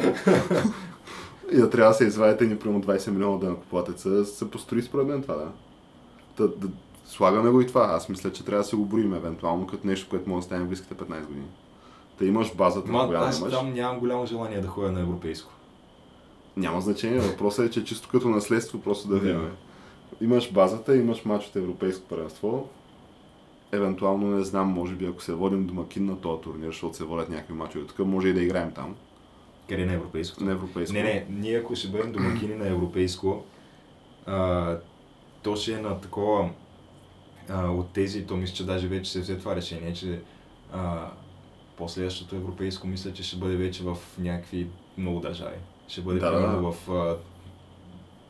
и 1.52 1.58
да 1.58 1.70
трябва 1.70 1.92
да 1.92 1.98
се 1.98 2.06
извадят 2.06 2.42
ни 2.42 2.60
примерно 2.60 2.84
20 2.84 3.12
милиона 3.12 3.38
да 3.38 3.50
накоплатеца, 3.50 4.26
се 4.26 4.52
построи 4.52 4.82
според 4.82 5.08
мен 5.08 5.22
това, 5.22 5.36
да. 5.36 5.48
Та, 6.38 6.44
да. 6.48 6.68
Слагаме 7.06 7.50
го 7.50 7.62
и 7.62 7.68
това. 7.68 7.82
Аз 7.84 8.10
мисля, 8.10 8.32
че 8.32 8.46
трябва 8.46 8.64
да 8.64 8.70
се 8.70 8.76
го 8.76 8.86
броим 8.86 9.14
евентуално 9.14 9.68
като 9.68 9.88
нещо, 9.88 10.10
което 10.10 10.30
може 10.30 10.38
да 10.40 10.46
стане 10.46 10.64
в 10.64 10.68
близките 10.68 10.94
15 10.96 11.26
години. 11.26 11.46
Та 12.20 12.26
имаш 12.26 12.56
базата, 12.56 12.92
Ма, 12.92 13.08
коя 13.08 13.20
аз 13.20 13.40
имаш. 13.40 13.54
там 13.54 13.74
нямам 13.74 14.00
голямо 14.00 14.26
желание 14.26 14.62
да 14.62 14.68
ходя 14.68 14.92
на 14.92 15.02
европейско. 15.02 15.52
Няма 16.58 16.82
значение. 16.82 17.20
Въпросът 17.20 17.66
е, 17.66 17.72
че 17.72 17.84
чисто 17.86 18.10
като 18.10 18.30
наследство 18.30 18.82
просто 18.82 19.08
да 19.08 19.14
Да. 19.14 19.20
видим. 19.20 19.50
Имаш 20.22 20.52
базата, 20.54 20.96
имаш 20.98 21.26
матч 21.26 21.48
от 21.48 21.56
Европейско 21.56 22.08
първенство. 22.08 22.70
Евентуално 23.72 24.28
не 24.28 24.44
знам, 24.44 24.68
може 24.68 24.96
би 24.96 25.06
ако 25.06 25.24
се 25.24 25.34
водим 25.34 25.66
домакин 25.66 26.06
на 26.06 26.22
този 26.22 26.42
турнир, 26.42 26.66
защото 26.68 26.96
се 26.98 27.04
водят 27.04 27.30
някакви 27.30 27.54
мачове, 27.54 27.86
тук 27.88 28.00
може 28.00 28.28
и 28.28 28.34
да 28.34 28.42
играем 28.42 28.72
там, 28.72 28.96
Къде 29.70 29.86
на 29.86 29.94
европейското? 29.94 30.44
на 30.44 30.52
европейско. 30.52 30.94
Не, 30.94 31.04
не, 31.04 31.26
ние 31.30 31.58
ако 31.58 31.76
ще 31.76 31.88
бъдем 31.88 32.12
домакини 32.12 32.56
на 32.56 32.68
европейско, 32.68 33.44
а, 34.26 34.78
то 35.44 35.56
ще 35.56 35.74
е 35.74 35.82
на 35.82 36.02
такова 36.02 36.50
а, 37.50 37.68
от 37.72 37.90
тези, 37.90 38.26
то 38.26 38.36
мисля, 38.38 38.56
че 38.56 38.66
даже 38.66 38.88
вече 38.88 39.12
се 39.12 39.20
взе 39.20 39.38
това 39.38 39.56
решение, 39.56 39.94
че 39.94 40.20
а, 40.74 41.08
последващото 41.78 42.36
европейско 42.36 42.88
мисля, 42.88 43.14
че 43.14 43.24
ще 43.24 43.38
бъде 43.38 43.56
вече 43.56 43.84
в 43.84 43.98
някакви 44.20 44.68
много 44.98 45.20
държави. 45.20 45.58
Ще 45.88 46.02
бъде 46.02 46.20
Да, 46.20 46.32
примерно 46.32 46.62
да. 46.62 46.72
в 46.72 46.90
а, 46.90 47.18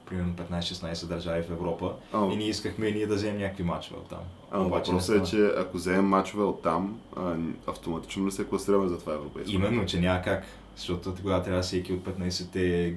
примерно 0.10 0.34
15-16 0.34 1.06
държави 1.08 1.44
в 1.44 1.52
Европа. 1.52 1.94
А, 2.13 2.26
И 2.26 2.36
ние 2.36 2.50
искахме 2.50 2.88
и 2.88 2.94
ние 2.94 3.08
да 3.08 3.16
вземем 3.16 3.42
някакви 3.42 3.63
мачове 3.63 4.00
от 4.00 4.10
там. 4.10 4.20
а 4.52 4.60
въпросът 4.60 5.28
е, 5.28 5.30
че 5.30 5.52
ако 5.58 5.78
вземем 5.78 6.06
мачове 6.06 6.44
от 6.44 6.62
там, 6.62 7.00
автоматично 7.68 8.28
ли 8.28 8.32
се 8.32 8.48
класираме 8.48 8.88
за 8.88 9.00
това 9.00 9.13
европейско? 9.13 9.52
Именно, 9.52 9.86
че 9.86 10.00
няма 10.00 10.22
как. 10.22 10.46
Защото 10.76 11.13
тогава 11.16 11.44
трябва 11.44 11.62
всеки 11.62 11.94
от 11.94 12.04
15-те 12.04 12.96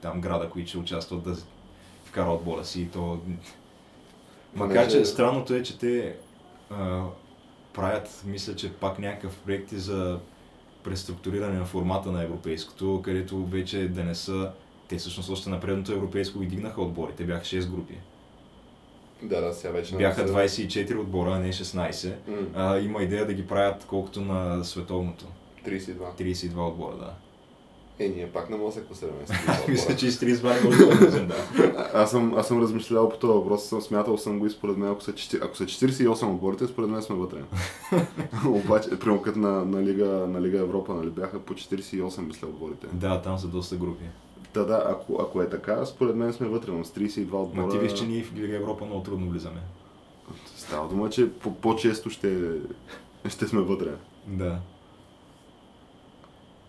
там 0.00 0.20
града, 0.20 0.50
които 0.50 0.68
ще 0.68 0.78
участват 0.78 1.22
да 1.22 1.36
вкара 2.04 2.30
отбора 2.30 2.64
си. 2.64 2.80
И 2.80 2.88
то... 2.88 3.18
Макар, 4.54 4.88
че 4.88 5.04
странното 5.04 5.54
е, 5.54 5.62
че 5.62 5.78
те 5.78 6.16
а, 6.70 7.02
правят, 7.72 8.22
мисля, 8.26 8.56
че 8.56 8.72
пак 8.72 8.98
някакъв 8.98 9.36
проект 9.36 9.70
за 9.70 10.18
преструктуриране 10.84 11.58
на 11.58 11.64
формата 11.64 12.12
на 12.12 12.22
европейското, 12.22 13.00
където 13.04 13.46
вече 13.46 13.88
да 13.88 14.04
не 14.04 14.14
са... 14.14 14.50
Те 14.88 14.96
всъщност 14.96 15.30
още 15.30 15.50
на 15.50 15.60
предното 15.60 15.92
европейско 15.92 16.40
ги 16.40 16.46
дигнаха 16.46 16.82
отбори. 16.82 17.12
Те 17.12 17.24
бяха 17.24 17.44
6 17.44 17.66
групи. 17.66 17.94
Да, 19.22 19.40
да, 19.40 19.52
сега 19.54 19.72
вече... 19.72 19.96
Бяха 19.96 20.22
не 20.22 20.28
са- 20.28 20.34
24 20.34 20.98
отбора, 20.98 21.30
а 21.30 21.38
не 21.38 21.48
16. 21.48 22.12
М, 22.28 22.36
А, 22.54 22.78
има 22.78 23.02
идея 23.02 23.26
да 23.26 23.34
ги 23.34 23.46
правят 23.46 23.84
колкото 23.84 24.20
на 24.20 24.64
световното. 24.64 25.26
32. 25.66 25.96
32 26.14 26.68
отбора, 26.68 26.96
да. 26.96 27.12
Е, 28.00 28.08
ние 28.08 28.26
пак 28.26 28.50
не 28.50 28.56
можем 28.56 28.68
да 28.68 28.72
се 28.74 28.86
класираме 28.86 29.26
с 29.26 29.30
32 29.30 29.68
Мисля, 29.70 29.96
че 29.96 30.06
и 30.06 30.10
с 30.10 30.20
32 30.20 30.64
може 30.64 31.26
да 31.26 31.34
Аз 31.94 32.10
съм, 32.10 32.34
аз 32.34 32.48
съм 32.48 32.62
размишлял 32.62 33.08
по 33.08 33.16
този 33.16 33.32
въпрос, 33.32 33.64
съм 33.64 33.80
смятал 33.80 34.18
съм 34.18 34.38
го 34.38 34.46
и 34.46 34.50
според 34.50 34.76
мен, 34.76 34.90
ако 34.90 35.02
са, 35.02 35.12
чети- 35.12 35.44
ако 35.44 35.56
са 35.56 35.64
48 35.64 36.26
отборите, 36.26 36.66
според 36.66 36.90
мен 36.90 37.02
сме 37.02 37.16
вътре. 37.16 37.38
Обаче, 38.46 38.90
примерно 38.90 39.22
като 39.22 39.38
на, 39.38 39.64
на, 39.64 39.82
Лига, 39.82 40.06
на 40.06 40.42
Лига 40.42 40.58
Европа, 40.58 40.94
нали, 40.94 41.10
бяха 41.10 41.40
по 41.40 41.54
48, 41.54 42.20
мисля, 42.20 42.48
отборите. 42.48 42.86
Да, 42.92 43.22
там 43.22 43.38
са 43.38 43.46
доста 43.46 43.76
групи. 43.76 44.04
Да, 44.54 44.64
да, 44.64 44.84
ако, 44.86 45.18
ако 45.22 45.42
е 45.42 45.48
така, 45.48 45.86
според 45.86 46.16
мен 46.16 46.32
сме 46.32 46.46
вътре, 46.48 46.72
но 46.72 46.84
с 46.84 46.90
32 46.90 47.32
отбора... 47.34 47.66
Ма 47.66 47.72
ти 47.72 47.78
виж, 47.78 47.92
че 47.92 48.06
ние 48.06 48.22
в 48.22 48.34
Лига 48.34 48.56
Европа 48.56 48.84
много 48.84 49.02
трудно 49.02 49.30
влизаме. 49.30 49.60
Става 50.56 50.88
дума, 50.88 51.10
че 51.10 51.32
по- 51.32 51.54
по-често 51.54 52.10
ще, 52.10 52.50
ще 53.28 53.46
сме 53.46 53.60
вътре. 53.60 53.90
Да. 54.26 54.58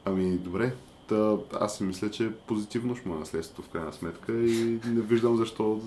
Ами, 0.05 0.37
добре. 0.37 0.73
Та, 1.09 1.37
аз 1.59 1.77
си 1.77 1.83
мисля, 1.83 2.11
че 2.11 2.31
позитивно 2.47 2.95
ще 2.95 3.09
му 3.09 3.15
е 3.15 3.19
наследството 3.19 3.61
в 3.61 3.71
крайна 3.71 3.93
сметка 3.93 4.33
и 4.33 4.79
не 4.85 5.01
виждам 5.01 5.37
защо 5.37 5.81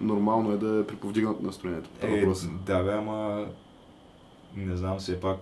нормално 0.00 0.52
е 0.52 0.56
да 0.56 0.80
е 0.80 0.86
приповдигнат 0.86 1.42
настроението. 1.42 1.90
по 2.00 2.06
Е, 2.06 2.10
въпрос. 2.20 2.46
да, 2.66 2.82
бе, 2.82 2.92
ама 2.92 3.46
не 4.56 4.76
знам, 4.76 4.98
все 4.98 5.20
пак 5.20 5.38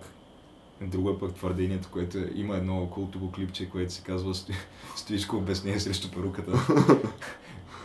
друго 0.81 1.09
е 1.09 1.19
пък 1.19 1.33
твърдението, 1.33 1.87
което 1.91 2.17
е, 2.17 2.31
има 2.35 2.57
едно 2.57 2.89
култово 2.89 3.31
клипче, 3.31 3.69
което 3.69 3.93
се 3.93 4.03
казва 4.03 4.35
Сто... 4.35 4.53
Стоичко 4.95 5.37
обяснение 5.37 5.79
срещу 5.79 6.11
перуката. 6.11 6.51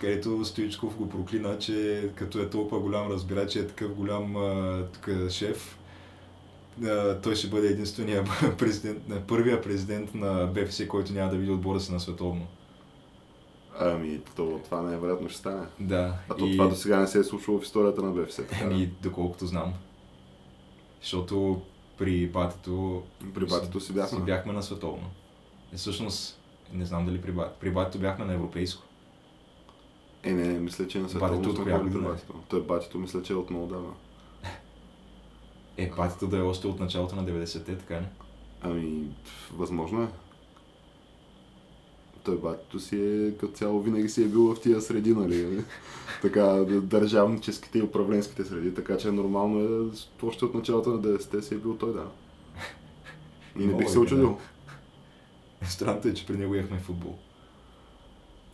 където 0.01 0.45
Стоичков 0.45 0.97
го 0.97 1.09
проклина, 1.09 1.59
че 1.59 2.09
като 2.15 2.39
е 2.41 2.51
толкова 2.51 2.81
голям 2.81 3.11
разбира, 3.11 3.47
че 3.47 3.59
е 3.59 3.67
такъв 3.67 3.95
голям 3.95 4.35
тук, 4.93 5.09
шеф, 5.31 5.75
а, 5.75 5.88
той 7.23 7.35
ще 7.35 7.49
бъде 7.49 7.67
единствения 7.69 8.25
президент, 8.59 9.27
първия 9.27 9.63
президент 9.63 10.15
на 10.15 10.47
БФС, 10.47 10.89
който 10.89 11.13
няма 11.13 11.31
да 11.31 11.37
види 11.37 11.51
отбора 11.51 11.81
си 11.81 11.93
на 11.93 12.01
световно. 12.01 12.47
Ами, 13.81 14.21
то, 14.37 14.61
това 14.65 14.83
най-вероятно 14.83 15.29
ще 15.29 15.39
стане. 15.39 15.67
Да. 15.81 16.15
А 16.29 16.35
то 16.35 16.51
това 16.51 16.67
до 16.67 16.75
сега 16.75 17.01
не 17.01 17.07
се 17.07 17.19
е 17.19 17.25
случвало 17.25 17.61
в 17.61 17.63
историята 17.63 18.03
на 18.03 18.13
БФС. 18.13 18.41
Еми, 18.63 18.91
доколкото 19.03 19.47
знам. 19.47 19.75
Защото 21.03 21.63
при 21.99 22.27
батето 22.27 23.03
При 23.35 23.47
батето 23.47 23.81
си 23.81 23.93
бяхме. 23.93 24.19
си 24.19 24.25
бяхме 24.25 24.53
на 24.53 24.63
световно. 24.63 25.11
И 25.73 25.77
всъщност, 25.77 26.41
не 26.73 26.85
знам 26.85 27.07
дали 27.07 27.21
при 27.21 27.33
батето. 27.33 27.57
При 27.61 27.71
батето 27.71 27.99
бяхме 27.99 28.25
на 28.25 28.35
европейско. 28.35 28.83
Е, 30.23 30.33
не, 30.33 30.49
не, 30.49 30.59
мисля, 30.59 30.89
че 30.89 30.99
е 30.99 31.01
на 31.01 31.09
световно 31.09 31.37
Батето 31.37 31.51
от 31.51 31.63
коя 31.63 31.79
година 31.79 32.09
е? 32.09 32.33
Той 32.49 32.63
батето 32.63 32.99
мисля, 32.99 33.23
че 33.23 33.33
е 33.33 33.37
от 33.37 33.51
много 33.51 33.67
давна. 33.67 33.93
Е, 35.79 35.91
патито 35.91 36.27
да 36.27 36.39
е 36.39 36.43
още 36.43 36.67
от 36.67 36.81
началото 36.81 37.17
на 37.17 37.25
90-те, 37.25 37.79
така 37.79 38.01
ли? 38.01 38.07
Ами, 38.61 39.09
възможно 39.53 40.03
е. 40.03 40.09
Той 42.25 42.39
батито 42.39 42.81
си 42.81 42.97
е 42.97 43.37
като 43.39 43.53
цяло 43.53 43.81
винаги 43.81 44.09
си 44.09 44.23
е 44.23 44.29
бил 44.29 44.55
в 44.55 44.61
тия 44.61 44.81
среди, 44.81 45.15
нали? 45.15 45.65
така, 46.23 46.45
държавническите 46.83 47.79
и 47.79 47.83
управленските 47.83 48.45
среди, 48.45 48.75
така 48.75 48.97
че 48.97 49.11
нормално 49.11 49.61
е 49.61 49.91
още 50.23 50.45
от 50.45 50.55
началото 50.55 50.91
на 50.91 51.01
90-те 51.01 51.43
си 51.43 51.55
е 51.55 51.59
бил 51.59 51.77
той, 51.77 51.93
да. 51.93 52.07
И 53.59 53.67
не 53.67 53.75
бих 53.75 53.89
се 53.89 53.99
очудил. 53.99 54.39
Странното 55.63 56.09
е, 56.09 56.15
че 56.15 56.27
при 56.27 56.37
него 56.37 56.55
яхме 56.55 56.79
футбол. 56.79 57.19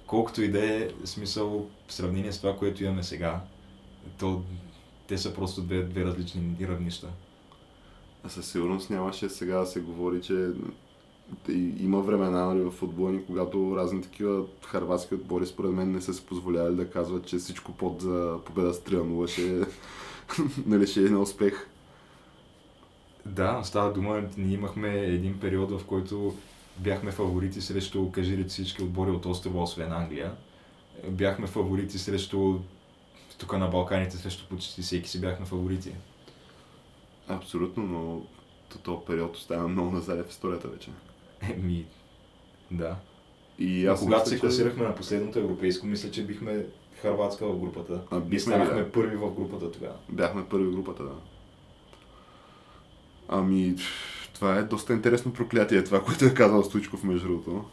Колкото 0.07 0.43
и 0.43 0.49
да 0.49 0.75
е 0.75 0.89
смисъл 1.05 1.69
в 1.87 1.93
сравнение 1.93 2.33
с 2.33 2.39
това, 2.39 2.57
което 2.57 2.85
имаме 2.85 3.03
сега, 3.03 3.41
то 4.19 4.43
те 5.07 5.19
са 5.19 5.35
просто 5.35 5.63
две, 5.63 5.83
две 5.83 6.05
различни 6.05 6.57
равнища. 6.61 7.09
А 8.25 8.29
със 8.29 8.51
сигурност 8.51 8.91
нямаше 8.91 9.29
сега 9.29 9.59
да 9.59 9.67
се 9.67 9.81
говори, 9.81 10.23
че 10.23 10.51
има 11.79 12.01
времена 12.01 12.47
нали, 12.47 12.61
в 12.61 12.71
футбола 12.71 13.21
когато 13.27 13.77
разни 13.77 14.03
такива 14.03 14.45
харватски 14.67 15.15
отбори 15.15 15.47
според 15.47 15.73
мен 15.73 15.93
не 15.93 16.01
са 16.01 16.15
се 16.15 16.27
позволявали 16.27 16.77
да 16.77 16.91
казват, 16.91 17.27
че 17.27 17.37
всичко 17.37 17.73
под 17.73 18.01
за 18.01 18.39
победа 18.45 18.75
с 18.75 18.81
3 18.81 19.27
ще, 19.27 19.67
нали, 20.67 20.87
ще 20.87 21.01
е 21.07 21.09
на 21.09 21.21
успех. 21.21 21.69
Да, 23.27 23.61
става 23.65 23.93
дума, 23.93 24.23
ние 24.37 24.55
имахме 24.55 24.89
един 24.89 25.41
период, 25.41 25.81
в 25.81 25.85
който 25.85 26.35
бяхме 26.79 27.11
фаворити 27.11 27.61
срещу, 27.61 28.11
кажи 28.11 28.45
всички 28.49 28.83
отбори 28.83 29.11
от 29.11 29.27
острова, 29.27 29.63
освен 29.63 29.93
Англия. 29.93 30.33
Бяхме 31.09 31.47
фаворити 31.47 31.99
срещу, 31.99 32.59
тук 33.39 33.59
на 33.59 33.69
Балканите, 33.69 34.17
срещу 34.17 34.49
почти 34.49 34.83
всеки 34.83 35.09
си 35.09 35.21
бяхме 35.21 35.47
фаворити. 35.47 35.93
Абсолютно, 37.29 37.83
но 37.83 38.23
този 38.83 38.99
период 39.07 39.37
остана 39.37 39.69
много 39.69 39.91
назад 39.91 40.27
в 40.27 40.31
историята 40.31 40.69
вече. 40.69 40.91
Еми, 41.41 41.87
да. 42.71 42.97
И 43.59 43.87
аз 43.87 44.01
когато 44.01 44.29
се 44.29 44.41
класирахме 44.41 44.83
че... 44.83 44.89
на 44.89 44.95
последното 44.95 45.39
европейско, 45.39 45.87
мисля, 45.87 46.11
че 46.11 46.27
бихме 46.27 46.67
Харватска 47.03 47.47
в 47.47 47.59
групата. 47.59 48.01
А, 48.11 48.21
бихме, 48.21 48.37
и 48.37 48.41
станахме 48.41 48.83
да. 48.83 48.93
първи 48.93 49.17
в 49.17 49.31
групата 49.35 49.73
тогава. 49.73 49.97
Бяхме 50.09 50.49
първи 50.49 50.65
в 50.65 50.73
групата, 50.73 51.03
да. 51.03 51.15
Ами, 53.29 53.77
това 54.35 54.57
е 54.57 54.63
доста 54.63 54.93
интересно 54.93 55.33
проклятие, 55.33 55.85
това, 55.85 56.05
което 56.05 56.25
е 56.25 56.35
казал 56.35 56.65
Стоичков, 56.65 57.05
между 57.05 57.29
другото. 57.29 57.65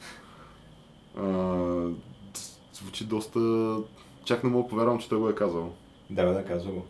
звучи 2.74 3.05
доста... 3.05 3.39
Чак 4.26 4.43
не 4.43 4.49
мога 4.49 4.69
повярвам, 4.69 4.99
че 4.99 5.09
той 5.09 5.19
го 5.19 5.30
е 5.30 5.36
казал. 5.36 5.74
Да, 6.09 6.26
да, 6.26 6.45
казва 6.45 6.72
го. 6.72 6.86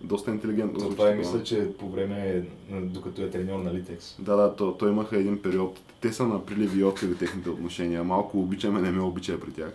Доста 0.00 0.30
интелигентно. 0.30 0.78
То, 0.78 0.90
това 0.90 1.10
е, 1.10 1.14
мисля, 1.14 1.42
че 1.42 1.76
по 1.78 1.88
време, 1.88 2.44
докато 2.70 3.22
е 3.22 3.30
треньор 3.30 3.58
на 3.58 3.74
Литекс. 3.74 4.16
Да, 4.18 4.36
да, 4.36 4.56
то, 4.56 4.72
то 4.72 4.88
имаха 4.88 5.16
един 5.16 5.42
период. 5.42 5.80
Те 6.00 6.12
са 6.12 6.26
на 6.26 6.46
приливи 6.46 6.80
и 6.80 6.84
откриви 6.84 7.16
техните 7.16 7.50
отношения. 7.50 8.04
Малко 8.04 8.40
обичаме, 8.40 8.80
не 8.80 8.90
ме 8.90 9.02
обича 9.02 9.40
при 9.40 9.52
тях. 9.52 9.72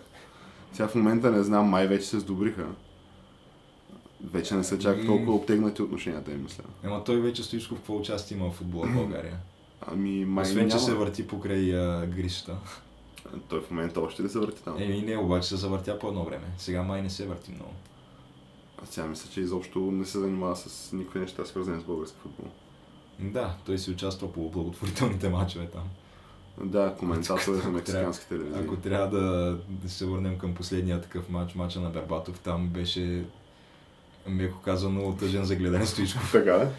Сега 0.72 0.88
в 0.88 0.94
момента 0.94 1.30
не 1.30 1.42
знам, 1.42 1.66
май 1.66 1.86
вече 1.86 2.06
се 2.06 2.20
сдобриха. 2.20 2.66
Вече 4.24 4.54
не 4.54 4.64
са 4.64 4.78
чак 4.78 5.06
толкова 5.06 5.34
обтегнати 5.34 5.82
отношенията, 5.82 6.32
им 6.32 6.42
мисля. 6.42 6.64
Ема 6.84 7.04
той 7.04 7.20
вече 7.20 7.58
в 7.58 7.68
какво 7.68 7.96
участие 7.96 8.36
има 8.36 8.50
в 8.50 8.54
футбола 8.54 8.86
в 8.86 8.94
България? 8.94 9.36
Ами, 9.86 10.24
май 10.24 10.42
Освен, 10.42 10.66
няма. 10.66 10.70
че 10.70 10.84
се 10.84 10.94
върти 10.94 11.26
покрай 11.26 11.74
а, 11.76 12.06
гришата. 12.06 12.56
Той 13.48 13.60
в 13.60 13.70
момента 13.70 14.00
още 14.00 14.22
ли 14.22 14.28
се 14.28 14.38
върти 14.38 14.62
там? 14.62 14.76
Еми 14.78 15.02
не, 15.02 15.16
обаче 15.16 15.48
се 15.48 15.56
завъртя 15.56 15.98
по 15.98 16.08
едно 16.08 16.24
време. 16.24 16.44
Сега 16.58 16.82
май 16.82 17.02
не 17.02 17.10
се 17.10 17.26
върти 17.26 17.52
много. 17.52 17.72
Аз 18.82 18.88
сега 18.88 19.06
мисля, 19.06 19.30
че 19.30 19.40
изобщо 19.40 19.78
не 19.78 20.04
се 20.04 20.18
занимава 20.18 20.56
с 20.56 20.92
никакви 20.92 21.20
неща, 21.20 21.44
свързани 21.44 21.80
с 21.80 21.84
български 21.84 22.16
футбол. 22.22 22.46
Да, 23.20 23.54
той 23.66 23.78
си 23.78 23.90
участва 23.90 24.32
по 24.32 24.50
благотворителните 24.50 25.28
матчове 25.28 25.66
там. 25.66 25.84
Да, 26.64 26.94
коментатор 26.98 27.54
е 27.54 27.56
за 27.56 27.68
мексикански 27.68 28.28
телевизии. 28.28 28.62
Ако 28.64 28.76
трябва 28.76 29.18
да, 29.18 29.58
да 29.68 29.90
се 29.90 30.06
върнем 30.06 30.38
към 30.38 30.54
последния 30.54 31.00
такъв 31.00 31.28
матч, 31.28 31.54
матча 31.54 31.80
на 31.80 31.90
Бербатов, 31.90 32.40
там 32.40 32.68
беше 32.68 33.24
меко 34.26 34.58
казано, 34.60 35.16
тъжен 35.16 35.44
за 35.44 35.56
гледане 35.56 35.86
Стоичков. 35.86 36.32
Така. 36.32 36.70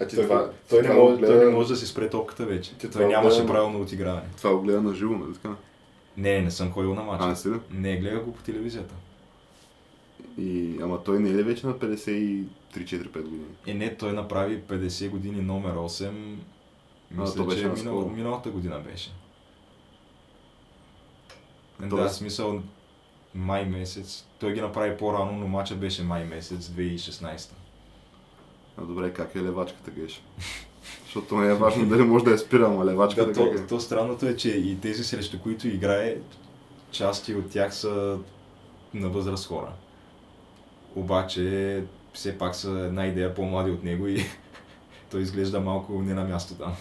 А 0.00 0.06
ти 0.06 0.16
той, 0.16 0.24
това, 0.24 0.50
той, 0.70 0.82
не 0.82 0.94
може, 0.94 1.16
гледа... 1.16 1.32
той 1.32 1.44
не 1.44 1.50
може 1.50 1.68
да 1.68 1.76
си 1.76 1.86
спре 1.86 2.10
топката 2.10 2.46
вече. 2.46 2.74
Ти 2.74 2.90
той 2.90 3.06
нямаше 3.06 3.36
гледа... 3.36 3.52
правилно 3.52 3.80
отиграване. 3.80 4.26
Това 4.36 4.54
го 4.54 4.60
гледа 4.60 4.82
на 4.82 4.94
живо, 4.94 5.14
нали 5.14 5.34
така? 5.34 5.54
Не, 6.16 6.40
не 6.40 6.50
съм 6.50 6.72
ходил 6.72 6.94
на 6.94 7.02
матча. 7.02 7.24
А, 7.24 7.28
не 7.28 7.36
си 7.36 7.48
ли? 7.48 7.54
Не, 7.70 7.96
гледах 7.96 8.24
го 8.24 8.32
по 8.32 8.42
телевизията. 8.42 8.94
И... 10.38 10.78
Ама 10.82 11.02
той 11.04 11.18
не 11.18 11.30
е 11.30 11.32
ли 11.32 11.42
вече 11.42 11.66
на 11.66 11.74
53-4-5 11.74 13.22
години? 13.22 13.44
Е, 13.66 13.74
не, 13.74 13.96
той 13.96 14.12
направи 14.12 14.62
50 14.62 15.08
години 15.08 15.42
номер 15.42 15.74
8. 15.74 16.36
Мисля, 17.10 17.42
а, 17.42 17.46
беше 17.46 17.60
че 17.60 17.68
минал, 17.68 18.08
миналата 18.08 18.50
година 18.50 18.80
беше. 18.80 19.12
То 21.90 21.96
да, 21.96 22.08
смисъл, 22.08 22.62
май 23.34 23.64
месец. 23.64 24.26
Той 24.38 24.52
ги 24.52 24.60
направи 24.60 24.96
по-рано, 24.96 25.32
но 25.32 25.48
мача 25.48 25.74
беше 25.74 26.02
май 26.02 26.24
месец 26.24 26.68
2016. 26.68 27.50
А 28.76 28.82
добре, 28.82 29.12
как 29.12 29.34
е 29.34 29.42
левачката 29.42 29.90
геш? 29.90 30.22
Защото 31.04 31.36
не 31.36 31.50
е 31.50 31.54
важно 31.54 31.88
дали 31.88 32.02
може 32.02 32.24
да 32.24 32.30
я 32.30 32.38
спира, 32.38 32.66
ама 32.66 32.84
левачката 32.84 33.26
да, 33.26 33.32
то, 33.32 33.46
е. 33.46 33.66
то 33.66 33.80
странното 33.80 34.26
е, 34.26 34.36
че 34.36 34.48
и 34.48 34.80
тези 34.80 35.04
срещу 35.04 35.40
които 35.40 35.68
играе, 35.68 36.16
части 36.90 37.34
от 37.34 37.50
тях 37.50 37.74
са 37.74 38.18
на 38.94 39.08
възраст 39.08 39.46
хора. 39.46 39.72
Обаче 40.94 41.82
все 42.12 42.38
пак 42.38 42.54
са 42.54 42.70
една 42.70 43.06
идея 43.06 43.34
по-млади 43.34 43.70
от 43.70 43.84
него 43.84 44.06
и 44.06 44.24
той 45.10 45.20
изглежда 45.20 45.60
малко 45.60 46.02
не 46.02 46.14
на 46.14 46.24
място 46.24 46.54
там. 46.54 46.74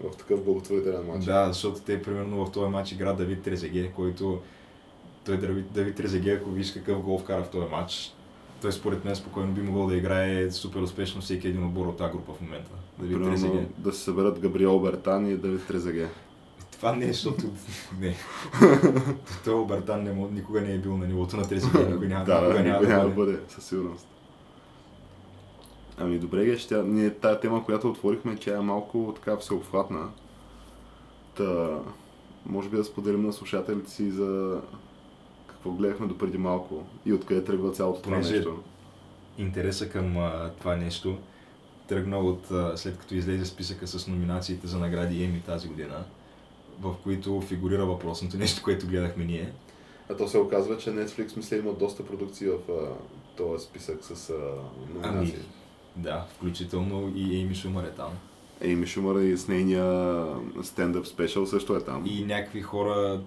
В 0.00 0.16
такъв 0.16 0.44
благотворителен 0.44 1.06
матч. 1.06 1.24
Да, 1.24 1.46
защото 1.46 1.80
те 1.80 2.02
примерно 2.02 2.46
в 2.46 2.52
този 2.52 2.70
матч 2.70 2.92
игра 2.92 3.12
Давид 3.12 3.42
Трезеге, 3.42 3.92
който 3.96 4.42
той 5.24 5.36
Давид, 5.36 5.72
Давид 5.72 5.96
Трезеге, 5.96 6.32
ако 6.32 6.50
виж 6.50 6.72
какъв 6.72 7.02
гол 7.02 7.18
вкара 7.18 7.44
в 7.44 7.50
този 7.50 7.70
матч, 7.70 8.14
той 8.62 8.72
според 8.72 9.04
мен 9.04 9.16
спокойно 9.16 9.52
би 9.52 9.62
могъл 9.62 9.86
да 9.86 9.96
играе 9.96 10.50
супер 10.50 10.80
успешно 10.80 11.20
всеки 11.20 11.48
един 11.48 11.66
отбор 11.66 11.86
от 11.86 11.96
тази 11.96 12.12
група 12.12 12.32
в 12.32 12.40
момента. 12.40 12.70
Давид 12.98 13.24
Трезеге. 13.24 13.66
Да 13.78 13.92
се 13.92 14.02
съберат 14.02 14.40
Габриел 14.40 14.80
Бертан 14.80 15.26
и 15.26 15.36
Давид 15.36 15.66
Трезеге. 15.66 16.08
Това 16.72 16.92
не 16.92 17.04
е, 17.04 17.08
защото... 17.08 17.42
не. 18.00 18.14
Той 19.44 19.54
Обертан 19.54 20.02
не, 20.02 20.12
никога 20.12 20.60
не 20.60 20.74
е 20.74 20.78
бил 20.78 20.96
на 20.96 21.06
нивото 21.06 21.36
на 21.36 21.48
Трезеге, 21.48 21.78
никой 21.90 22.08
няма, 22.08 22.24
да, 22.24 22.40
никога 22.40 22.62
няма, 22.62 22.86
няма 22.86 23.04
да 23.04 23.14
бъде. 23.14 23.38
със 23.48 23.64
сигурност. 23.64 24.08
Ами 25.98 26.18
добре, 26.18 26.58
ще, 26.58 26.82
ние 26.82 27.10
тая 27.10 27.40
тема, 27.40 27.64
която 27.64 27.88
отворихме, 27.88 28.36
че 28.36 28.54
е 28.54 28.60
малко 28.60 29.12
така 29.16 29.36
всеобхватна. 29.36 30.08
Та, 31.34 31.78
може 32.46 32.68
би 32.68 32.76
да 32.76 32.84
споделим 32.84 33.22
на 33.22 33.32
слушателите 33.32 33.90
си 33.90 34.10
за 34.10 34.60
какво 35.58 35.70
гледахме 35.70 36.06
до 36.06 36.18
преди 36.18 36.38
малко 36.38 36.86
и 37.06 37.12
откъде 37.12 37.44
тръгва 37.44 37.72
цялото 37.72 38.02
това 38.02 38.16
нещо. 38.16 38.62
Интереса 39.38 39.90
към 39.90 40.16
а, 40.16 40.50
това 40.58 40.76
нещо 40.76 41.18
тръгна 41.88 42.18
от 42.18 42.50
а, 42.50 42.76
след 42.76 42.98
като 42.98 43.14
излезе 43.14 43.44
списъка 43.44 43.86
с 43.86 44.08
номинациите 44.08 44.66
за 44.66 44.78
награди 44.78 45.24
Еми 45.24 45.42
тази 45.46 45.68
година, 45.68 46.04
в 46.80 46.94
които 47.02 47.40
фигурира 47.40 47.86
въпросното 47.86 48.36
нещо, 48.36 48.62
което 48.62 48.86
гледахме 48.86 49.24
ние. 49.24 49.52
А 50.10 50.16
то 50.16 50.28
се 50.28 50.38
оказва, 50.38 50.78
че 50.78 50.90
Netflix 50.90 51.36
мисля 51.36 51.56
има 51.56 51.72
доста 51.72 52.06
продукции 52.06 52.48
в 52.48 52.72
а, 52.72 52.94
този 53.36 53.64
списък 53.64 54.04
с 54.04 54.30
а, 54.30 54.34
номинации. 54.94 55.34
Ами, 55.36 55.44
да, 55.96 56.26
включително 56.36 57.12
и 57.16 57.36
Ейми 57.36 57.54
Шумър 57.54 57.84
е 57.84 57.90
там. 57.90 58.10
Ейми 58.60 58.86
Шумър 58.86 59.20
и 59.20 59.36
с 59.36 59.48
нейния 59.48 60.26
стендъп 60.62 61.06
спешъл 61.06 61.46
също 61.46 61.76
е 61.76 61.84
там. 61.84 62.06
И 62.06 62.24
някакви 62.24 62.62
хора 62.62 63.20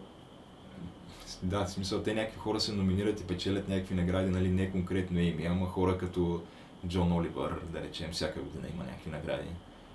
да, 1.44 1.66
в 1.66 1.70
смисъл, 1.70 2.04
те 2.04 2.14
някакви 2.14 2.40
хора 2.40 2.60
се 2.60 2.74
номинират 2.74 3.22
и 3.22 3.24
печелят 3.24 3.70
някакви 3.70 3.96
награди, 3.96 4.30
нали, 4.30 4.50
не 4.50 4.72
конкретно 4.72 5.20
Ейми, 5.20 5.46
ама 5.46 5.66
хора 5.66 5.98
като 5.98 6.42
Джон 6.88 7.12
Оливър, 7.12 7.60
да 7.74 7.82
речем, 7.82 8.12
всяка 8.12 8.40
година 8.40 8.68
има 8.74 8.84
някакви 8.84 9.12
награди. 9.12 9.50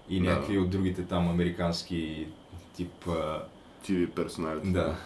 И 0.09 0.21
да. 0.21 0.31
някакви 0.31 0.59
от 0.59 0.71
другите 0.71 1.05
там 1.05 1.29
американски 1.29 2.27
тип... 2.75 3.09
TV 3.89 4.11
персонали. 4.11 4.61
Да. 4.65 4.97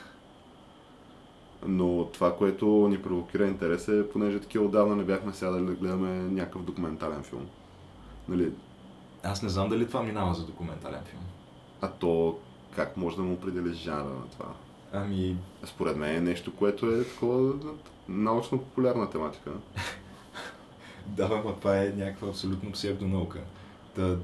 Но 1.66 2.04
това, 2.04 2.36
което 2.36 2.66
ни 2.66 3.02
провокира 3.02 3.46
интерес 3.46 3.88
е, 3.88 4.08
понеже 4.08 4.40
такива 4.40 4.64
отдавна 4.64 4.96
не 4.96 5.04
бяхме 5.04 5.32
сядали 5.32 5.66
да 5.66 5.74
гледаме 5.74 6.08
някакъв 6.10 6.62
документален 6.62 7.22
филм. 7.22 7.46
Нали? 8.28 8.52
Аз 9.22 9.42
не 9.42 9.48
знам 9.48 9.68
дали 9.68 9.86
това 9.86 10.02
минава 10.02 10.34
за 10.34 10.46
документален 10.46 11.04
филм. 11.04 11.22
А 11.80 11.90
то 11.90 12.38
как 12.76 12.96
може 12.96 13.16
да 13.16 13.22
му 13.22 13.32
определиш 13.32 13.76
жанра 13.76 14.04
на 14.04 14.28
това? 14.32 14.46
Ами... 14.92 15.36
Според 15.64 15.96
мен 15.96 16.16
е 16.16 16.20
нещо, 16.20 16.56
което 16.56 16.86
е 16.90 17.04
такова 17.04 17.52
научно-популярна 18.08 19.10
тематика. 19.10 19.50
да, 21.06 21.42
но 21.44 21.52
това 21.52 21.82
е 21.82 21.92
някаква 21.96 22.28
абсолютно 22.28 22.72
псевдонаука. 22.72 23.38
Та, 23.96 24.16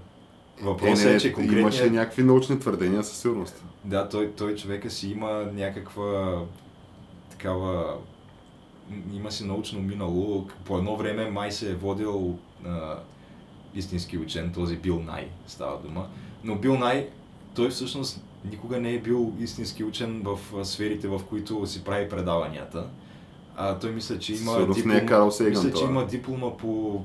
въпросът 0.62 1.06
е, 1.06 1.14
е, 1.14 1.20
че 1.20 1.32
конкретния... 1.32 1.60
Имаше 1.60 1.90
някакви 1.90 2.22
научни 2.22 2.60
твърдения 2.60 3.04
със 3.04 3.18
сигурност. 3.18 3.64
Да, 3.84 4.08
той, 4.08 4.32
той 4.32 4.54
човека 4.54 4.90
си 4.90 5.10
има 5.10 5.48
някаква 5.54 6.42
такава... 7.30 7.96
Има 9.12 9.32
си 9.32 9.46
научно 9.46 9.82
минало. 9.82 10.48
По 10.64 10.78
едно 10.78 10.96
време 10.96 11.30
май 11.30 11.52
се 11.52 11.70
е 11.70 11.74
водил 11.74 12.38
а, 12.66 12.98
истински 13.74 14.18
учен, 14.18 14.52
този 14.52 14.76
Бил 14.76 15.02
Най 15.02 15.28
става 15.46 15.78
дума. 15.78 16.08
Но 16.44 16.56
Бил 16.56 16.78
Най, 16.78 17.08
той 17.54 17.68
всъщност 17.68 18.25
никога 18.50 18.80
не 18.80 18.94
е 18.94 18.98
бил 18.98 19.32
истински 19.40 19.84
учен 19.84 20.22
в 20.24 20.64
сферите, 20.64 21.08
в 21.08 21.20
които 21.28 21.66
си 21.66 21.84
прави 21.84 22.08
предаванията. 22.08 22.86
А, 23.56 23.78
той 23.78 23.90
мисля, 23.90 24.18
че 24.18 24.32
има 24.32 24.52
Сигурно 24.52 24.74
диплома, 24.74 24.94
не 24.94 25.00
е 25.00 25.06
Карл 25.06 25.30
Сейган 25.30 25.50
мисля, 25.50 25.68
че 25.68 25.74
това. 25.74 25.90
има 25.90 26.06
диплома 26.06 26.56
по 26.56 27.02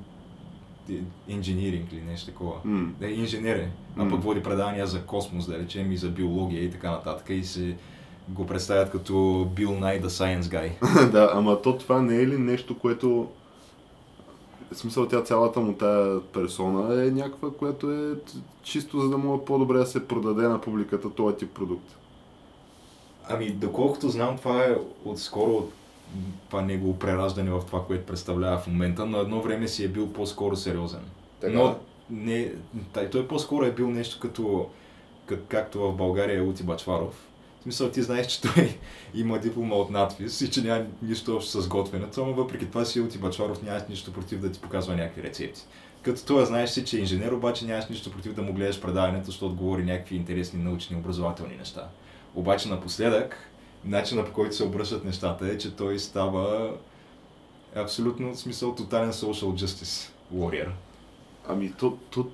инженеринг 1.27 1.91
или 1.91 2.01
нещо 2.01 2.31
такова. 2.31 2.53
М. 2.65 2.91
Да, 2.99 3.07
инженер 3.07 3.55
е, 3.55 3.69
а 3.97 4.09
пък 4.09 4.23
води 4.23 4.43
предавания 4.43 4.87
за 4.87 5.01
космос, 5.01 5.47
да 5.47 5.59
речем, 5.59 5.91
и 5.91 5.97
за 5.97 6.09
биология 6.09 6.63
и 6.63 6.71
така 6.71 6.91
нататък. 6.91 7.25
И 7.29 7.43
се 7.43 7.75
го 8.29 8.45
представят 8.45 8.91
като 8.91 9.47
Бил 9.55 9.71
Най, 9.71 10.01
the 10.01 10.07
Science 10.07 10.41
Guy. 10.41 10.71
да, 11.11 11.31
ама 11.33 11.61
то 11.61 11.77
това 11.77 12.01
не 12.01 12.15
е 12.15 12.27
ли 12.27 12.37
нещо, 12.37 12.79
което... 12.79 13.27
В 14.71 14.77
смисъл 14.77 15.07
тя 15.07 15.21
цялата 15.21 15.59
му 15.59 15.73
тая 15.73 16.21
персона 16.21 17.05
е 17.05 17.11
някаква, 17.11 17.51
която 17.51 17.91
е 17.91 18.15
чисто 18.63 18.99
за 18.99 19.09
да 19.09 19.17
му 19.17 19.45
по-добре 19.45 19.77
да 19.77 19.85
се 19.85 20.07
продаде 20.07 20.47
на 20.47 20.61
публиката 20.61 21.09
този 21.09 21.35
тип 21.35 21.53
продукт. 21.53 21.97
Ами, 23.29 23.51
доколкото 23.51 24.09
знам, 24.09 24.37
това 24.37 24.65
е 24.65 24.77
отскоро 25.05 25.51
от 25.51 25.73
това 26.49 26.61
негово 26.61 26.99
прераждане 26.99 27.51
в 27.51 27.61
това, 27.65 27.85
което 27.85 28.05
представлява 28.05 28.57
в 28.57 28.67
момента, 28.67 29.05
но 29.05 29.19
едно 29.19 29.41
време 29.41 29.67
си 29.67 29.83
е 29.83 29.87
бил 29.87 30.13
по-скоро 30.13 30.55
сериозен. 30.55 31.03
Така. 31.39 31.53
Но 31.53 31.75
не, 32.09 32.53
тай, 32.93 33.09
той 33.09 33.27
по-скоро 33.27 33.65
е 33.65 33.71
бил 33.71 33.89
нещо 33.89 34.19
като, 34.19 34.69
как, 35.25 35.39
както 35.47 35.79
в 35.79 35.95
България 35.95 36.37
е 36.37 36.41
Ути 36.41 36.63
Бачваров. 36.63 37.27
В 37.61 37.63
смисъл, 37.63 37.91
ти 37.91 38.01
знаеш, 38.01 38.27
че 38.27 38.41
той 38.41 38.77
има 39.13 39.39
диплома 39.39 39.75
от 39.75 39.89
надпис 39.89 40.41
и 40.41 40.51
че 40.51 40.61
няма 40.61 40.85
нищо 41.01 41.35
общо 41.35 41.61
с 41.61 41.67
готвенето, 41.67 42.25
но 42.25 42.33
въпреки 42.33 42.65
това 42.65 42.85
си 42.85 43.01
Ути 43.01 43.17
Бачваров 43.17 43.61
нямаш 43.61 43.83
нищо 43.89 44.13
против 44.13 44.39
да 44.39 44.51
ти 44.51 44.61
показва 44.61 44.95
някакви 44.95 45.23
рецепти. 45.23 45.61
Като 46.01 46.25
това 46.25 46.45
знаеш 46.45 46.69
си, 46.69 46.85
че 46.85 46.97
е 46.97 46.99
инженер, 46.99 47.31
обаче 47.31 47.65
нямаш 47.65 47.89
нищо 47.89 48.11
против 48.11 48.33
да 48.33 48.41
му 48.41 48.53
гледаш 48.53 48.81
предаването, 48.81 49.25
защото 49.25 49.55
говори 49.55 49.83
някакви 49.83 50.15
интересни 50.15 50.63
научни, 50.63 50.95
образователни 50.95 51.55
неща. 51.55 51.89
Обаче 52.35 52.69
напоследък, 52.69 53.49
начинът 53.85 54.27
по 54.27 54.33
който 54.33 54.55
се 54.55 54.63
обръщат 54.63 55.05
нещата 55.05 55.47
е, 55.47 55.57
че 55.57 55.75
той 55.75 55.99
става 55.99 56.73
абсолютно 57.75 58.33
в 58.33 58.39
смисъл 58.39 58.75
тотален 58.75 59.11
social 59.11 59.65
justice 59.65 60.11
warrior. 60.35 60.69
Ами, 61.47 61.73
то, 61.79 61.97
то 62.09 62.27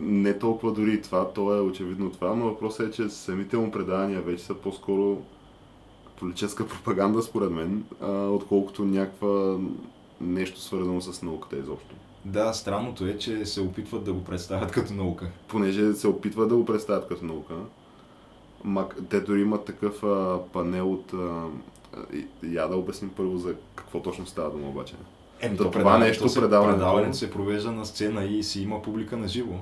не 0.00 0.38
толкова 0.38 0.72
дори 0.72 0.92
и 0.92 1.02
това, 1.02 1.28
то 1.32 1.54
е 1.54 1.60
очевидно 1.60 2.10
това, 2.10 2.34
но 2.34 2.44
въпросът 2.44 2.88
е, 2.88 2.90
че 2.90 3.08
самите 3.08 3.56
му 3.56 3.70
предавания 3.70 4.22
вече 4.22 4.44
са 4.44 4.54
по-скоро 4.54 5.22
политическа 6.18 6.66
пропаганда, 6.68 7.22
според 7.22 7.50
мен, 7.50 7.84
а, 8.00 8.10
отколкото 8.10 8.84
някаква 8.84 9.56
нещо 10.20 10.60
свързано 10.60 11.00
с 11.00 11.22
науката 11.22 11.56
изобщо. 11.56 11.94
Да, 12.24 12.52
странното 12.52 13.06
е, 13.06 13.18
че 13.18 13.46
се 13.46 13.60
опитват 13.60 14.04
да 14.04 14.12
го 14.12 14.24
представят 14.24 14.72
като 14.72 14.92
наука. 14.92 15.30
Понеже 15.48 15.92
се 15.92 16.08
опитват 16.08 16.48
да 16.48 16.56
го 16.56 16.64
представят 16.64 17.08
като 17.08 17.24
наука, 17.24 17.54
мак, 18.64 18.96
те 19.08 19.20
дори 19.20 19.40
имат 19.40 19.64
такъв 19.64 20.02
а, 20.04 20.38
панел 20.52 20.92
от... 20.92 21.12
А, 21.12 21.44
я 22.42 22.68
да 22.68 22.76
обясним 22.76 23.10
първо 23.16 23.38
за 23.38 23.54
какво 23.74 24.02
точно 24.02 24.26
става 24.26 24.50
дума 24.50 24.68
обаче. 24.68 24.94
Еми, 25.40 25.56
Да, 25.56 25.64
то 25.64 25.70
това 25.70 25.98
нещо, 25.98 26.24
предаването- 26.24 26.72
предаването 26.78 27.16
се 27.16 27.30
провежда 27.30 27.72
на 27.72 27.86
сцена 27.86 28.24
и 28.24 28.42
си 28.42 28.62
има 28.62 28.82
публика 28.82 29.16
на 29.16 29.28
живо. 29.28 29.54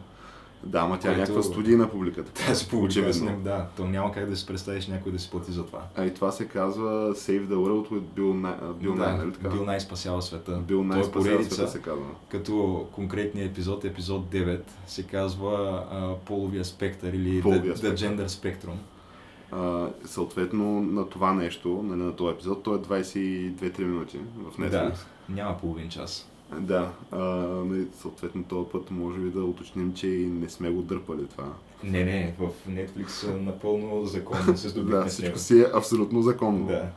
Да, 0.65 0.79
ама 0.79 0.99
тя 0.99 1.13
е 1.13 1.17
някаква 1.17 1.43
студийна 1.43 1.91
публиката. 1.91 2.33
Тя 2.37 2.55
си 2.55 2.69
публика, 2.69 2.87
Очевидно. 2.87 3.13
с- 3.31 3.45
да, 3.45 3.67
то 3.77 3.85
няма 3.85 4.13
как 4.13 4.31
да 4.31 4.37
си 4.37 4.47
представиш 4.47 4.87
някой 4.87 5.13
да 5.13 5.19
си 5.19 5.31
плати 5.31 5.53
за 5.53 5.67
това. 5.67 5.83
А 5.97 6.05
и 6.05 6.15
това 6.15 6.33
се 6.33 6.49
казва 6.49 6.91
Save 7.15 7.43
the 7.43 7.55
World 7.55 7.89
with 7.89 8.01
Bill 8.01 8.33
Nye, 8.33 8.55
а, 8.63 8.75
Bill 8.75 8.91
Nye, 8.91 9.17
нали 9.17 9.33
така? 9.33 9.49
Бил 9.49 9.65
най 9.65 9.81
спасява 9.81 10.23
света. 10.23 10.53
Бил 10.59 10.79
Nye 10.79 11.01
е 11.01 11.05
спасява 11.05 11.13
поредица, 11.25 11.55
света 11.55 11.71
се 11.71 11.83
казва. 11.83 12.05
като 12.29 12.87
конкретният 12.93 13.51
епизод, 13.51 13.85
епизод 13.85 14.25
9, 14.25 14.61
се 14.87 15.03
казва 15.03 15.53
а, 15.93 16.15
половия 16.17 16.65
спектър 16.65 17.13
или 17.13 17.43
Половия 17.43 17.63
the, 17.65 17.77
the 17.77 17.97
спектър. 17.97 17.97
Gender 17.99 18.27
Spectrum. 18.27 18.77
А, 19.53 19.87
съответно 20.05 20.81
на 20.83 21.09
това 21.09 21.33
нещо, 21.33 21.81
нали, 21.85 22.03
на 22.03 22.17
този 22.17 22.33
епизод, 22.33 22.63
той 22.63 22.77
е 22.77 22.81
22-3 22.81 23.79
минути 23.81 24.19
в 24.37 24.59
Netflix. 24.59 24.71
Да, 24.71 24.93
няма 25.29 25.57
половин 25.59 25.89
час. 25.89 26.29
Да, 26.53 26.91
а, 27.11 27.19
нали, 27.65 27.87
съответно 28.01 28.45
този 28.45 28.71
път 28.73 28.91
може 28.91 29.19
би 29.19 29.31
да 29.31 29.45
уточним, 29.45 29.95
че 29.95 30.07
и 30.07 30.27
не 30.27 30.49
сме 30.49 30.71
го 30.71 30.83
дърпали 30.83 31.27
това. 31.27 31.53
Не, 31.85 32.05
не, 32.05 32.35
в 32.39 32.49
Netflix 32.71 33.41
напълно 33.41 34.07
законно 34.07 34.57
се 34.57 34.69
здобихме 34.69 34.99
да, 34.99 35.07
всичко 35.07 35.39
си 35.39 35.61
е 35.61 35.67
абсолютно 35.75 36.23
законно. 36.23 36.67
Да. 36.67 36.89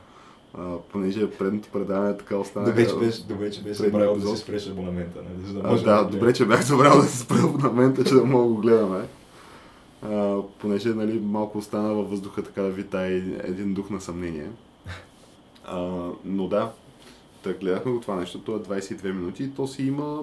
А, 0.58 0.76
понеже 0.92 1.30
предното 1.30 1.68
предаване 1.68 2.16
така 2.16 2.36
остана. 2.36 2.66
Добре, 2.66 2.88
че 2.88 2.96
беше, 2.96 3.22
добре, 3.22 3.50
че 3.50 3.62
беше 3.62 3.74
забравил 3.74 4.16
да 4.16 4.36
си 4.36 4.42
спреш 4.42 4.68
абонамента, 4.68 5.18
нали? 5.18 5.46
За 5.46 5.54
да 5.54 5.68
А, 5.68 5.82
да, 5.82 6.04
го 6.04 6.10
добре, 6.10 6.32
че 6.32 6.46
бях 6.46 6.62
забрал 6.62 6.96
да 6.96 7.02
се 7.02 7.18
спра 7.18 7.38
абонамента, 7.44 8.04
че 8.04 8.14
да 8.14 8.24
мога 8.24 8.44
да 8.44 8.54
го 8.54 8.60
гледаме. 8.60 9.06
А, 10.02 10.38
понеже 10.58 10.88
нали, 10.88 11.20
малко 11.20 11.58
остана 11.58 11.94
във 11.94 12.10
въздуха 12.10 12.42
така 12.42 12.62
да 12.62 12.70
витае 12.70 13.14
един 13.44 13.74
дух 13.74 13.90
на 13.90 14.00
съмнение. 14.00 14.50
А, 15.64 16.08
но 16.24 16.48
да, 16.48 16.72
да 17.44 17.52
гледахме 17.52 17.92
го 17.92 18.00
това 18.00 18.16
нещо, 18.16 18.38
то 18.38 18.56
е 18.56 18.58
22 18.58 19.12
минути 19.12 19.44
и 19.44 19.50
то 19.50 19.66
си 19.66 19.82
има, 19.86 20.22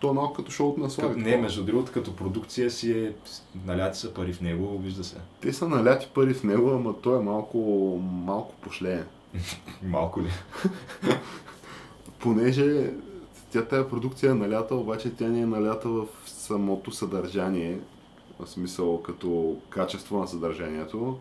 то 0.00 0.10
е 0.10 0.12
малко 0.12 0.34
като 0.34 0.50
шоуто 0.50 0.80
на 0.80 0.90
Слави. 0.90 1.20
Не, 1.20 1.36
между 1.36 1.64
другото, 1.64 1.92
като 1.92 2.16
продукция 2.16 2.70
си 2.70 2.92
е, 2.92 3.14
наляти 3.66 3.98
са 3.98 4.14
пари 4.14 4.32
в 4.32 4.40
него, 4.40 4.78
вижда 4.78 5.04
се. 5.04 5.16
Те 5.40 5.52
са 5.52 5.68
наляти 5.68 6.08
пари 6.14 6.34
в 6.34 6.44
него, 6.44 6.70
ама 6.70 6.94
той 7.02 7.18
е 7.18 7.22
малко, 7.22 7.58
малко 8.24 8.54
пошлее. 8.60 9.02
Малко 9.82 10.20
ли? 10.20 10.30
Понеже 12.18 12.92
тя 13.50 13.64
тая 13.64 13.88
продукция 13.88 14.30
е 14.30 14.34
налята, 14.34 14.74
обаче 14.74 15.14
тя 15.16 15.28
не 15.28 15.40
е 15.40 15.46
налята 15.46 15.88
в 15.88 16.06
самото 16.26 16.90
съдържание, 16.90 17.78
в 18.38 18.46
смисъл 18.46 19.02
като 19.02 19.56
качество 19.68 20.18
на 20.18 20.28
съдържанието, 20.28 21.18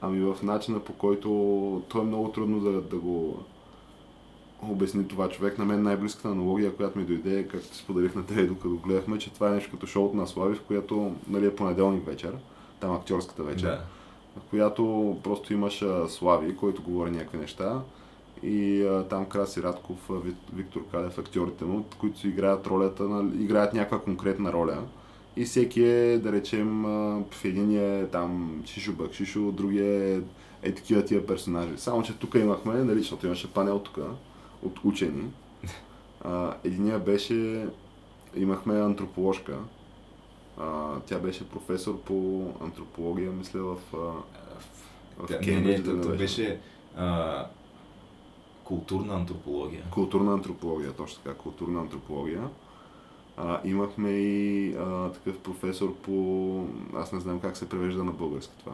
ами 0.00 0.20
в 0.20 0.42
начина 0.42 0.80
по 0.80 0.92
който 0.92 1.28
то 1.88 2.00
е 2.00 2.04
много 2.04 2.28
трудно 2.32 2.60
да, 2.60 2.80
да 2.80 2.96
го 2.96 3.44
обясни 4.70 5.08
това 5.08 5.28
човек. 5.28 5.58
На 5.58 5.64
мен 5.64 5.82
най-близката 5.82 6.28
аналогия, 6.28 6.76
която 6.76 6.98
ми 6.98 7.04
дойде, 7.04 7.48
както 7.48 7.76
споделих 7.76 8.14
на 8.14 8.26
тебе, 8.26 8.46
докато 8.46 8.76
гледахме, 8.76 9.18
че 9.18 9.32
това 9.32 9.48
е 9.48 9.54
нещо 9.54 9.70
като 9.70 9.86
шоуто 9.86 10.16
на 10.16 10.26
Слави, 10.26 10.54
в 10.54 10.62
което 10.62 11.12
нали, 11.28 11.46
е 11.46 11.54
понеделник 11.54 12.06
вечер, 12.06 12.32
там 12.80 12.92
актьорската 12.92 13.42
вечер 13.42 13.68
Да. 13.68 13.80
в 14.36 14.50
която 14.50 15.16
просто 15.22 15.52
имаш 15.52 15.84
Слави, 16.08 16.56
който 16.56 16.82
говори 16.82 17.10
някакви 17.10 17.38
неща 17.38 17.80
и 18.42 18.82
а, 18.82 19.04
там 19.08 19.26
Краси 19.26 19.62
Радков, 19.62 20.10
Виктор 20.54 20.80
Калев, 20.90 21.18
актьорите 21.18 21.64
му, 21.64 21.84
които 21.98 22.28
играят 22.28 22.66
ролята, 22.66 23.02
на, 23.02 23.42
играят 23.42 23.74
някаква 23.74 24.00
конкретна 24.00 24.52
роля. 24.52 24.78
И 25.36 25.44
всеки 25.44 25.84
е, 25.84 26.18
да 26.18 26.32
речем, 26.32 26.82
в 27.30 27.44
единия 27.44 27.98
е 27.98 28.06
там 28.06 28.62
Шишо 28.66 28.92
Бакшишо, 28.92 29.52
другия 29.52 30.14
е, 30.14 30.20
е 30.62 30.74
такива 30.74 31.04
тия 31.04 31.26
персонажи. 31.26 31.72
Само, 31.76 32.02
че 32.02 32.18
тук 32.18 32.34
имахме, 32.34 32.74
нали, 32.74 32.98
защото 32.98 33.26
имаше 33.26 33.52
панел 33.52 33.78
тук 33.78 33.98
от 34.64 34.84
учени. 34.84 35.30
А, 36.24 36.54
единия 36.64 36.98
беше, 36.98 37.68
имахме 38.36 38.80
антроположка, 38.80 39.58
а, 40.58 41.00
тя 41.06 41.18
беше 41.18 41.48
професор 41.48 42.00
по 42.00 42.46
антропология, 42.60 43.32
мисля, 43.32 43.60
в, 43.62 43.78
а, 43.94 43.96
в 45.18 45.26
Да, 45.28 45.34
не, 45.34 45.40
Кембридж. 45.40 45.78
не, 45.78 45.84
дали 45.84 46.02
то, 46.02 46.08
то 46.08 46.16
беше 46.16 46.60
а, 46.96 47.46
културна 48.64 49.14
антропология. 49.14 49.82
Културна 49.90 50.32
антропология, 50.32 50.92
точно 50.92 51.22
така, 51.22 51.36
културна 51.36 51.80
антропология. 51.80 52.48
А, 53.36 53.60
имахме 53.64 54.10
и 54.10 54.74
а, 54.74 55.12
такъв 55.12 55.38
професор 55.38 55.94
по... 55.94 56.66
Аз 56.94 57.12
не 57.12 57.20
знам 57.20 57.40
как 57.40 57.56
се 57.56 57.68
превежда 57.68 58.04
на 58.04 58.12
български 58.12 58.54
това. 58.58 58.72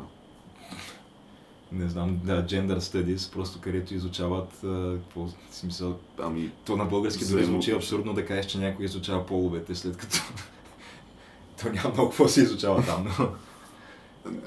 Не 1.73 1.89
знам, 1.89 2.21
да, 2.25 2.47
gender 2.47 2.79
studies, 2.79 3.33
просто 3.33 3.61
където 3.61 3.95
изучават, 3.95 4.65
а, 4.65 4.95
какво 4.95 5.27
смисъл, 5.51 5.99
Ами, 6.19 6.51
то 6.67 6.77
на 6.77 6.85
български 6.85 7.25
дори 7.25 7.45
звучи 7.45 7.73
абсурдно 7.73 8.15
да 8.15 8.27
кажеш, 8.27 8.47
че 8.47 8.59
някой 8.59 8.85
изучава 8.85 9.27
половете, 9.27 9.75
след 9.75 9.97
като 9.97 10.19
то 11.63 11.73
няма 11.73 11.91
много 11.95 12.09
какво 12.09 12.29
се 12.29 12.43
изучава 12.43 12.83
там, 12.83 13.07
но... 13.19 13.29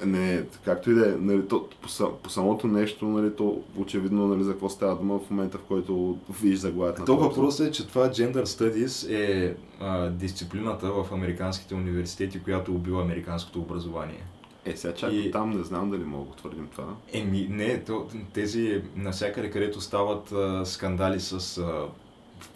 не, 0.06 0.42
както 0.64 0.90
и 0.90 0.94
да 0.94 1.08
е, 1.08 1.12
нали, 1.18 1.48
то, 1.48 1.68
по, 1.82 2.12
по, 2.22 2.30
самото 2.30 2.66
нещо, 2.66 3.04
нали, 3.04 3.36
то 3.36 3.62
очевидно 3.76 4.28
нали, 4.28 4.44
за 4.44 4.52
какво 4.52 4.68
става 4.68 4.96
дума 4.96 5.18
в 5.18 5.30
момента, 5.30 5.58
в 5.58 5.62
който 5.62 6.18
видиш 6.42 6.58
заглавието 6.58 7.00
на 7.00 7.06
То 7.06 7.16
въпросът 7.16 7.68
е, 7.68 7.70
че 7.70 7.86
това 7.86 8.08
Gender 8.08 8.44
Studies 8.44 9.14
е 9.14 9.56
а, 9.80 10.10
дисциплината 10.10 10.92
в 10.92 11.06
американските 11.12 11.74
университети, 11.74 12.42
която 12.42 12.74
убива 12.74 13.02
американското 13.02 13.60
образование. 13.60 14.22
Е, 14.66 14.76
сега 14.76 14.94
чак 14.94 15.12
И- 15.12 15.30
там 15.30 15.50
не 15.50 15.62
знам 15.64 15.90
дали 15.90 16.04
мога 16.04 16.30
да 16.30 16.36
твърдим 16.36 16.68
това. 16.68 16.84
Еми, 17.12 17.46
не, 17.50 17.84
то, 17.84 18.06
тези 18.32 18.82
навсякъде, 18.96 19.50
където 19.50 19.80
стават 19.80 20.32
а, 20.32 20.66
скандали 20.66 21.20
с, 21.20 21.32
а, 21.58 21.86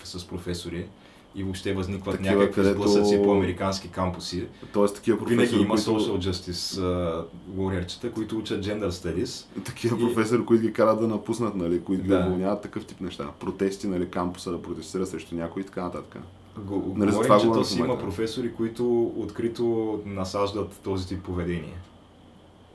с 0.04 0.26
професори 0.26 0.86
и 1.34 1.42
въобще 1.42 1.72
възникват 1.74 2.16
Такива, 2.16 2.34
някакви 2.34 2.54
където- 2.54 2.74
сблъсъци 2.78 3.22
по 3.24 3.32
американски 3.32 3.88
кампуси, 3.88 4.46
Тоест 4.72 4.94
такива 4.94 5.16
винаги 5.18 5.36
професори, 5.36 5.60
има 5.60 5.74
които, 5.74 5.90
social 5.90 6.30
justice 6.30 6.80
а, 6.80 7.24
warriorчета, 7.56 8.12
които 8.12 8.38
учат 8.38 8.64
Gender 8.64 8.88
Studies. 8.88 9.62
такива 9.64 9.96
И- 9.96 10.00
професори, 10.00 10.44
които 10.44 10.62
ги 10.62 10.72
карат 10.72 11.00
да 11.00 11.08
напуснат, 11.08 11.54
нали, 11.54 11.80
които 11.82 12.04
Да. 12.04 12.16
ги 12.16 12.26
уволняват 12.26 12.62
такъв 12.62 12.84
тип 12.84 13.00
неща. 13.00 13.30
Протести, 13.40 13.86
нали, 13.86 14.08
кампуса 14.08 14.50
да 14.50 14.62
протестира 14.62 15.06
срещу 15.06 15.34
някой 15.34 15.62
и 15.62 15.66
така 15.66 15.82
нататък. 15.82 16.22
Го, 16.58 16.94
Нали, 16.96 17.10
говорим, 17.10 17.38
че 17.40 17.46
то 17.46 17.64
си 17.64 17.78
има 17.78 17.98
професори, 17.98 18.52
които 18.52 19.02
открито 19.16 19.64
насаждат 20.06 20.80
този 20.84 21.06
тип 21.08 21.22
поведение 21.22 21.74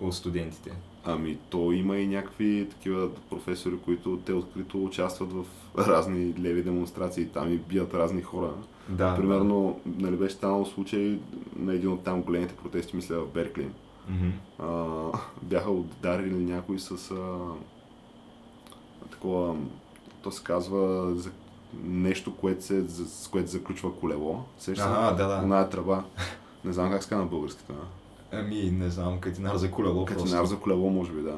от 0.02 0.16
студентите. 0.16 0.72
Ами, 1.06 1.38
то 1.50 1.72
има 1.72 1.98
и 1.98 2.08
някакви 2.08 2.68
такива 2.70 3.10
професори, 3.30 3.78
които 3.86 4.20
те 4.26 4.34
открито 4.34 4.86
участват 4.86 5.32
в 5.32 5.46
разни 5.78 6.34
леви 6.40 6.64
демонстрации, 6.64 7.28
там 7.28 7.54
и 7.54 7.58
бият 7.58 7.94
разни 7.94 8.22
хора. 8.22 8.52
Да. 8.90 9.16
Примерно, 9.16 9.80
нали 9.86 10.16
беше 10.16 10.36
станал 10.36 10.66
случай 10.66 11.20
на 11.56 11.74
един 11.74 11.92
от 11.92 12.04
там 12.04 12.22
големите 12.22 12.56
протести, 12.56 12.96
мисля, 12.96 13.20
в 13.20 13.28
Беркли. 13.28 13.70
Мгм. 14.10 14.30
А, 14.60 15.06
бяха 15.42 15.72
ударили 15.72 16.44
някой 16.44 16.80
с 16.80 17.12
а, 17.12 17.38
такова, 19.12 19.56
то 20.22 20.32
се 20.32 20.44
казва 20.44 21.14
за 21.16 21.32
нещо, 21.84 22.36
което 22.36 22.64
се, 22.64 22.90
с 22.90 23.28
което 23.28 23.52
заключва 23.52 23.96
колело. 23.96 24.44
Сещаш 24.58 24.86
се? 24.86 24.92
Ага, 24.92 25.16
да, 25.16 25.28
да. 25.28 25.42
Оная 25.46 25.70
тръба. 25.70 26.04
Не 26.66 26.74
знам 26.74 26.92
как 26.92 27.04
се 27.04 27.10
казва 27.10 27.24
на 27.24 27.30
български 27.30 27.64
това. 27.68 27.80
Ами, 28.34 28.72
не 28.72 28.90
знам, 28.90 29.20
катинар 29.20 29.56
за 29.56 29.72
колело 29.72 30.06
Катинар 30.06 30.30
просто. 30.30 30.46
за 30.46 30.58
колело, 30.58 30.90
може 30.90 31.12
би, 31.12 31.22
да. 31.22 31.36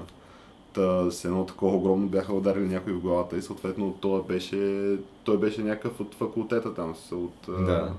Та, 0.74 1.12
с 1.12 1.26
едно 1.26 1.46
такова 1.46 1.76
огромно 1.76 2.08
бяха 2.08 2.34
ударили 2.34 2.66
някой 2.66 2.94
в 2.94 3.00
главата 3.00 3.38
и 3.38 3.42
съответно 3.42 3.94
той 3.94 4.24
беше, 4.24 4.92
той 5.24 5.38
беше 5.38 5.64
някакъв 5.64 6.00
от 6.00 6.16
факултета 6.16 6.74
там, 6.74 6.94
от 7.12 7.48
а, 7.50 7.52
Да. 7.54 7.94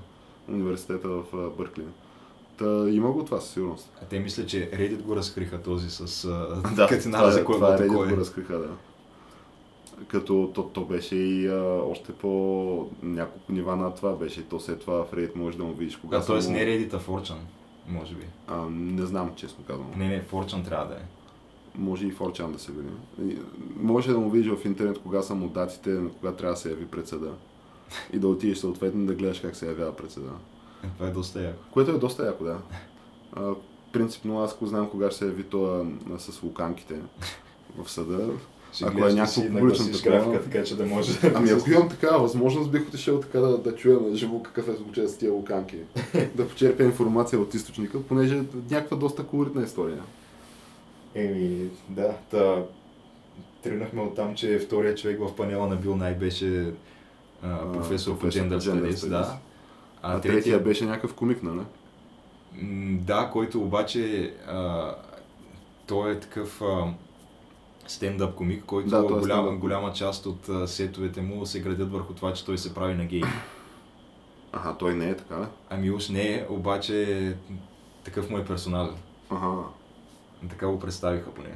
университета 0.49 1.07
в 1.09 1.23
а, 1.33 1.49
Бъркли. 1.49 1.83
Та, 2.57 2.65
има 2.89 3.11
го 3.11 3.25
това 3.25 3.39
със 3.39 3.49
сигурност. 3.49 3.91
А 4.01 4.05
те 4.05 4.19
мисля, 4.19 4.45
че 4.45 4.71
Reddit 4.71 5.01
го 5.01 5.15
разкриха 5.15 5.61
този 5.61 5.89
с 5.89 6.25
а, 6.25 6.61
Да, 6.75 6.87
катинара 6.87 7.21
това, 7.21 7.31
за 7.31 7.39
е- 7.39 7.43
колело. 7.43 7.61
това 7.61 7.75
е 7.75 7.79
Reddit 7.79 7.95
кой 7.95 8.07
е. 8.07 8.09
го 8.09 8.17
разкриха, 8.17 8.53
да. 8.53 8.69
Като 10.07 10.51
то, 10.55 10.63
то 10.63 10.81
беше 10.81 11.15
и 11.15 11.47
а, 11.47 11.61
още 11.83 12.13
по 12.13 12.29
няколко 13.03 13.51
нива 13.51 13.75
над 13.75 13.95
това 13.95 14.11
беше. 14.13 14.43
То 14.43 14.59
след 14.59 14.79
това 14.81 15.03
в 15.05 15.11
Reddit 15.11 15.35
можеш 15.35 15.57
да 15.57 15.63
му 15.63 15.73
видиш 15.73 15.97
кога 15.97 16.17
А, 16.17 16.21
т.е. 16.21 16.35
му- 16.37 16.51
не 16.51 16.59
Reddit, 16.59 16.93
а 16.93 16.99
Fortune, 16.99 17.33
може 17.87 18.15
би. 18.15 18.25
а, 18.47 18.65
не 18.69 19.05
знам, 19.05 19.31
честно 19.35 19.63
казвам. 19.63 19.91
Не, 19.97 20.07
не, 20.07 20.23
Fortune 20.23 20.65
трябва 20.65 20.85
да 20.87 20.93
е. 20.95 21.03
Може 21.75 22.07
и 22.07 22.13
4chan 22.13 22.51
да 22.51 22.59
се 22.59 22.71
види. 22.71 23.39
Може 23.75 24.11
да 24.11 24.19
му 24.19 24.29
видиш 24.29 24.51
в 24.51 24.65
интернет 24.65 24.99
кога 24.99 25.21
са 25.21 25.35
му 25.35 25.47
датите, 25.47 25.89
на 25.89 26.09
кога 26.09 26.31
трябва 26.31 26.53
да 26.53 26.59
се 26.59 26.69
яви 26.69 26.85
пред 26.85 27.07
съда. 27.07 27.33
И 28.13 28.19
да 28.19 28.27
отидеш 28.27 28.57
съответно 28.57 29.05
да 29.05 29.15
гледаш 29.15 29.39
как 29.39 29.55
се 29.55 29.67
явява 29.67 29.95
пред 29.95 30.11
съда. 30.11 30.31
Това 30.97 31.09
е 31.09 31.11
доста 31.11 31.43
яко. 31.43 31.63
Което 31.71 31.91
е 31.91 31.97
доста 31.97 32.25
яко, 32.25 32.43
да. 32.43 32.57
А, 33.33 33.53
принципно 33.93 34.41
аз 34.41 34.57
го 34.57 34.65
знам 34.65 34.89
кога 34.89 35.11
ще 35.11 35.17
се 35.17 35.25
яви 35.25 35.43
това 35.43 35.85
с 36.17 36.43
луканките 36.43 37.01
в 37.77 37.91
съда. 37.91 38.29
Ще 38.77 38.85
Ако 38.85 39.07
е 39.07 39.13
някакво 39.13 39.41
публично 39.41 39.91
такова- 39.91 40.41
така 40.41 40.63
че 40.63 40.77
да 40.77 40.85
може 40.85 41.19
да... 41.19 41.31
Ами 41.35 41.49
ако 41.49 41.71
имам 41.71 41.89
такава 41.89 42.19
възможност, 42.19 42.71
бих 42.71 42.87
отишъл 42.87 43.19
така 43.19 43.39
да, 43.39 43.57
да 43.57 43.75
чуя 43.75 43.99
на 43.99 44.15
живо 44.15 44.43
какъв 44.43 44.69
е 44.69 44.75
случая 44.77 45.09
с 45.09 45.17
тия 45.17 45.31
луканки. 45.31 45.77
да 46.35 46.47
почерпя 46.47 46.83
информация 46.83 47.39
от 47.39 47.53
източника, 47.53 48.01
понеже 48.03 48.37
е 48.37 48.43
някаква 48.71 48.97
доста 48.97 49.23
колоритна 49.23 49.63
история. 49.63 50.03
Еми, 51.15 51.69
да, 51.89 52.13
та... 52.31 52.63
Тръгнахме 53.63 54.01
от 54.01 54.15
там, 54.15 54.35
че 54.35 54.59
вторият 54.59 54.97
човек 54.97 55.19
в 55.19 55.35
панела 55.35 55.67
на 55.67 55.75
Бил 55.75 55.95
Най 55.95 56.13
беше 56.13 56.73
а, 57.43 57.49
А, 57.49 57.71
професор 57.73 58.17
по 58.19 58.25
Gender 58.25 58.59
Studies, 58.59 59.09
да. 59.09 59.37
А, 60.01 60.21
третия 60.21 60.59
беше 60.59 60.85
някакъв 60.85 61.13
комик, 61.13 61.43
нали? 61.43 61.61
Да, 62.97 63.29
който 63.33 63.61
обаче 63.61 64.33
а, 64.47 64.91
той 65.87 66.11
е 66.11 66.19
такъв 66.19 66.61
а, 66.61 66.93
стендъп 67.87 68.35
комик, 68.35 68.63
който 68.65 68.89
Да, 68.89 68.97
е 68.97 69.01
голяма, 69.01 69.23
стендъп. 69.23 69.59
голяма 69.59 69.93
част 69.93 70.25
от 70.25 70.49
сетовете 70.65 71.21
му 71.21 71.45
се 71.45 71.59
градят 71.59 71.91
върху 71.91 72.13
това, 72.13 72.33
че 72.33 72.45
той 72.45 72.57
се 72.57 72.73
прави 72.73 72.93
на 72.93 73.05
гей. 73.05 73.21
Ага, 74.53 74.75
той 74.79 74.95
не 74.95 75.09
е 75.09 75.17
така, 75.17 75.35
ли? 75.35 75.45
Ами 75.69 75.91
уж 75.91 76.09
не 76.09 76.23
е, 76.25 76.45
обаче 76.49 77.35
такъв 78.03 78.29
му 78.29 78.37
е 78.37 78.45
персонажа. 78.45 78.91
Ага. 79.29 79.61
Така 80.49 80.67
го 80.67 80.79
представиха 80.79 81.31
поне. 81.31 81.49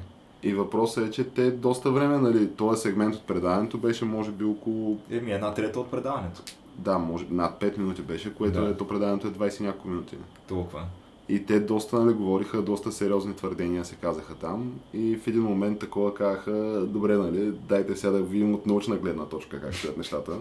И 0.43 0.53
въпросът 0.53 1.07
е, 1.07 1.11
че 1.11 1.23
те 1.23 1.51
доста 1.51 1.91
време, 1.91 2.17
нали, 2.17 2.49
този 2.49 2.81
сегмент 2.81 3.15
от 3.15 3.23
предаването 3.23 3.77
беше 3.77 4.05
може 4.05 4.31
би 4.31 4.43
около, 4.43 4.99
Еми 5.11 5.31
една 5.31 5.53
трета 5.53 5.79
от 5.79 5.91
предаването. 5.91 6.41
да, 6.75 6.97
може, 6.97 7.25
над 7.29 7.61
5 7.61 7.77
минути 7.77 8.01
беше, 8.01 8.35
което 8.35 8.61
Да. 8.61 8.69
е, 8.69 8.77
то 8.77 8.87
предаването 8.87 9.27
е 9.27 9.31
20 9.31 9.59
и 9.59 9.63
няколко 9.63 9.87
минути. 9.87 10.17
Толкова. 10.47 10.83
И 11.31 11.45
те 11.45 11.59
доста, 11.59 11.99
нали, 11.99 12.13
говориха, 12.13 12.61
доста 12.61 12.91
сериозни 12.91 13.33
твърдения 13.33 13.85
се 13.85 13.95
казаха 13.95 14.35
там. 14.35 14.71
И 14.93 15.15
в 15.15 15.27
един 15.27 15.41
момент 15.41 15.79
такова 15.79 16.13
казаха, 16.13 16.85
добре, 16.87 17.17
нали, 17.17 17.51
дайте 17.51 17.95
сега 17.95 18.11
да 18.11 18.21
видим 18.21 18.53
от 18.53 18.65
научна 18.65 18.95
гледна 18.95 19.25
точка 19.25 19.61
как 19.61 19.75
стоят 19.75 19.97
нещата. 19.97 20.31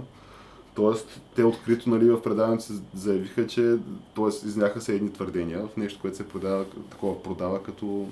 Тоест, 0.74 1.20
те 1.36 1.44
открито, 1.44 1.90
нали, 1.90 2.10
в 2.10 2.22
предаването 2.22 2.64
се 2.64 2.72
заявиха, 2.94 3.46
че, 3.46 3.76
т.е. 4.16 4.46
изняха 4.46 4.80
се 4.80 4.94
едни 4.94 5.12
твърдения 5.12 5.66
в 5.66 5.76
нещо, 5.76 5.98
което 6.00 6.16
се 6.16 6.28
продава, 6.28 6.64
такова 6.90 7.22
продава 7.22 7.62
като 7.62 8.06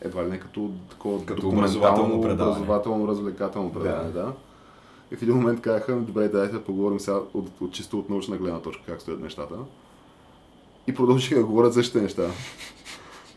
едва 0.00 0.24
ли 0.24 0.28
не 0.30 0.40
като 0.40 0.70
такова 0.90 1.26
Като 1.26 1.48
образователно 1.48 2.22
предаване. 2.22 2.56
образователно, 2.56 3.08
развлекателно 3.08 3.72
предаване, 3.72 4.10
да. 4.10 4.32
И 5.10 5.16
в 5.16 5.22
един 5.22 5.34
момент 5.34 5.60
казаха, 5.60 5.96
добре, 5.96 6.28
дайте 6.28 6.52
да 6.52 6.64
поговорим 6.64 7.00
сега 7.00 7.16
от, 7.34 7.60
от 7.60 7.72
чисто 7.72 7.98
от 7.98 8.10
научна 8.10 8.36
гледна 8.36 8.58
точка 8.60 8.82
как 8.86 9.00
стоят 9.00 9.20
нещата. 9.20 9.54
И 10.86 10.94
продължиха 10.94 11.34
да 11.34 11.44
говорят 11.44 11.74
същите 11.74 12.00
неща. 12.00 12.30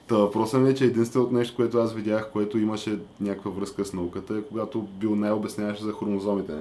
Та 0.07 0.15
въпросът 0.15 0.61
ми 0.61 0.69
е, 0.69 0.73
че 0.73 0.85
единственото 0.85 1.33
нещо, 1.33 1.55
което 1.55 1.77
аз 1.77 1.93
видях, 1.93 2.29
което 2.31 2.57
имаше 2.57 2.99
някаква 3.21 3.51
връзка 3.51 3.85
с 3.85 3.93
науката, 3.93 4.33
е 4.37 4.41
когато 4.41 4.81
бил 4.81 5.15
най-обясняваше 5.15 5.83
за 5.83 5.93
хромозомите. 5.93 6.53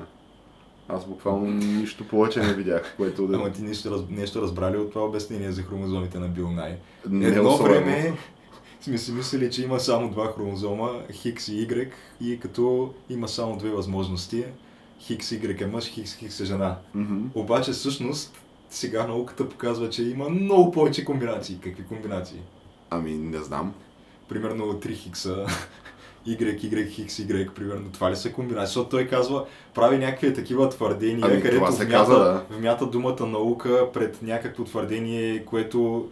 Аз 0.89 1.07
буквално 1.07 1.51
нищо 1.51 2.09
повече 2.09 2.41
не 2.41 2.55
видях, 2.55 2.95
което 2.97 3.26
да... 3.26 3.37
Ама 3.37 3.53
ти 3.53 3.62
нещо, 3.62 3.91
раз, 3.91 4.01
нещо 4.11 4.43
разбрали 4.43 4.76
от 4.76 4.93
това 4.93 5.05
обяснение 5.05 5.53
за 5.53 5.62
хромозомите 5.62 6.18
на 6.18 6.28
Бил 6.28 6.51
Най. 6.51 6.78
не 7.09 7.26
Едно 7.26 7.49
особено. 7.49 7.74
време 7.74 8.16
сме 8.80 8.99
си 8.99 9.12
мислили, 9.12 9.51
че 9.51 9.62
има 9.62 9.80
само 9.80 10.11
два 10.11 10.32
хромозома, 10.32 10.91
Хикс 11.12 11.49
и 11.49 11.68
Y, 11.68 11.91
и 12.20 12.41
като 12.41 12.95
има 13.11 13.28
само 13.28 13.57
две 13.57 13.70
възможности, 13.70 14.45
Хикс 15.01 15.32
и 15.32 15.41
Y 15.41 15.62
е 15.62 15.66
мъж, 15.66 15.84
Хикс, 15.84 16.16
Хикс 16.16 16.41
е 16.41 16.45
жена. 16.45 16.78
Мгм. 16.95 17.18
Обаче 17.34 17.72
всъщност 17.72 18.46
сега 18.71 19.07
науката 19.07 19.49
показва, 19.49 19.91
че 19.91 20.03
има 20.03 20.29
много 20.29 20.71
повече 20.71 21.05
комбинации. 21.05 21.59
Какви 21.62 21.85
комбинации? 21.85 22.41
Ами, 22.91 23.12
не 23.12 23.39
знам. 23.39 23.75
Примерно 24.29 24.64
3 24.64 24.95
хикса, 24.95 25.47
Y, 26.27 26.39
Y, 26.39 26.89
Хикс, 26.91 27.14
Y, 27.14 27.51
примерно. 27.53 27.93
Това 27.93 28.11
ли 28.11 28.17
са 28.17 28.33
комбинации? 28.33 28.67
Защото 28.67 28.89
той 28.89 29.07
казва, 29.07 29.45
прави 29.75 29.99
някакви 29.99 30.35
такива 30.35 30.69
твърдения, 30.69 31.27
Ами, 31.27 31.43
където 31.43 31.64
вмята, 31.64 31.89
каза, 31.89 32.14
да. 32.19 32.45
вмята 32.51 32.87
думата 32.87 33.27
наука 33.27 33.89
пред 33.93 34.23
някакво 34.23 34.64
твърдение, 34.64 35.45
което 35.45 36.09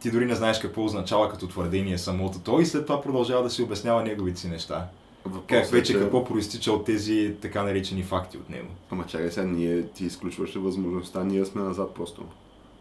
ти 0.00 0.10
дори 0.10 0.26
не 0.26 0.34
знаеш 0.34 0.58
какво 0.58 0.84
означава 0.84 1.28
като 1.28 1.48
твърдение 1.48 1.98
самото 1.98 2.38
то 2.38 2.60
и 2.60 2.66
след 2.66 2.86
това 2.86 3.00
продължава 3.00 3.42
да 3.42 3.50
си 3.50 3.62
обяснява 3.62 4.02
неговите 4.02 4.40
си 4.40 4.48
неща. 4.48 4.86
Въпросът 5.24 5.46
Как 5.48 5.66
е, 5.66 5.70
вече 5.70 5.92
че- 5.92 5.98
какво 5.98 6.24
проистича 6.24 6.72
от 6.72 6.84
тези 6.84 7.36
така 7.42 7.62
наречени 7.62 8.02
факти 8.02 8.36
от 8.36 8.50
него. 8.50 8.68
Ама 8.90 9.06
чакай 9.06 9.30
сега, 9.30 9.46
ние 9.46 9.82
ти 9.84 10.04
изключваше 10.04 10.58
възможността, 10.58 11.24
ние 11.24 11.44
сме 11.44 11.62
назад 11.62 11.94
просто. 11.94 12.24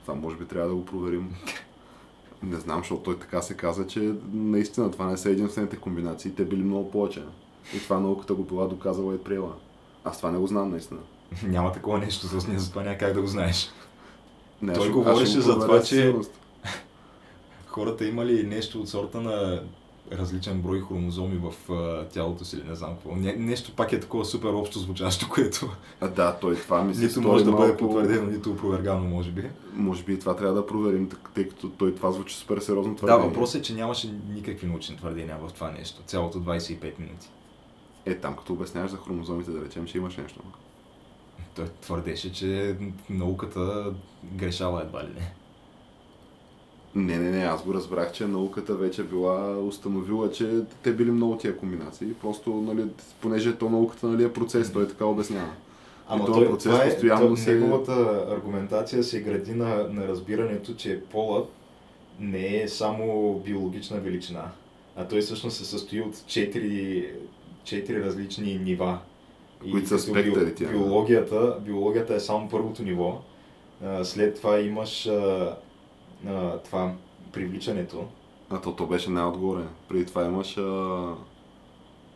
Това 0.01 0.15
може 0.15 0.37
би 0.37 0.45
трябва 0.45 0.69
да 0.69 0.75
го 0.75 0.85
проверим. 0.85 1.35
Не 2.43 2.55
знам, 2.55 2.79
защото 2.79 3.01
той 3.01 3.19
така 3.19 3.41
се 3.41 3.53
каза, 3.53 3.87
че 3.87 4.13
наистина 4.33 4.91
това 4.91 5.05
не 5.05 5.17
са 5.17 5.29
единствените 5.29 5.77
комбинации, 5.77 6.31
те 6.31 6.45
били 6.45 6.63
много 6.63 6.91
повече. 6.91 7.23
И 7.75 7.79
това 7.79 7.99
науката 7.99 8.33
го 8.33 8.43
била 8.43 8.67
доказала 8.67 9.15
и 9.15 9.19
приела. 9.19 9.53
Аз 10.03 10.17
това 10.17 10.31
не 10.31 10.37
го 10.37 10.47
знам 10.47 10.71
наистина. 10.71 10.99
Няма 11.43 11.71
такова 11.71 11.99
нещо, 11.99 12.27
с 12.29 12.47
ние 12.47 12.59
затова 12.59 12.83
няма 12.83 12.97
как 12.97 13.13
да 13.13 13.21
го 13.21 13.27
знаеш. 13.27 13.69
Не, 14.61 14.73
Той 14.73 14.81
аз 14.81 14.83
ще- 14.83 14.89
аз 14.89 14.93
говореше 14.95 15.41
за 15.41 15.53
това, 15.55 15.83
че-. 15.83 16.15
Хората 17.67 18.05
имали 18.05 18.43
нещо 18.43 18.81
от 18.81 18.89
сорта 18.89 19.21
на 19.21 19.63
различен 20.11 20.61
брой 20.61 20.81
хромозоми 20.81 21.39
в 21.39 21.71
а, 21.71 22.05
тялото 22.05 22.45
си 22.45 22.55
или 22.55 22.63
не 22.63 22.75
знам 22.75 22.93
какво. 22.93 23.15
Не, 23.15 23.33
нещо 23.33 23.71
пак 23.71 23.91
е 23.91 23.99
такова 23.99 24.25
супер 24.25 24.47
общо 24.49 24.79
звучащо, 24.79 25.29
което 25.33 25.69
А, 26.01 26.07
да, 26.07 26.33
той 26.33 26.55
това 26.55 26.83
ми 26.83 26.95
се 26.95 27.05
нито 27.05 27.21
може 27.21 27.45
да 27.45 27.51
бъде 27.51 27.63
малко- 27.63 27.77
потвърдено, 27.77 28.27
нито 28.27 28.51
опровергано, 28.51 28.99
може 29.01 29.31
би. 29.31 29.43
Може 29.73 30.03
би 30.03 30.19
това 30.19 30.35
трябва 30.35 30.55
да 30.55 30.67
проверим, 30.67 31.09
тъй 31.35 31.49
като 31.49 31.69
той 31.69 31.95
това 31.95 32.11
звучи 32.11 32.35
супер 32.35 32.59
сериозно 32.59 32.91
Да, 32.91 32.97
твърдение. 32.97 33.27
въпросът 33.27 33.61
е, 33.61 33.63
че 33.63 33.73
нямаше 33.73 34.13
никакви 34.29 34.67
научни 34.67 34.97
твърдения 34.97 35.37
в 35.39 35.53
това 35.53 35.71
нещо. 35.71 36.01
Цялото 36.01 36.37
25 36.39 36.99
минути. 36.99 37.29
Е, 38.05 38.15
там 38.15 38.35
като 38.35 38.53
обясняваш 38.53 38.91
за 38.91 38.97
хромозомите, 38.97 39.51
да 39.51 39.65
речем, 39.65 39.85
че 39.85 39.97
имаш 39.97 40.17
нещо. 40.17 40.39
Той 41.55 41.65
твърдеше, 41.81 42.33
че 42.33 42.75
науката 43.09 43.93
грешала 44.25 44.81
едва 44.81 45.03
ли 45.03 45.09
не. 45.09 45.33
Не, 46.99 47.17
не, 47.17 47.31
не, 47.31 47.43
аз 47.43 47.63
го 47.63 47.73
разбрах, 47.73 48.11
че 48.11 48.27
науката 48.27 48.75
вече 48.75 49.03
била 49.03 49.57
установила, 49.57 50.31
че 50.31 50.59
те 50.83 50.93
били 50.93 51.11
много 51.11 51.37
тия 51.37 51.57
комбинации. 51.57 52.13
Просто, 52.21 52.49
нали, 52.53 52.85
понеже 53.21 53.55
то 53.55 53.69
науката 53.69 54.07
нали, 54.07 54.23
е 54.23 54.33
процес, 54.33 54.71
той 54.71 54.87
така 54.87 55.05
обяснява. 55.05 55.49
Ама 56.07 56.23
И 56.23 56.25
този 56.25 56.39
той, 56.39 56.49
процес 56.49 56.71
това 56.71 56.83
е, 56.83 56.89
постоянно 56.89 57.29
то, 57.29 57.35
се- 57.35 57.53
неговата 57.53 58.25
аргументация 58.29 59.03
се 59.03 59.21
гради 59.21 59.53
на, 59.53 59.87
на 59.89 60.07
разбирането, 60.07 60.73
че 60.73 61.01
полът 61.11 61.49
не 62.19 62.61
е 62.61 62.67
само 62.67 63.33
биологична 63.45 63.99
величина, 63.99 64.51
а 64.95 65.07
той 65.07 65.21
всъщност 65.21 65.57
се 65.57 65.65
състои 65.65 66.01
от 66.01 66.23
четири, 66.27 67.09
четири 67.63 68.03
различни 68.03 68.57
нива. 68.57 68.97
Които 69.71 69.87
са 69.87 69.95
като 69.95 70.07
спектъри 70.07 70.55
тя, 70.55 70.65
да. 70.65 70.71
биологията, 70.71 71.57
биологията 71.65 72.15
е 72.15 72.19
само 72.19 72.49
първото 72.49 72.83
ниво, 72.83 73.21
след 74.03 74.35
това 74.35 74.59
имаш 74.59 75.09
а, 76.27 76.57
това 76.57 76.93
привличането. 77.31 78.05
А 78.49 78.61
то, 78.61 78.75
то 78.75 78.85
беше 78.85 79.09
най-отгоре. 79.09 79.63
Преди 79.87 80.05
това 80.05 80.25
имаш 80.25 80.57
а, 80.57 80.61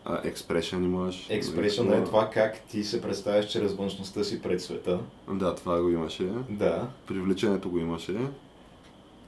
а, 0.06 0.24
Expression 0.24 0.84
имаш. 0.84 1.30
Експрешън 1.30 1.94
е 1.94 2.04
това 2.04 2.30
как 2.30 2.60
ти 2.60 2.84
се 2.84 3.02
представяш 3.02 3.52
чрез 3.52 3.74
външността 3.74 4.24
си 4.24 4.42
пред 4.42 4.62
света. 4.62 5.00
Да, 5.30 5.56
това 5.56 5.82
го 5.82 5.90
имаше. 5.90 6.30
Да. 6.50 6.88
Привличането 7.08 7.70
го 7.70 7.80
имаше. 7.80 8.16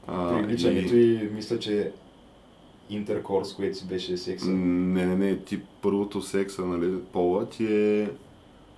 А, 0.07 0.29
Привличането 0.29 0.95
и... 0.95 1.29
мисля, 1.33 1.59
че 1.59 1.91
интеркорс, 2.89 3.53
което 3.53 3.77
си 3.77 3.87
беше 3.87 4.17
секса. 4.17 4.49
Не, 4.49 5.05
не, 5.05 5.15
не, 5.15 5.37
ти 5.37 5.59
първото 5.81 6.21
секса, 6.21 6.65
нали, 6.65 6.99
пола 7.13 7.49
ти 7.49 7.65
е 7.75 8.09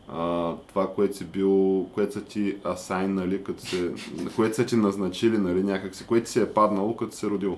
а, 0.07 0.53
това, 0.67 0.93
което 0.93 1.17
си 1.17 1.25
бил, 1.25 1.85
което 1.93 2.13
са 2.13 2.23
ти 2.23 2.57
асайн, 2.65 3.13
нали, 3.13 3.43
като 3.43 3.61
се, 3.61 3.91
което 4.35 4.55
са 4.55 4.65
ти 4.65 4.75
назначили, 4.75 5.37
нали, 5.37 5.63
някакси, 5.63 6.05
което 6.05 6.29
си 6.29 6.39
е 6.39 6.53
паднало, 6.53 6.95
като 6.95 7.15
се 7.15 7.27
родил. 7.27 7.57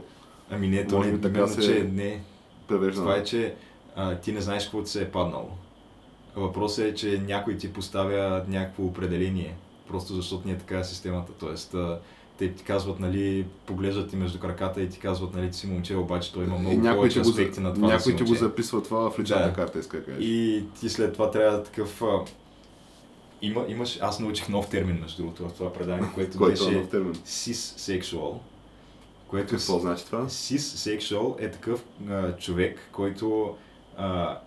Ами 0.51 0.67
не, 0.67 0.87
то 0.87 0.97
Може 0.97 1.11
не, 1.11 1.15
би 1.15 1.21
така 1.21 1.39
именно, 1.39 1.53
се 1.53 1.61
че 1.61 1.83
не. 1.93 2.21
Превеждано. 2.67 3.07
Това 3.07 3.17
е, 3.17 3.23
че 3.23 3.55
а, 3.95 4.15
ти 4.15 4.31
не 4.31 4.41
знаеш 4.41 4.63
какво 4.63 4.83
ти 4.83 4.89
се 4.89 5.01
е 5.01 5.11
паднало. 5.11 5.49
Въпросът 6.35 6.85
е, 6.85 6.93
че 6.93 7.21
някой 7.27 7.57
ти 7.57 7.73
поставя 7.73 8.43
някакво 8.47 8.83
определение, 8.83 9.55
просто 9.87 10.13
защото 10.13 10.47
не 10.47 10.53
е 10.53 10.57
така 10.57 10.83
системата. 10.83 11.31
Тоест, 11.39 11.73
а, 11.73 11.99
те 12.39 12.53
ти 12.53 12.63
казват, 12.63 12.99
нали, 12.99 13.45
поглеждат 13.65 14.09
ти 14.09 14.15
между 14.15 14.39
краката 14.39 14.81
и 14.81 14.89
ти 14.89 14.99
казват, 14.99 15.33
нали, 15.33 15.51
ти 15.51 15.57
си 15.57 15.67
момче, 15.67 15.95
обаче 15.95 16.33
той 16.33 16.43
има 16.43 16.57
много 16.57 16.81
повече 16.81 17.21
го, 17.21 17.29
аспекти 17.29 17.59
на 17.59 17.73
това 17.73 17.87
да 17.87 17.93
някой 17.93 18.11
си 18.11 18.17
ти 18.17 18.23
го 18.23 18.35
записва 18.35 18.83
това 18.83 19.11
в 19.11 19.19
личната 19.19 19.47
Да. 19.47 19.53
карта, 19.53 19.79
иска 19.79 19.97
да 19.97 20.05
кажеш. 20.05 20.23
И 20.25 20.63
ти 20.79 20.89
след 20.89 21.13
това 21.13 21.31
трябва 21.31 21.57
да 21.57 21.63
такъв... 21.63 22.01
А, 22.01 22.19
има, 23.41 23.65
имаш, 23.67 23.99
аз 24.01 24.19
научих 24.19 24.49
нов 24.49 24.69
термин, 24.69 24.97
между 25.01 25.21
другото, 25.23 25.49
в 25.49 25.53
това 25.53 25.73
предаване, 25.73 26.07
което 26.15 26.37
Който 26.37 26.63
е 26.63 26.65
беше 26.65 26.79
нов 26.79 26.89
термин. 26.89 27.13
cis-sexual. 27.13 28.37
Което 29.27 29.49
Какво 29.49 29.79
значи 29.79 30.05
това? 30.05 30.25
Cis-sexual 30.25 31.35
е 31.39 31.51
такъв 31.51 31.83
а, 32.09 32.31
човек, 32.37 32.79
който 32.91 33.55
а, 33.97 34.37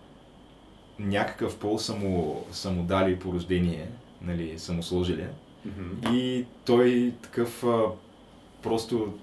някакъв 0.99 1.57
пол 1.57 1.79
са 1.79 1.95
му, 1.95 2.45
са 2.51 2.71
му 2.71 2.83
дали 2.83 3.19
по 3.19 3.33
рождение, 3.33 3.87
нали, 4.21 4.59
са 4.59 4.73
му 4.73 4.83
сложили. 4.83 5.25
И 6.11 6.45
той 6.65 7.13
такъв 7.21 7.63
а, 7.63 7.85
просто 8.63 9.13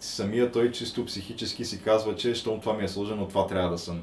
самия 0.00 0.52
той 0.52 0.72
чисто 0.72 1.04
психически 1.06 1.64
си 1.64 1.82
казва, 1.82 2.16
че 2.16 2.34
щом 2.34 2.60
това 2.60 2.72
ми 2.72 2.84
е 2.84 2.88
сложено, 2.88 3.28
това 3.28 3.46
трябва 3.46 3.70
да 3.70 3.78
съм. 3.78 4.02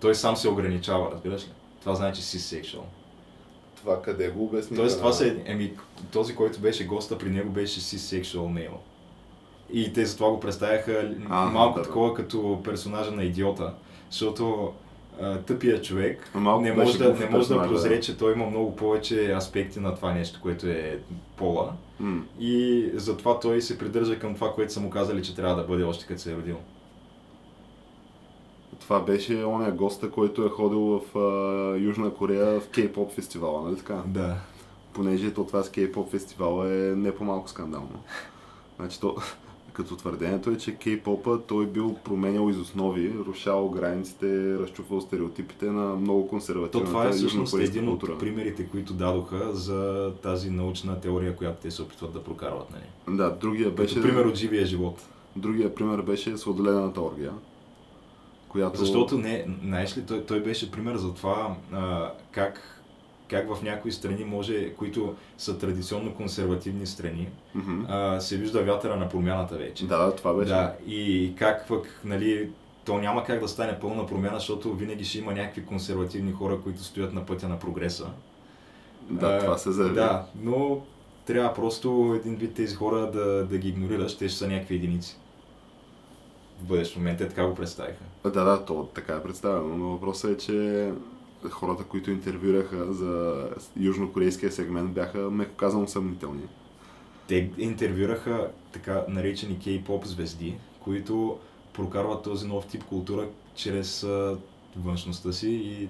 Той 0.00 0.14
сам 0.14 0.36
се 0.36 0.48
ограничава, 0.48 1.10
разбираш 1.12 1.42
ли? 1.42 1.50
Това 1.80 1.94
значи 1.94 2.22
cis-sexual. 2.22 2.82
Това 3.76 4.02
къде 4.02 4.28
го 4.28 4.44
обясни? 4.44 4.76
Тоест 4.76 4.98
това 4.98 5.12
се, 5.12 5.42
еми, 5.46 5.72
този, 6.12 6.34
който 6.34 6.60
беше 6.60 6.86
госта 6.86 7.18
при 7.18 7.30
него 7.30 7.50
беше 7.50 7.80
cis-sexual 7.80 8.38
male. 8.38 8.76
И 9.72 9.92
те 9.92 10.06
затова 10.06 10.30
го 10.30 10.40
представяха 10.40 11.14
А, 11.28 11.44
малко 11.44 11.78
да, 11.78 11.84
такова 11.84 12.14
като 12.14 12.60
персонажа 12.64 13.10
на 13.10 13.24
идиота, 13.24 13.74
защото 14.10 14.72
тъпия 15.46 15.82
човек 15.82 16.30
Малко 16.34 16.62
не 16.62 16.72
може, 16.72 16.98
да, 16.98 17.14
не 17.14 17.30
може 17.30 17.48
да 17.48 17.62
прозре, 17.62 18.00
че 18.00 18.16
той 18.18 18.32
има 18.32 18.46
много 18.46 18.76
повече 18.76 19.32
аспекти 19.32 19.80
на 19.80 19.94
това 19.94 20.12
нещо, 20.12 20.40
което 20.42 20.66
е 20.66 20.98
пола. 21.36 21.72
М. 22.00 22.22
И 22.40 22.84
затова 22.94 23.40
той 23.40 23.62
се 23.62 23.78
придържа 23.78 24.18
към 24.18 24.34
това, 24.34 24.52
което 24.52 24.72
са 24.72 24.80
му 24.80 24.90
казали, 24.90 25.22
че 25.22 25.36
трябва 25.36 25.56
да 25.56 25.62
бъде 25.62 25.84
още 25.84 26.06
като 26.06 26.20
се 26.20 26.32
е 26.32 26.36
родил. 26.36 26.56
Това 28.80 29.00
беше 29.00 29.44
оня 29.44 29.70
госта, 29.70 30.10
който 30.10 30.44
е 30.44 30.48
ходил 30.48 30.80
в 30.80 31.18
а, 31.18 31.76
Южна 31.76 32.10
Корея 32.14 32.60
в 32.60 32.68
кей-поп 32.68 33.12
фестивала, 33.12 33.62
нали 33.62 33.76
така? 33.76 34.02
Да. 34.06 34.36
Понеже 34.92 35.34
то 35.34 35.44
това 35.44 35.62
с 35.62 35.70
кей-поп 35.70 36.10
фестивала 36.10 36.68
е 36.68 36.96
не 36.96 37.14
по-малко 37.14 37.48
скандално. 37.48 38.02
Значи 38.76 39.00
то, 39.00 39.16
като 39.78 39.96
твърдението 39.96 40.50
е, 40.50 40.56
че 40.56 40.76
кей-попа 40.76 41.40
той 41.46 41.66
бил 41.66 41.96
променял 42.04 42.50
из 42.50 42.56
основи, 42.56 43.14
рушавал 43.26 43.68
границите, 43.68 44.58
разчупвал 44.58 45.00
стереотипите 45.00 45.66
на 45.66 45.96
много 45.96 46.22
То 46.22 46.28
консервативната 46.28 46.90
това 46.90 47.08
е 47.08 47.12
всъщност 47.12 47.54
един 47.58 47.86
култура. 47.86 48.12
от 48.12 48.18
примерите, 48.18 48.66
които 48.66 48.92
дадоха 48.92 49.54
за 49.54 50.12
тази 50.22 50.50
научна 50.50 51.00
теория, 51.00 51.36
която 51.36 51.62
те 51.62 51.70
се 51.70 51.82
опитват 51.82 52.12
да 52.12 52.24
прокарват. 52.24 52.70
Нали? 52.70 53.16
Да, 53.16 53.30
другия 53.40 53.70
Като 53.70 53.82
беше, 53.82 54.02
пример 54.02 54.24
от 54.24 54.34
живия 54.34 54.66
живот. 54.66 55.06
другия 55.36 55.74
пример 55.74 56.02
беше 56.02 56.38
сладолената 56.38 57.00
оргия, 57.00 57.32
която... 58.48 58.78
Защото 58.78 59.18
не, 59.18 59.46
знаеш 59.64 59.96
ли, 59.98 60.06
той, 60.06 60.24
той 60.24 60.42
беше 60.42 60.70
пример 60.70 60.96
за 60.96 61.14
това 61.14 61.56
а, 61.72 62.12
как, 62.30 62.77
как 63.28 63.54
в 63.54 63.62
някои 63.62 63.92
страни 63.92 64.24
може, 64.24 64.74
които 64.74 65.14
са 65.38 65.58
традиционно 65.58 66.14
консервативни 66.14 66.86
страни, 66.86 67.28
Мгм. 67.54 67.84
а, 67.88 68.20
се 68.20 68.36
вижда 68.36 68.62
вятъра 68.62 68.96
на 68.96 69.08
промяната 69.08 69.56
вече. 69.56 69.86
Да, 69.86 69.98
да, 69.98 70.16
това 70.16 70.34
беше. 70.34 70.48
Да, 70.48 70.74
и 70.86 71.32
как 71.36 71.68
пък, 71.68 72.00
нали, 72.04 72.50
то 72.84 72.98
няма 72.98 73.24
как 73.24 73.40
да 73.40 73.48
стане 73.48 73.80
пълна 73.80 74.06
промяна, 74.06 74.38
защото 74.38 74.74
винаги 74.74 75.04
ще 75.04 75.18
има 75.18 75.32
някакви 75.32 75.64
консервативни 75.66 76.32
хора, 76.32 76.58
които 76.60 76.82
стоят 76.84 77.12
на 77.12 77.26
пътя 77.26 77.48
на 77.48 77.58
прогреса. 77.58 78.06
Да, 79.10 79.26
А, 79.26 79.38
това 79.38 79.58
се 79.58 79.72
заяви. 79.72 79.94
Да, 79.94 80.24
но 80.42 80.80
трябва 81.26 81.54
просто 81.54 82.14
един 82.20 82.36
вид 82.36 82.54
тези 82.54 82.74
хора 82.74 83.10
да, 83.10 83.46
да 83.46 83.58
ги 83.58 83.68
игнорираш, 83.68 84.16
те 84.16 84.28
ще 84.28 84.38
са 84.38 84.48
някакви 84.48 84.74
единици. 84.74 85.16
В 86.60 86.64
бъдещ 86.64 86.96
момент 86.96 87.18
те 87.18 87.28
така 87.28 87.46
го 87.46 87.54
представиха. 87.54 88.04
Да, 88.24 88.30
да, 88.44 88.64
то 88.64 88.88
така 88.94 89.14
е 89.14 89.22
представено, 89.22 89.76
но 89.76 89.88
въпросът 89.90 90.30
е, 90.30 90.44
че 90.46 90.90
хората, 91.50 91.84
които 91.84 92.10
интервюираха 92.10 92.92
за 92.92 93.44
южнокорейския 93.76 94.52
сегмент 94.52 94.92
бяха, 94.92 95.18
меко 95.18 95.54
казано, 95.56 95.86
съмнителни. 95.86 96.42
Те 97.26 97.50
интервюраха 97.58 98.50
така 98.72 99.04
наречени 99.08 99.58
кей-поп 99.58 100.04
звезди, 100.04 100.56
които 100.80 101.38
прокарват 101.72 102.22
този 102.22 102.46
нов 102.46 102.66
тип 102.66 102.84
култура 102.84 103.28
чрез 103.54 104.06
външността 104.76 105.32
си 105.32 105.50
и, 105.50 105.88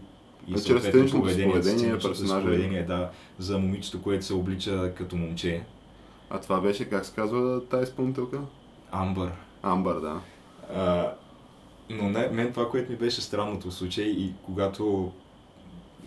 и 0.49 0.55
А, 0.55 0.61
чрез 0.61 0.82
сценичното 0.82 1.22
поведение, 1.22 1.99
персонажа. 1.99 2.44
поведение, 2.44 2.84
да, 2.84 3.11
за 3.38 3.59
момичето, 3.59 4.03
което 4.03 4.24
се 4.24 4.34
облича 4.34 4.94
като 4.96 5.16
момче. 5.16 5.62
А 6.30 6.40
това 6.40 6.61
беше, 6.61 6.84
как 6.84 7.07
се 7.07 7.14
казва 7.14 7.64
тази 7.64 7.82
изпълнителка? 7.82 8.40
Амбър. 8.90 9.32
Амбър, 9.62 10.01
да. 10.01 10.20
А, 10.74 11.12
но 11.90 12.11
не, 12.11 12.28
мен 12.28 12.53
това, 12.53 12.70
което 12.70 12.92
ми 12.92 12.99
беше 12.99 13.22
странното 13.22 13.70
в 13.70 13.74
случай 13.74 14.05
и 14.05 14.32
когато 14.42 15.12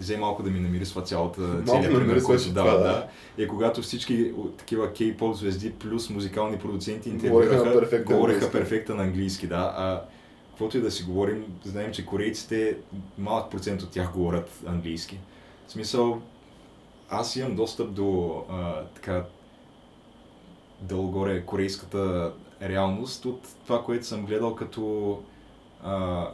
взе 0.02 0.18
малко 0.18 0.44
да 0.44 0.50
ми 0.50 0.60
намирисва 0.60 1.02
цялата 1.02 1.42
целият 1.66 1.94
пример, 1.96 2.24
който 2.24 2.52
дава, 2.54 2.72
да. 2.72 2.80
да, 2.80 3.08
е 3.38 3.48
когато 3.48 3.82
всички 3.82 4.34
такива 4.58 4.94
кей-поп 4.94 5.36
звезди 5.36 5.72
плюс 5.72 6.10
музикални 6.10 6.58
продуценти 6.58 7.10
Говореха 7.10 7.54
интервюраха, 7.54 7.80
перфектен 7.80 8.16
говореха 8.16 8.46
английски. 8.46 8.60
перфектен 8.60 9.00
английски, 9.00 9.48
да. 9.48 9.74
А 9.78 10.02
каквото 10.50 10.78
и 10.78 10.82
да 10.82 10.92
си 10.92 11.04
говорим, 11.04 11.46
знаем, 11.66 11.92
че 11.92 12.06
корейците, 12.06 12.78
малък 13.18 13.52
процент 13.52 13.82
от 13.82 13.90
тях 13.90 14.14
говорят 14.14 14.64
английски. 14.68 15.20
В 15.68 15.72
смисъл, 15.72 16.22
аз 17.10 17.36
имам 17.36 17.56
достъп 17.56 17.94
до 17.94 18.42
а, 18.50 18.84
така 18.96 19.24
дългоре 20.82 21.46
корейската 21.46 22.34
реалност 22.62 23.26
от 23.26 23.48
това, 23.64 23.84
което 23.84 24.06
съм 24.06 24.26
гледал 24.26 24.56
като 24.56 25.20
а, 25.84 26.28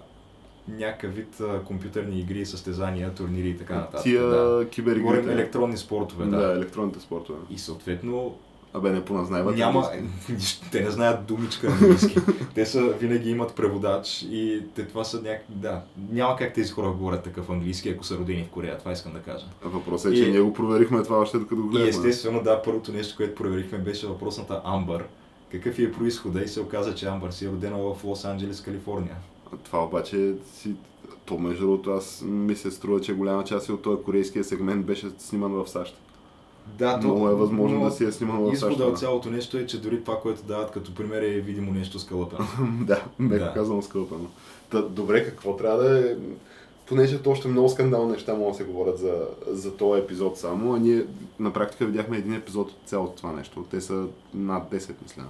някакъв 0.69 1.15
вид 1.15 1.39
а, 1.41 1.59
компютърни 1.59 2.19
игри, 2.19 2.45
състезания, 2.45 3.13
турнири 3.13 3.49
и 3.49 3.57
така 3.57 3.75
нататък. 3.75 4.03
Тия 4.03 4.23
да. 4.23 4.35
Говорим 4.37 4.69
киберигрите. 4.69 5.31
електронни 5.31 5.77
спортове, 5.77 6.25
да. 6.25 6.37
Да, 6.37 6.53
електронните 6.53 6.99
спортове. 6.99 7.39
И 7.49 7.57
съответно 7.57 8.35
Абе, 8.73 8.91
не 8.91 9.05
поназнайват. 9.05 9.55
няма, 9.55 9.89
те 10.71 10.81
не 10.81 10.89
знаят 10.89 11.25
думичка 11.25 11.67
английски. 11.69 12.15
те 12.55 12.65
са, 12.65 12.81
винаги 12.81 13.29
имат 13.29 13.55
преводач 13.55 14.21
и 14.21 14.63
те 14.75 14.85
това 14.85 15.03
са 15.03 15.17
някакви, 15.17 15.53
да, 15.55 15.81
няма 16.11 16.35
как 16.35 16.53
тези 16.53 16.71
хора 16.71 16.89
говорят 16.89 17.23
такъв 17.23 17.49
английски, 17.49 17.89
ако 17.89 18.03
са 18.03 18.17
родени 18.17 18.43
в 18.43 18.49
Корея, 18.49 18.77
това 18.77 18.91
искам 18.91 19.13
да 19.13 19.19
кажа. 19.19 19.45
Въпросът 19.63 20.11
е, 20.11 20.15
че 20.15 20.23
И- 20.23 20.31
ние 20.31 20.41
го 20.41 20.53
проверихме 20.53 21.03
това 21.03 21.17
още 21.17 21.37
докато 21.37 21.55
го 21.57 21.67
И 21.67 21.71
гледахме. 21.71 21.89
естествено, 21.89 22.43
да, 22.43 22.61
първото 22.61 22.91
нещо, 22.91 23.13
което 23.17 23.35
проверихме 23.35 23.77
беше 23.77 24.07
въпросната 24.07 24.61
Амбър. 24.65 25.03
Какъв 25.51 25.79
е 25.79 25.91
происхода 25.91 26.41
и 26.41 26.47
се 26.47 26.61
оказа, 26.61 26.95
че 26.95 27.05
Амбър 27.05 27.31
си 27.31 27.45
е 27.45 27.49
родена 27.49 27.77
в 27.77 28.03
Лос-Анджелес, 28.03 28.65
Калифорния. 28.65 29.15
Това 29.63 29.83
обаче 29.83 30.33
си... 30.53 30.75
То 31.25 31.37
между 31.37 31.61
другото, 31.61 31.91
аз 31.91 32.23
ми 32.25 32.55
се 32.55 32.71
струва, 32.71 33.01
че 33.01 33.13
голяма 33.13 33.43
част 33.43 33.69
от 33.69 33.81
този 33.81 34.03
корейския 34.03 34.43
сегмент 34.43 34.85
беше 34.85 35.07
сниман 35.17 35.51
в 35.51 35.67
САЩ. 35.67 35.97
Да, 36.77 36.97
Много 36.97 37.29
е 37.29 37.35
възможно 37.35 37.83
да 37.83 37.91
си 37.91 38.05
е 38.05 38.11
сниман 38.11 38.39
в 38.41 38.49
САЩ. 38.49 38.53
Извода 38.53 38.85
да. 38.85 38.91
от 38.91 38.99
цялото 38.99 39.29
нещо 39.29 39.57
е, 39.57 39.65
че 39.65 39.81
дори 39.81 40.03
това, 40.03 40.19
което 40.19 40.43
дават 40.43 40.71
като 40.71 40.95
пример 40.95 41.21
е 41.21 41.29
видимо 41.29 41.71
нещо 41.71 41.99
скълъпено. 41.99 42.47
да, 42.85 43.03
меко 43.19 43.45
Да. 43.45 43.53
казано 43.53 43.81
скълпено. 43.81 44.27
Та, 44.69 44.81
добре, 44.81 45.25
какво 45.25 45.55
трябва 45.55 45.83
да 45.83 46.11
е... 46.11 46.15
Понеже 46.85 47.19
още 47.25 47.47
много 47.47 47.69
скандални 47.69 48.11
неща 48.11 48.33
могат 48.33 48.51
да 48.51 48.57
се 48.57 48.63
говорят 48.63 48.97
за, 48.99 49.27
за 49.47 49.73
този 49.77 50.01
епизод 50.01 50.37
само, 50.37 50.73
а 50.75 50.79
ние 50.79 51.05
на 51.39 51.53
практика 51.53 51.85
видяхме 51.85 52.17
един 52.17 52.33
епизод 52.33 52.69
от 52.69 52.77
цялото 52.85 53.15
това 53.15 53.31
нещо. 53.31 53.65
Те 53.71 53.81
са 53.81 54.05
над 54.33 54.71
10, 54.71 54.91
мисля. 55.03 55.23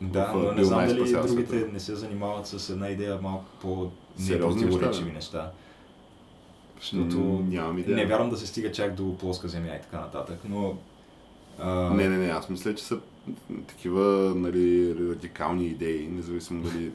Да, 0.00 0.32
но 0.34 0.52
не 0.52 0.64
знам 0.64 0.86
дали 0.86 1.12
другите 1.12 1.28
света. 1.28 1.72
не 1.72 1.80
се 1.80 1.94
занимават 1.94 2.46
с 2.46 2.70
една 2.70 2.88
идея 2.88 3.18
малко 3.22 3.44
по 3.60 3.90
Сериозни 4.18 4.64
непротиворечиви 4.64 5.12
неща. 5.12 5.50
Защото 6.80 7.16
нямам 7.48 7.78
идея. 7.78 7.96
не 7.96 8.06
вярвам 8.06 8.30
да 8.30 8.36
се 8.36 8.46
стига 8.46 8.72
чак 8.72 8.94
до 8.94 9.16
плоска 9.18 9.48
земя 9.48 9.76
и 9.76 9.82
така 9.82 10.00
нататък, 10.00 10.38
но 10.48 10.76
А, 11.58 11.90
Не, 11.94 12.08
не, 12.08 12.18
не, 12.18 12.26
аз 12.26 12.48
мисля, 12.48 12.74
че 12.74 12.84
са 12.84 12.98
такива 13.66 14.32
нали, 14.36 14.94
радикални 14.94 15.66
идеи, 15.66 16.08
независимо 16.08 16.62
дали 16.62 16.92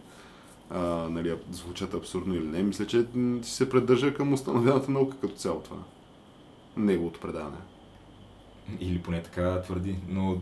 а, 0.69 0.79
нали, 1.09 1.35
звучат 1.51 1.93
абсурдно 1.93 2.35
или 2.35 2.47
не. 2.47 2.63
Мисля, 2.63 2.87
че 2.87 3.05
се 3.41 3.69
придържа 3.69 4.13
към 4.13 4.33
установената 4.33 4.91
наука 4.91 5.17
като 5.21 5.33
цяло 5.35 5.59
това. 5.59 5.77
Неговото 6.77 7.19
предаване. 7.19 7.57
Или 8.79 9.01
поне 9.01 9.23
така 9.23 9.61
твърди, 9.61 9.95
но 10.09 10.37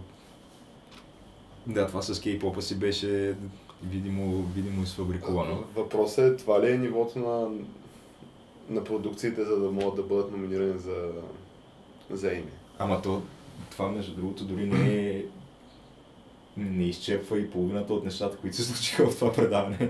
да, 1.70 1.88
това 1.88 2.02
с 2.02 2.22
кей-попа 2.22 2.60
си 2.60 2.80
беше 2.80 3.36
видимо, 3.84 4.44
видимо 4.56 4.84
изфабрикувано. 4.84 5.64
Въпросът 5.76 6.34
е, 6.34 6.38
това 6.38 6.62
ли 6.62 6.72
е 6.72 6.78
нивото 6.78 7.20
на, 7.20 7.50
на 8.70 8.84
продукциите, 8.84 9.44
за 9.44 9.60
да 9.60 9.72
могат 9.72 9.96
да 9.96 10.04
бъдат 10.04 10.32
номинирани 10.32 10.80
за, 10.80 11.12
за 12.10 12.32
Еми? 12.32 12.52
Ама 12.80 13.02
то, 13.02 13.22
това 13.72 13.90
между 13.90 14.16
другото 14.16 14.44
дори 14.44 14.66
не 14.66 15.10
е 15.10 15.24
не 16.58 16.84
изчепва 16.84 17.40
и 17.40 17.52
половината 17.52 17.94
от 17.94 18.06
нещата, 18.06 18.38
които 18.38 18.56
се 18.56 18.64
случиха 18.64 19.10
в 19.10 19.20
това 19.20 19.34
предаване. 19.34 19.90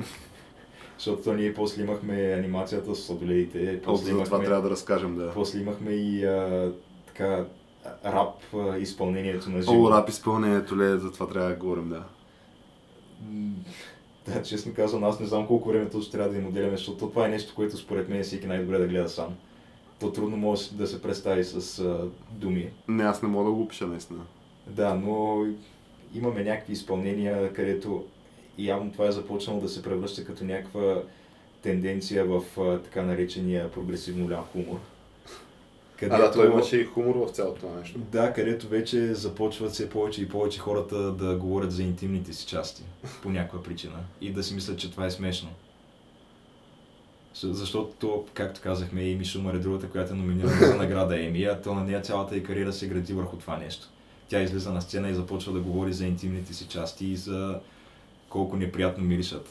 Защото 0.98 1.24
то 1.24 1.34
ние 1.34 1.54
после 1.54 1.84
имахме 1.84 2.34
анимацията 2.38 2.96
с 2.96 3.04
сладоледите, 3.04 3.82
после 3.84 4.06
за 4.06 4.12
това 4.12 4.28
имахме, 4.28 4.46
трябва 4.46 4.62
да 4.62 4.70
разкажем, 4.70 5.16
да. 5.16 5.32
после 5.34 5.60
имахме 5.60 5.92
и 5.92 6.26
а, 6.26 6.72
така 7.08 7.46
рап 8.06 8.36
изпълнението 8.80 9.50
на 9.50 9.62
живо. 9.62 9.84
О, 9.84 9.92
рап 9.92 10.10
изпълнението 10.10 10.78
ли 10.78 10.86
е, 10.86 10.98
за 10.98 11.12
това 11.12 11.28
трябва 11.28 11.50
да 11.50 11.56
говорим, 11.56 11.90
да. 11.90 12.04
Да, 14.28 14.44
честно 14.44 14.74
казвам, 14.74 15.04
аз 15.04 15.20
не 15.20 15.26
знам 15.26 15.48
колко 15.48 15.70
време 15.70 15.90
точно 15.90 16.12
трябва 16.12 16.32
да 16.32 16.38
им 16.38 16.48
отделяме, 16.48 16.78
защото 16.78 17.10
това 17.10 17.26
е 17.26 17.30
нещо, 17.30 17.56
което 17.56 17.78
според 17.78 18.10
мен 18.10 18.24
всеки 18.24 18.48
най-добре 18.48 18.78
да 18.78 18.88
гледа 18.88 19.10
сам. 19.10 19.36
То 20.00 20.12
трудно 20.12 20.38
може 20.38 20.72
да 20.72 20.88
се 20.88 21.02
представи 21.02 21.44
с 21.44 21.80
а, 21.80 22.08
думи. 22.32 22.70
Не, 22.88 23.04
аз 23.04 23.22
не 23.22 23.30
мога 23.30 23.46
да 23.46 23.52
го 23.52 23.62
опиша 23.62 23.88
наистина. 23.88 24.20
Да, 24.68 24.96
но 24.96 25.46
имаме 26.14 26.44
някакви 26.44 26.74
изпълнения, 26.74 27.54
където 27.54 28.06
явно 28.58 28.92
това 28.92 29.08
е 29.08 29.12
започнало 29.12 29.62
да 29.62 29.70
се 29.70 29.84
превръща 29.84 30.26
като 30.26 30.44
някаква 30.44 31.02
тенденция 31.62 32.26
в 32.26 32.44
а, 32.58 32.80
така 32.80 33.02
наречения 33.02 33.72
прогресивно 33.72 34.30
ляв 34.30 34.46
хумор. 34.52 34.80
А, 36.06 36.18
да, 36.18 36.32
той 36.32 36.48
имаше 36.48 36.78
и 36.78 36.86
хумор 36.86 37.16
в 37.16 37.32
цялото 37.32 37.60
това 37.60 37.80
нещо. 37.80 38.00
Да, 38.00 38.34
където 38.34 38.68
вече 38.68 39.14
започват 39.14 39.72
все 39.72 39.90
повече 39.90 40.22
и 40.22 40.30
повече 40.30 40.60
хората 40.60 41.12
да 41.12 41.36
говорят 41.36 41.72
за 41.72 41.84
интимните 41.84 42.34
си 42.34 42.46
части 42.46 42.84
по 43.22 43.30
някаква 43.30 43.64
причина 43.64 44.00
и 44.22 44.32
да 44.32 44.44
си 44.44 44.54
мислят, 44.54 44.80
че 44.80 44.92
това 44.92 45.06
е 45.06 45.12
смешно. 45.12 45.50
Защото, 47.34 47.94
то, 48.00 48.26
както 48.34 48.62
казахме, 48.62 49.10
Еми 49.10 49.26
Шумър 49.26 49.54
е 49.54 49.60
другата, 49.60 49.90
която 49.90 50.14
е 50.14 50.16
номинирана 50.16 50.68
за 50.68 50.76
награда 50.76 51.24
Еми, 51.24 51.44
а 51.44 51.62
то 51.62 51.74
на 51.74 51.84
нея 51.84 52.02
цялата 52.02 52.38
и 52.38 52.44
кариера 52.44 52.74
се 52.74 52.88
гради 52.88 53.14
върху 53.14 53.38
това 53.38 53.58
нещо. 53.58 53.88
Тя 54.28 54.42
излиза 54.42 54.72
на 54.72 54.82
сцена 54.82 55.10
и 55.10 55.14
започва 55.14 55.54
да 55.54 55.60
говори 55.60 55.94
за 55.94 56.06
интимните 56.06 56.54
си 56.54 56.68
части 56.68 57.06
и 57.06 57.16
за 57.16 57.60
колко 58.30 58.58
неприятно 58.58 59.04
миришат. 59.04 59.50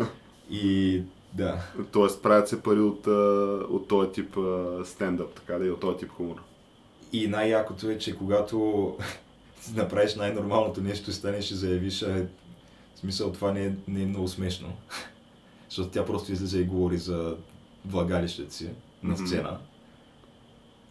И 0.50 1.02
да, 1.32 1.62
Тоест 1.92 2.22
правят 2.22 2.48
се 2.48 2.62
пари 2.62 2.80
от, 2.80 3.06
от 3.70 3.88
този 3.88 4.12
тип 4.12 4.36
стендъп, 4.84 5.34
така 5.34 5.58
да 5.58 5.66
и 5.66 5.70
от 5.70 5.80
този 5.80 5.98
тип 5.98 6.10
хумор. 6.10 6.42
И 7.12 7.28
най-якото 7.28 7.90
е, 7.90 7.98
че 7.98 8.16
когато 8.16 8.96
направиш 9.74 10.14
най-нормалното 10.14 10.80
нещо 10.80 11.10
и 11.10 11.12
станеш 11.12 11.50
и 11.50 11.54
заявиш, 11.54 12.02
а, 12.02 12.26
в 12.94 12.98
смисъл 12.98 13.32
това 13.32 13.52
не 13.52 13.66
е, 13.66 13.72
не 13.88 14.02
е 14.02 14.06
много 14.06 14.28
смешно. 14.28 14.72
Защото 15.68 15.90
тя 15.90 16.04
просто 16.04 16.32
излиза 16.32 16.58
и 16.58 16.64
говори 16.64 16.98
за 16.98 17.36
влагалището 17.86 18.54
си 18.54 18.68
на 19.02 19.16
сцена. 19.16 19.58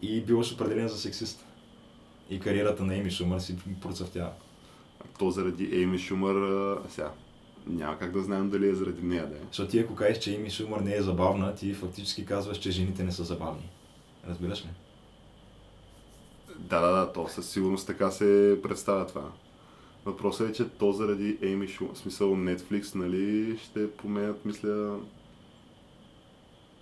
И 0.02 0.22
биваш 0.22 0.54
определен 0.54 0.88
за 0.88 0.98
сексист. 0.98 1.46
И 2.30 2.40
кариерата 2.40 2.84
на 2.84 2.96
Еми 2.96 3.12
Шумър 3.12 3.40
си 3.40 3.58
процъфтява. 3.82 4.32
То 5.20 5.32
заради 5.32 5.70
Ейми 5.74 6.00
Шумър, 6.00 6.36
сега, 6.90 7.12
няма 7.70 7.98
как 7.98 8.12
да 8.12 8.24
знаем 8.24 8.50
дали 8.50 8.70
е 8.70 8.76
заради 8.76 9.02
нея, 9.02 9.28
да 9.28 9.36
е. 9.36 9.40
Защото 9.48 9.72
ти 9.72 9.80
ако 9.80 9.96
кажеш, 9.96 10.18
че 10.18 10.36
Еми 10.36 10.50
Шумър 10.50 10.80
не 10.80 10.96
е 10.96 11.02
забавна, 11.02 11.56
ти 11.56 11.74
фактически 11.74 12.26
казваш, 12.26 12.58
че 12.58 12.72
жените 12.72 13.04
не 13.04 13.12
са 13.12 13.24
забавни. 13.24 13.70
Разбираш 14.28 14.66
ли? 14.66 14.70
Да, 16.60 16.82
да, 16.82 16.92
да, 16.92 17.14
то 17.14 17.28
със 17.28 17.50
сигурност 17.50 17.88
така 17.88 18.12
се 18.12 18.60
представя 18.64 19.08
това. 19.08 19.32
Въпросът 20.06 20.50
е, 20.50 20.54
че 20.54 20.70
то 20.70 20.92
заради 20.92 21.38
Ейми 21.42 21.68
Шумър, 21.68 21.94
в 21.94 21.98
смисъл 21.98 22.36
Netflix, 22.36 22.96
нали, 22.96 23.58
ще 23.58 23.92
променят, 23.92 24.46
мисля, 24.46 25.00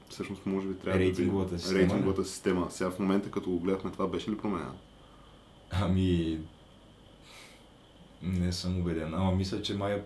всъщност 0.09 0.45
може 0.45 0.67
би 0.67 0.73
трябва 0.73 0.99
Рейтинговата 0.99 1.49
да 1.49 1.55
ви... 1.55 1.61
система, 1.61 1.79
Рейтинговата 1.79 2.25
система. 2.25 2.67
Сега 2.71 2.91
в 2.91 2.99
момента, 2.99 3.31
като 3.31 3.49
го 3.49 3.59
гледахме, 3.59 3.91
това 3.91 4.07
беше 4.07 4.31
ли 4.31 4.38
променено? 4.38 4.73
Ами... 5.71 6.39
Не 8.21 8.51
съм 8.51 8.79
убеден. 8.79 9.13
Ама 9.13 9.31
мисля, 9.31 9.61
че 9.61 9.73
май... 9.73 10.03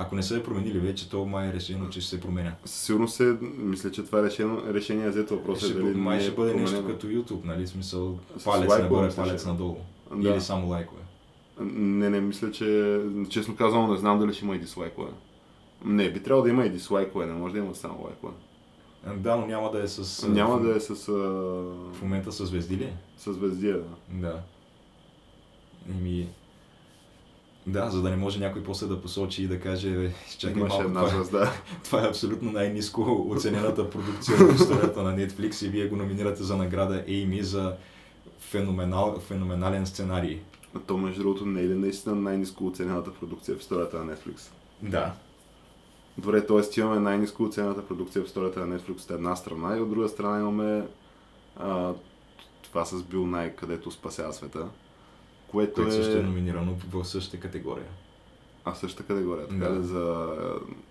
Ако 0.00 0.14
не 0.14 0.22
са 0.22 0.34
я 0.34 0.42
променили 0.42 0.78
вече, 0.78 1.10
то 1.10 1.24
май 1.24 1.48
е 1.48 1.52
решено, 1.52 1.88
че 1.88 2.00
ще 2.00 2.10
се 2.10 2.20
променя. 2.20 2.54
Със 2.64 2.80
сигурност 2.80 3.16
се, 3.16 3.36
мисля, 3.58 3.90
че 3.90 4.02
това 4.02 4.18
е 4.18 4.22
решено, 4.22 4.62
решение 4.68 5.06
е 5.06 5.10
взето. 5.10 5.34
Въпросът 5.36 5.70
ще, 5.70 5.78
е 5.78 5.82
дали 5.82 5.94
май 5.94 6.16
не 6.16 6.22
ще 6.22 6.32
е 6.32 6.34
бъде 6.34 6.54
нещо 6.54 6.76
променено. 6.76 6.88
като 6.94 7.06
YouTube, 7.06 7.44
нали? 7.44 7.66
Смисъл 7.66 8.18
палец 8.44 8.68
лайкове, 8.68 8.82
нагоре, 8.82 9.06
мисля, 9.06 9.22
палец 9.22 9.42
че. 9.42 9.48
надолу. 9.48 9.76
Да. 10.16 10.30
Или 10.30 10.40
само 10.40 10.68
лайкове. 10.68 11.00
Не, 11.60 12.10
не, 12.10 12.20
мисля, 12.20 12.50
че... 12.50 13.00
Честно 13.28 13.56
казвам, 13.56 13.90
не 13.90 13.96
знам 13.96 14.18
дали 14.18 14.34
ще 14.34 14.44
има 14.44 14.56
и 14.56 14.58
дислайкове. 14.58 15.10
Не, 15.84 16.12
би 16.12 16.22
трябвало 16.22 16.44
да 16.44 16.50
има 16.50 16.66
и 16.66 16.70
дислайкове, 16.70 17.26
не 17.26 17.32
може 17.32 17.52
да 17.52 17.58
има 17.58 17.74
само 17.74 18.04
лайкове. 18.04 18.32
А, 19.06 19.14
Да, 19.14 19.36
но 19.36 19.46
няма 19.46 19.70
да 19.70 19.82
е 19.82 19.88
с... 19.88 20.28
Няма 20.28 20.56
в, 20.56 20.62
да 20.62 20.76
е 20.76 20.80
с, 20.80 21.08
а... 21.08 21.12
В 21.92 22.02
момента 22.02 22.32
с 22.32 22.46
звезди 22.46 22.76
ли? 22.76 22.92
с 23.16 23.32
звездия, 23.32 23.78
да. 24.08 24.28
Да. 24.28 24.40
Еми... 25.90 26.28
Да, 27.68 27.90
за 27.90 28.02
да 28.02 28.10
не 28.10 28.16
може 28.16 28.40
някой 28.40 28.62
после 28.62 28.86
да 28.86 29.02
посочи 29.02 29.42
и 29.42 29.46
да 29.46 29.60
каже, 29.60 29.90
«Бе, 29.90 30.12
чакай 30.38 30.62
малко, 30.62 30.82
една 30.82 31.00
това, 31.00 31.16
звезда. 31.16 31.52
това 31.84 32.04
е 32.04 32.08
абсолютно 32.08 32.52
най-низко 32.52 33.26
оценената 33.30 33.90
продукция 33.90 34.36
в 34.36 34.54
историята 34.54 35.02
на 35.02 35.16
Netflix 35.16 35.66
и 35.66 35.68
вие 35.68 35.86
го 35.86 35.96
номинирате 35.96 36.42
за 36.42 36.56
награда 36.56 37.04
Amy 37.08 37.40
за 37.40 37.76
феноменал, 38.38 39.20
феноменален 39.20 39.86
сценарий. 39.86 40.40
А 40.74 40.78
То, 40.78 40.96
между 40.96 41.22
другото, 41.22 41.46
не 41.46 41.60
е 41.60 41.68
ли 41.68 41.74
наистина 41.74 42.14
най-низко 42.14 42.66
оценената 42.66 43.14
продукция 43.14 43.56
в 43.56 43.60
историята 43.60 44.04
на 44.04 44.16
Netflix? 44.16 44.40
Да. 44.82 45.14
Добре, 46.18 46.46
т.е. 46.46 46.80
имаме 46.80 47.00
най-низко 47.00 47.42
оценената 47.42 47.86
продукция 47.86 48.22
в 48.22 48.26
историята 48.26 48.66
на 48.66 48.78
Netflix 48.78 49.04
от 49.04 49.10
една 49.10 49.36
страна 49.36 49.76
и 49.76 49.80
от 49.80 49.90
друга 49.90 50.08
страна 50.08 50.40
имаме 50.40 50.86
а, 51.56 51.92
това 52.62 52.84
с 52.84 53.02
Бил 53.02 53.26
Най, 53.26 53.56
където 53.56 53.90
спасява 53.90 54.32
света. 54.32 54.68
Което, 55.50 55.74
Което 55.74 55.92
също 55.92 56.16
е 56.16 56.20
е... 56.20 56.22
номинирано 56.22 56.76
в 56.92 57.04
същата 57.04 57.40
категория. 57.40 57.86
А 58.64 58.74
същата 58.74 59.02
категория, 59.06 59.48
така 59.48 59.68
Да. 59.68 59.74
да. 59.74 59.82
за 59.82 60.34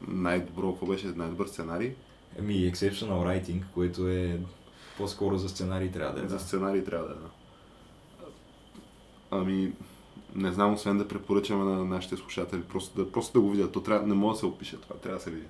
най-добро, 0.07 0.71
какво 0.71 0.85
беше 0.85 1.07
най-добър 1.07 1.47
сценарий? 1.47 1.93
Ами, 2.39 2.53
exceptional 2.53 3.09
writing, 3.09 3.61
което 3.73 4.07
е 4.07 4.39
по-скоро 4.97 5.37
за 5.37 5.49
сценарий 5.49 5.91
трябва 5.91 6.19
да 6.19 6.25
е. 6.25 6.27
За 6.27 6.35
Да. 6.35 6.41
сценарий 6.41 6.83
трябва 6.83 7.07
да 7.07 7.13
е. 7.13 8.27
Ами, 9.31 9.73
не 10.35 10.51
знам, 10.51 10.73
освен 10.73 10.97
да 10.97 11.07
препоръчаме 11.07 11.63
на 11.63 11.85
нашите 11.85 12.17
слушатели, 12.17 12.61
просто 12.61 13.03
да, 13.03 13.11
просто 13.11 13.33
да 13.33 13.41
го 13.41 13.51
видят. 13.51 13.71
То 13.71 13.81
трябва, 13.81 14.07
не 14.07 14.13
може 14.13 14.35
да 14.35 14.39
се 14.39 14.45
опише 14.45 14.77
това, 14.81 14.95
трябва 14.95 15.17
да 15.17 15.23
се 15.23 15.31
види. 15.31 15.45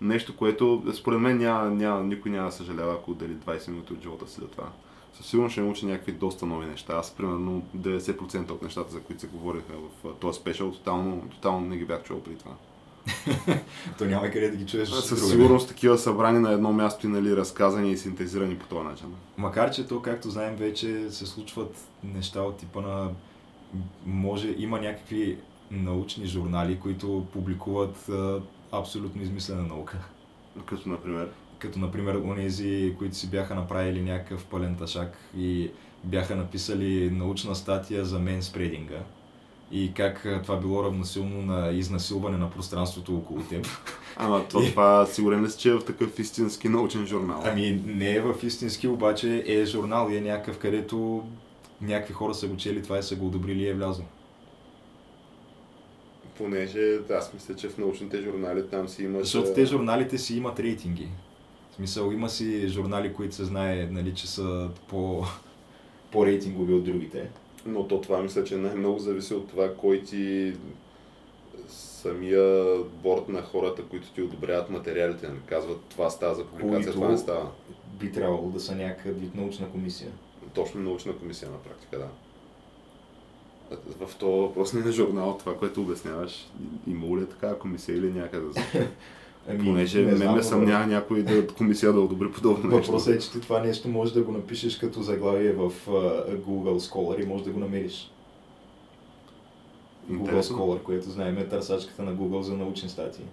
Нещо, 0.00 0.36
което 0.36 0.84
според 0.94 1.20
мен 1.20 1.38
няма, 1.38 1.70
няма, 1.70 2.04
никой 2.04 2.30
няма 2.30 2.46
да 2.46 2.52
съжалява, 2.52 2.92
ако 2.94 3.10
отдели 3.10 3.36
20 3.36 3.68
минути 3.68 3.92
от 3.92 4.02
живота 4.02 4.28
си 4.28 4.40
за 4.40 4.46
това. 4.48 4.68
Със 5.14 5.26
сигурност 5.26 5.52
ще 5.52 5.60
научи 5.60 5.86
някакви 5.86 6.12
доста 6.12 6.46
нови 6.46 6.66
неща. 6.66 6.92
Аз, 6.96 7.10
примерно, 7.10 7.62
90% 7.76 8.50
от 8.50 8.62
нещата, 8.62 8.92
за 8.92 9.00
които 9.00 9.20
се 9.20 9.26
говориха 9.26 9.72
в 9.72 10.08
а, 10.08 10.12
този 10.12 10.40
спешъл, 10.40 10.72
тотално, 10.72 11.28
тотално 11.30 11.66
не 11.66 11.76
ги 11.76 11.84
бях 11.84 12.02
чувал 12.02 12.22
при 12.22 12.36
това. 12.36 12.52
То 13.98 14.04
няма 14.04 14.30
къде 14.30 14.50
да 14.50 14.56
ги 14.56 14.66
чуеш. 14.66 14.88
Със 14.88 15.08
другаде. 15.08 15.30
сигурност 15.30 15.68
такива 15.68 15.98
събрани 15.98 16.38
на 16.38 16.52
едно 16.52 16.72
място 16.72 17.06
и 17.06 17.10
нали, 17.10 17.36
разказани 17.36 17.92
и 17.92 17.96
синтезирани 17.96 18.58
по 18.58 18.66
този 18.66 18.88
начин. 18.88 19.06
Макар, 19.36 19.70
че 19.70 19.86
то, 19.86 20.02
както 20.02 20.30
знаем, 20.30 20.56
вече 20.56 21.10
се 21.10 21.26
случват 21.26 21.88
неща 22.04 22.42
от 22.42 22.56
типа 22.56 22.80
на... 22.80 23.10
Може, 24.06 24.54
има 24.58 24.80
някакви 24.80 25.38
научни 25.70 26.26
журнали, 26.26 26.80
които 26.80 27.26
публикуват 27.32 28.08
а, 28.08 28.40
абсолютно 28.72 29.22
измислена 29.22 29.62
наука. 29.62 29.98
Като, 30.66 30.88
например, 30.88 31.28
Като, 31.64 31.78
например, 31.78 32.14
онези, 32.14 32.94
които 32.98 33.16
си 33.16 33.30
бяха 33.30 33.54
направили 33.54 34.02
някакъв 34.02 34.44
пълен 34.44 34.76
ташак 34.76 35.16
и 35.38 35.70
бяха 36.04 36.36
написали 36.36 37.10
научна 37.10 37.54
статия 37.54 38.04
за 38.04 38.18
менспрединга 38.18 38.98
и 39.72 39.92
как 39.94 40.26
това 40.42 40.56
било 40.56 40.84
равносилно 40.84 41.42
на 41.42 41.70
изнасилване 41.70 42.36
на 42.36 42.50
пространството 42.50 43.16
около 43.16 43.40
теб. 43.40 43.66
Ама 44.16 44.44
то, 44.50 44.60
това 44.60 45.06
сигурен 45.06 45.44
ли 45.44 45.50
си, 45.50 45.58
че 45.58 45.70
е 45.70 45.74
в 45.74 45.84
такъв 45.84 46.18
истински 46.18 46.68
научен 46.68 47.06
журнал? 47.06 47.42
Ами 47.44 47.82
не 47.86 48.14
е 48.14 48.20
в 48.20 48.34
истински, 48.42 48.88
обаче 48.88 49.44
е 49.46 49.64
журнал 49.64 50.08
и 50.10 50.16
е 50.16 50.20
някакъв, 50.20 50.58
където 50.58 51.24
някакви 51.80 52.14
хора 52.14 52.34
са 52.34 52.48
го 52.48 52.56
чели 52.56 52.82
това 52.82 52.98
и 52.98 53.02
са 53.02 53.16
го 53.16 53.26
одобрили 53.26 53.62
и 53.62 53.68
е 53.68 53.74
влязло. 53.74 54.04
Понеже 56.38 56.98
аз 57.10 57.34
мисля, 57.34 57.56
че 57.56 57.68
в 57.68 57.78
научните 57.78 58.22
журнали 58.22 58.68
там 58.70 58.88
си 58.88 59.04
имаш... 59.04 59.22
Защото 59.22 59.54
те 59.54 59.66
журналите 59.66 60.18
си 60.18 60.36
имат 60.36 60.60
рейтинги. 60.60 61.08
В 61.74 61.76
смисъл, 61.76 62.10
има 62.10 62.28
си 62.28 62.68
журнали, 62.68 63.14
които 63.14 63.34
се 63.34 63.44
знае, 63.44 63.88
нали, 63.90 64.14
че 64.14 64.26
са 64.26 64.70
по, 64.88 65.24
по-рейтингови 66.12 66.74
от 66.74 66.84
другите. 66.84 67.30
Но 67.66 67.88
то 67.88 68.00
това 68.00 68.22
мисля, 68.22 68.44
че 68.44 68.56
най-много 68.56 68.98
зависи 68.98 69.34
от 69.34 69.48
това, 69.48 69.74
кой 69.74 70.02
ти 70.02 70.54
самия 71.68 72.76
борт 73.02 73.28
на 73.28 73.42
хората, 73.42 73.82
които 73.82 74.12
ти 74.12 74.22
одобряват 74.22 74.70
материалите, 74.70 75.28
нали? 75.28 75.38
казват 75.46 75.80
това 75.88 76.10
става 76.10 76.34
за 76.34 76.44
публикация, 76.44 76.92
това 76.92 77.08
не 77.08 77.18
става. 77.18 77.50
Би 78.00 78.12
трябвало 78.12 78.50
да 78.50 78.60
са 78.60 78.74
някакъв 78.74 79.20
вид 79.20 79.34
научна 79.34 79.70
комисия. 79.70 80.10
Точно 80.54 80.80
научна 80.80 81.18
комисия 81.18 81.50
на 81.50 81.58
практика, 81.58 81.98
да. 81.98 82.08
В 84.06 84.16
този 84.16 84.40
въпросния 84.40 84.92
журнал, 84.92 85.36
това, 85.38 85.56
което 85.56 85.82
обясняваш, 85.82 86.50
имало 86.86 87.18
ли 87.18 87.22
е 87.22 87.26
такава 87.26 87.58
комисия 87.58 87.96
или 87.96 88.12
някъде? 88.12 88.46
Ами, 89.48 89.64
Понеже 89.64 90.02
не 90.02 90.16
знам, 90.16 90.30
ме 90.30 90.36
но 90.36 90.42
съмнява 90.42 90.86
някой 90.86 91.22
да 91.22 91.46
комисия 91.46 91.92
да 91.92 92.00
одобри 92.00 92.32
подобно 92.32 92.70
нещо. 92.70 92.90
Въпросът 92.92 93.14
е, 93.14 93.18
че 93.18 93.32
ти 93.32 93.40
това 93.40 93.60
нещо 93.60 93.88
можеш 93.88 94.14
да 94.14 94.22
го 94.22 94.32
напишеш 94.32 94.76
като 94.76 95.02
заглавие 95.02 95.52
в 95.52 95.72
а, 95.88 95.90
Google 96.36 96.78
Scholar 96.78 97.22
и 97.22 97.26
можеш 97.26 97.44
да 97.44 97.50
го 97.52 97.58
намериш. 97.58 98.10
Google 100.10 100.20
Интересно. 100.20 100.58
Scholar, 100.58 100.82
което 100.82 101.10
знаем 101.10 101.38
е 101.38 101.48
търсачката 101.48 102.02
на 102.02 102.14
Google 102.14 102.40
за 102.40 102.54
научни 102.56 102.88
статии. 102.88 103.24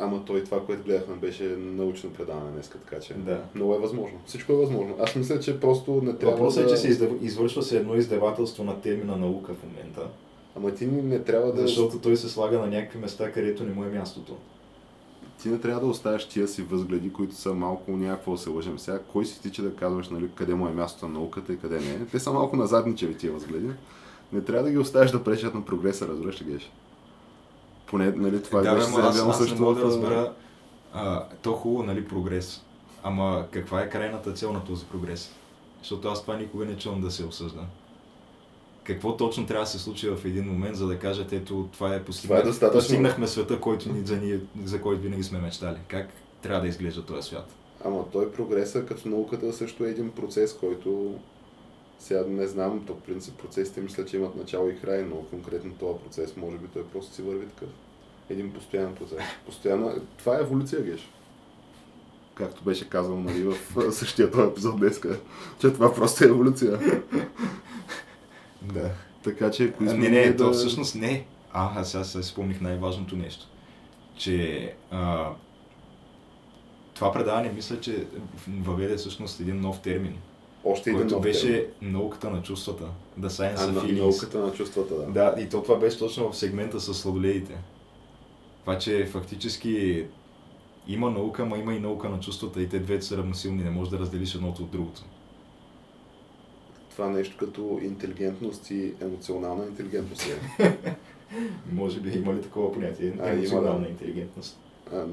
Ама 0.00 0.24
той 0.24 0.44
това, 0.44 0.66
което 0.66 0.82
гледахме, 0.84 1.14
беше 1.14 1.44
научно 1.58 2.10
предаване 2.10 2.50
днес, 2.50 2.68
така 2.68 3.00
че 3.00 3.14
Да. 3.14 3.42
много 3.54 3.74
е 3.74 3.78
възможно. 3.78 4.18
Всичко 4.26 4.52
е 4.52 4.56
възможно. 4.56 4.96
Аз 5.00 5.16
мисля, 5.16 5.40
че 5.40 5.60
просто 5.60 6.00
не 6.04 6.16
трябва 6.16 6.36
Въпросът 6.36 6.64
да... 6.64 6.70
е, 6.70 6.74
че 6.74 6.80
се 6.80 7.08
извършва 7.22 7.62
се 7.62 7.76
едно 7.76 7.94
издевателство 7.94 8.64
на 8.64 8.80
термина 8.80 9.16
наука 9.16 9.54
в 9.54 9.62
момента, 9.62 10.06
Ама 10.56 10.74
ти 10.74 10.86
не 10.86 11.22
трябва 11.22 11.52
да... 11.52 11.62
защото 11.62 11.98
той 11.98 12.16
се 12.16 12.28
слага 12.28 12.58
на 12.58 12.66
някакви 12.66 12.98
места, 12.98 13.32
където 13.32 13.64
не 13.64 13.72
му 13.72 13.84
е 13.84 13.88
мястото. 13.88 14.36
Ти 15.42 15.48
не 15.48 15.58
трябва 15.58 15.80
да 15.80 15.86
оставяш 15.86 16.28
тия 16.28 16.48
си 16.48 16.62
възгледи, 16.62 17.12
които 17.12 17.34
са 17.34 17.54
малко 17.54 17.90
някакво 17.90 18.32
да 18.32 18.38
се 18.38 18.50
лъжем. 18.50 18.78
Сега, 18.78 18.98
кой 19.12 19.26
си 19.26 19.42
ти, 19.42 19.50
че 19.50 19.62
да 19.62 19.76
казваш, 19.76 20.08
нали, 20.08 20.30
къде 20.34 20.54
му 20.54 20.68
е 20.68 20.72
мястото 20.72 21.08
на 21.08 21.12
науката 21.12 21.52
и 21.52 21.58
къде 21.58 21.80
не 21.80 21.90
е? 21.90 22.06
Те 22.06 22.18
са 22.18 22.32
малко 22.32 22.56
назадничеви 22.56 23.16
тия 23.16 23.32
възгледи. 23.32 23.70
Не 24.32 24.40
трябва 24.40 24.64
да 24.64 24.70
ги 24.70 24.78
оставяш 24.78 25.10
да 25.10 25.24
пречат 25.24 25.54
на 25.54 25.64
прогреса, 25.64 26.08
разбираш 26.08 26.42
ли 26.42 26.44
геш? 26.44 26.70
Поне, 27.86 28.10
нали, 28.10 28.42
това 28.42 28.60
да, 28.60 28.70
бе, 28.70 28.76
беше 28.76 28.88
ама 28.88 29.08
аз, 29.08 29.20
аз 29.20 29.26
не 29.26 29.46
също 29.46 29.62
мога 29.62 29.74
да 29.74 29.84
разбера. 29.84 30.32
А, 30.92 31.24
то 31.42 31.52
хубаво, 31.52 31.82
нали, 31.82 32.08
прогрес. 32.08 32.62
Ама 33.02 33.46
каква 33.50 33.82
е 33.82 33.90
крайната 33.90 34.32
цел 34.32 34.52
на 34.52 34.64
този 34.64 34.86
прогрес? 34.86 35.30
Защото 35.78 36.08
аз 36.08 36.22
това 36.22 36.36
никога 36.36 36.64
не 36.64 36.78
чувам 36.78 37.00
да 37.00 37.10
се 37.10 37.24
обсъжда. 37.24 37.60
Какво 38.88 39.16
точно 39.16 39.46
трябва 39.46 39.64
да 39.64 39.70
се 39.70 39.78
случи 39.78 40.08
в 40.08 40.24
един 40.24 40.44
момент, 40.44 40.76
за 40.76 40.86
да 40.86 40.98
кажете, 40.98 41.36
ето 41.36 41.68
това 41.72 41.94
е 41.94 42.04
постигнах, 42.04 42.38
Това 42.38 42.48
е 42.48 42.52
достатъчно. 42.52 42.78
постигнахме 42.78 43.26
света, 43.26 43.60
който 43.60 43.92
ни, 43.92 44.06
за, 44.06 44.16
ние, 44.16 44.40
за 44.64 44.80
който 44.80 45.02
винаги 45.02 45.22
сме 45.22 45.38
мечтали. 45.38 45.76
Как 45.88 46.08
трябва 46.42 46.60
да 46.60 46.68
изглежда 46.68 47.04
този 47.04 47.28
свят? 47.28 47.54
Ама 47.84 48.04
той 48.12 48.32
прогреса 48.32 48.86
като 48.86 49.08
науката 49.08 49.52
също 49.52 49.84
е 49.84 49.88
един 49.88 50.10
процес, 50.10 50.56
който 50.60 51.14
сега 51.98 52.24
не 52.28 52.46
знам, 52.46 52.84
то 52.86 53.00
принцип 53.00 53.38
процесите 53.38 53.80
мисля, 53.80 54.04
че 54.04 54.16
имат 54.16 54.36
начало 54.36 54.68
и 54.68 54.80
край, 54.80 55.02
но 55.02 55.16
конкретно 55.16 55.72
този 55.74 55.98
процес, 55.98 56.36
може 56.36 56.56
би 56.56 56.66
той 56.66 56.84
просто 56.84 57.14
си 57.14 57.22
върви 57.22 57.46
такъв. 57.46 57.68
Един 58.30 58.52
постоянен 58.52 58.94
процес. 58.94 59.18
Постоянна... 59.46 59.94
Това 60.18 60.36
е 60.36 60.40
еволюция, 60.40 60.82
Геш. 60.82 61.10
Както 62.34 62.64
беше 62.64 62.88
казал 62.88 63.20
нали, 63.20 63.42
в 63.42 63.92
същия 63.92 64.30
този 64.30 64.48
епизод 64.48 64.78
днеска, 64.78 65.18
че 65.60 65.72
това 65.72 65.94
просто 65.94 66.24
е 66.24 66.26
еволюция. 66.26 67.02
Да. 68.62 68.90
Така 69.24 69.50
че, 69.50 69.64
ако 69.64 69.82
А, 69.82 69.86
искаме 69.86 70.08
не, 70.08 70.10
не, 70.10 70.20
ние 70.20 70.36
то 70.36 70.52
всъщност 70.52 70.94
не. 70.94 71.24
А, 71.52 71.80
аз 71.80 71.90
сега 71.90 72.04
се 72.04 72.22
спомних 72.22 72.60
най-важното 72.60 73.16
нещо. 73.16 73.46
Че 74.16 74.72
а, 74.90 75.28
това 76.94 77.12
предаване 77.12 77.52
мисля, 77.52 77.80
че 77.80 78.06
въведе 78.48 78.96
всъщност 78.96 79.40
един 79.40 79.60
нов 79.60 79.80
термин, 79.80 80.16
Още 80.64 80.90
един 80.90 81.00
който 81.00 81.14
нов 81.14 81.22
беше 81.22 81.46
термин. 81.52 81.92
науката 81.92 82.30
на 82.30 82.42
чувствата. 82.42 82.84
The 83.20 83.28
Science 83.28 83.58
а, 83.58 83.72
of 83.72 83.82
Feelings. 83.84 83.98
науката 83.98 84.38
на 84.38 84.52
чувствата, 84.52 84.94
да. 84.94 85.06
Да, 85.06 85.40
и 85.42 85.48
то 85.48 85.62
това 85.62 85.76
беше 85.76 85.98
точно 85.98 86.32
в 86.32 86.36
сегмента 86.36 86.80
с 86.80 86.94
сладоледите. 86.94 87.56
Това, 88.60 88.78
че 88.78 89.06
фактически 89.06 90.04
има 90.88 91.10
наука, 91.10 91.44
ма 91.46 91.58
има 91.58 91.74
и 91.74 91.80
наука 91.80 92.08
на 92.08 92.20
чувствата 92.20 92.62
и 92.62 92.68
те 92.68 92.78
двете 92.78 93.04
са 93.04 93.16
равносилни, 93.16 93.62
не 93.64 93.70
можеш 93.70 93.90
да 93.90 93.98
разделиш 93.98 94.34
едното 94.34 94.62
от 94.62 94.70
другото. 94.70 95.02
Това 96.98 97.10
нещо 97.10 97.36
като 97.36 97.80
интелигентност 97.82 98.70
и 98.70 98.94
емоционална 99.00 99.66
интелигентност 99.66 100.26
е. 100.58 100.76
Може 101.72 102.00
би 102.00 102.18
има 102.18 102.34
ли 102.34 102.42
такова 102.42 102.72
понятие? 102.72 103.12
А, 103.20 103.28
Емоционална 103.28 103.84
да. 103.84 103.88
интелигентност. 103.88 104.60
А, 104.92 105.06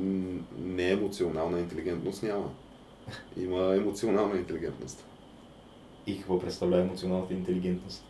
не 0.60 0.92
емоционална 0.92 1.60
интелигентност 1.60 2.24
няма. 2.24 2.50
Има 3.38 3.76
емоционална 3.76 4.38
интелигентност. 4.38 5.06
И 6.08 6.18
какво 6.18 6.40
представлява 6.40 6.84
емоционалната 6.84 7.34
интелигентност? 7.34 8.06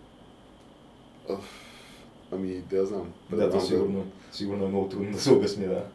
Ами, 2.31 2.63
да 2.69 2.85
знам. 2.85 3.13
Да, 3.29 3.51
то 3.51 3.61
сигурно, 3.61 4.05
сигурно 4.31 4.65
е 4.65 4.69
много 4.69 4.89
трудно 4.89 5.11
да 5.11 5.19
се 5.19 5.31
обясни, 5.31 5.65
да. 5.65 5.85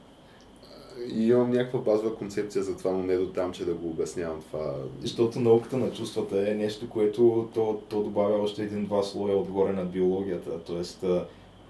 И 1.14 1.26
имам 1.26 1.50
някаква 1.50 1.80
базова 1.80 2.16
концепция 2.16 2.62
за 2.62 2.76
това, 2.76 2.90
но 2.90 3.02
не 3.02 3.16
до 3.16 3.26
там, 3.26 3.52
че 3.52 3.64
да 3.64 3.74
го 3.74 3.88
обяснявам 3.88 4.40
това. 4.40 4.74
Защото 5.00 5.40
науката 5.40 5.76
на 5.76 5.92
чувствата 5.92 6.50
е 6.50 6.54
нещо, 6.54 6.88
което 6.88 7.48
то, 7.54 7.80
то 7.88 8.02
добавя 8.02 8.42
още 8.42 8.62
един-два 8.62 9.02
слоя 9.02 9.36
отгоре 9.36 9.72
над 9.72 9.90
биологията. 9.90 10.50
Тоест, 10.66 11.04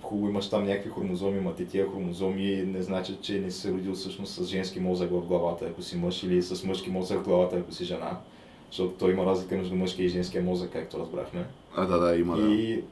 хубаво 0.03 0.29
имаш 0.29 0.51
там 0.51 0.64
някакви 0.64 0.91
хромозоми, 0.91 1.41
ма 1.41 1.55
те 1.55 1.66
тия 1.66 1.91
хромозоми 1.91 2.62
не 2.66 2.83
значат, 2.83 3.21
че 3.23 3.41
не 3.41 3.51
си 3.51 3.61
се 3.61 3.73
родил 3.73 3.95
всъщност 3.95 4.35
с 4.35 4.45
женски 4.45 4.81
мозък 4.81 5.11
в 5.11 5.21
главата, 5.21 5.66
ако 5.66 5.83
си 5.83 5.97
мъж, 5.97 6.23
или 6.23 6.43
с 6.43 6.64
мъжки 6.64 6.91
мозък 6.91 7.21
в 7.21 7.25
главата, 7.25 7.57
ако 7.57 7.73
си 7.73 7.85
жена. 7.85 8.18
Защото 8.71 8.95
той 8.99 9.12
има 9.12 9.27
разлика 9.27 9.57
между 9.57 9.75
мъжкия 9.75 10.07
и 10.07 10.09
женския 10.09 10.43
мозък, 10.43 10.71
както 10.73 10.99
разбрахме. 10.99 11.45
А, 11.77 11.87
да, 11.87 11.99
да, 11.99 12.16
има, 12.16 12.37
да. 12.37 12.53
И 12.53 12.83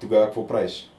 тогава 0.00 0.24
какво 0.24 0.46
правиш? 0.46 0.90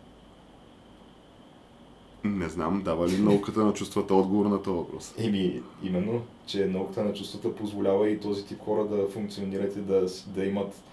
Не 2.24 2.50
знам, 2.50 2.82
дава 2.86 3.08
ли 3.08 3.18
науката 3.18 3.66
на 3.66 3.74
чувствата 3.74 4.16
отговор 4.16 4.46
на 4.46 4.62
този 4.64 4.78
въпрос? 4.78 5.14
Еми, 5.18 5.62
именно, 5.84 6.22
че 6.48 6.66
науката 6.66 7.04
на 7.04 7.14
чувствата 7.14 7.56
позволява 7.56 8.10
и 8.10 8.20
този 8.20 8.46
тип 8.46 8.60
хора 8.60 8.86
да 8.86 9.08
функционират 9.08 9.76
и 9.76 9.80
да, 9.80 10.06
да, 10.28 10.46
имат, 10.46 10.84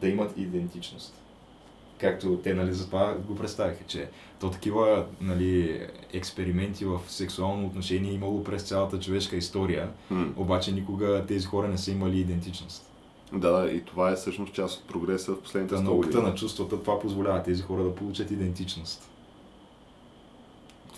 да 0.00 0.08
имат 0.08 0.38
идентичност. 0.38 1.14
Както 1.98 2.36
те, 2.36 2.54
нали, 2.54 2.72
затова 2.72 3.14
го 3.28 3.36
представиха, 3.36 3.84
че 3.86 4.08
то 4.40 4.50
такива, 4.50 5.06
нали, 5.20 5.80
експерименти 6.12 6.84
в 6.84 7.00
сексуално 7.08 7.66
отношение 7.66 8.10
е 8.10 8.14
имало 8.14 8.44
през 8.44 8.62
цялата 8.62 9.00
човешка 9.00 9.36
история, 9.36 9.90
М. 10.10 10.26
обаче 10.36 10.72
никога 10.72 11.24
тези 11.28 11.46
хора 11.46 11.68
не 11.68 11.78
са 11.78 11.90
имали 11.90 12.18
идентичност. 12.20 12.88
Да, 13.32 13.50
да, 13.50 13.70
и 13.70 13.80
това 13.80 14.10
е 14.10 14.16
всъщност 14.16 14.52
част 14.52 14.80
от 14.80 14.88
прогреса 14.88 15.32
в 15.32 15.40
последните 15.40 15.74
Та 15.74 15.80
100 15.80 15.84
науката 15.84 16.22
на 16.22 16.34
чувствата 16.34 16.80
това 16.80 17.00
позволява 17.00 17.42
тези 17.42 17.62
хора 17.62 17.82
да 17.82 17.94
получат 17.94 18.30
идентичност. 18.30 19.11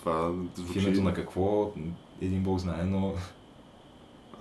Това 0.05 0.21
В 0.21 0.33
звучи... 0.55 0.79
името 0.79 1.01
на 1.01 1.13
какво, 1.13 1.71
един 2.21 2.43
бог 2.43 2.59
знае, 2.59 2.83
но 2.83 3.13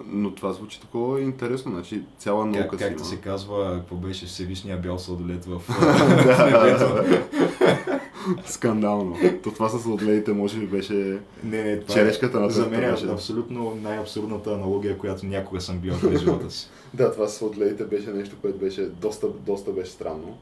Но 0.06 0.34
това 0.34 0.52
звучи 0.52 0.80
такова 0.80 1.20
интересно, 1.20 1.72
значи 1.72 2.02
цяла 2.18 2.46
наука 2.46 2.68
как, 2.68 2.80
си 2.80 2.86
както 2.86 3.02
има. 3.02 3.04
се 3.04 3.16
казва, 3.16 3.76
какво 3.78 3.96
беше 3.96 4.26
Всевишния 4.26 4.76
бял 4.76 4.98
сладолет 4.98 5.44
в. 5.44 5.62
Скандално. 8.46 9.16
То 9.42 9.50
това 9.50 9.68
с 9.68 9.82
сладлеите 9.82 10.32
може 10.32 10.58
би 10.58 10.66
беше... 10.66 11.18
Не, 11.44 11.64
не, 11.64 11.80
това 11.80 11.94
Черешката 11.94 12.40
на 12.40 12.46
е, 12.46 12.50
за 12.50 12.66
мен 12.66 12.84
е 12.84 12.90
беше. 12.90 13.06
абсолютно 13.06 13.78
най-абсурдната 13.82 14.54
аналогия, 14.54 14.98
която 14.98 15.26
някога 15.26 15.60
съм 15.60 15.78
бил 15.78 15.94
в 15.94 16.18
живота 16.18 16.50
си. 16.50 16.68
Да, 16.94 17.12
това 17.12 17.28
с 17.28 17.36
сладлеите 17.36 17.84
беше 17.84 18.10
нещо, 18.10 18.36
което 18.42 18.58
беше 18.58 18.82
доста, 18.82 19.28
доста 19.28 19.72
беше 19.72 19.90
странно. 19.90 20.38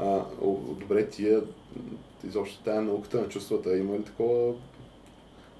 А, 0.00 0.24
о, 0.42 0.56
добре, 0.80 1.08
тия, 1.08 1.42
изобщо 2.24 2.62
тая 2.64 2.82
науката 2.82 3.20
на 3.20 3.28
чувствата, 3.28 3.78
има 3.78 3.98
ли 3.98 4.02
такова 4.02 4.54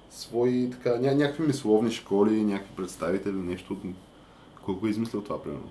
свои, 0.09 0.69
така, 0.69 0.99
ня, 0.99 1.15
някакви 1.15 1.47
мисловни 1.47 1.91
школи, 1.91 2.43
някакви 2.43 2.75
представители, 2.75 3.33
нещо, 3.33 3.77
кой 4.65 4.75
го 4.75 4.87
е 4.87 4.89
измислил 4.89 5.21
това, 5.21 5.43
примерно? 5.43 5.69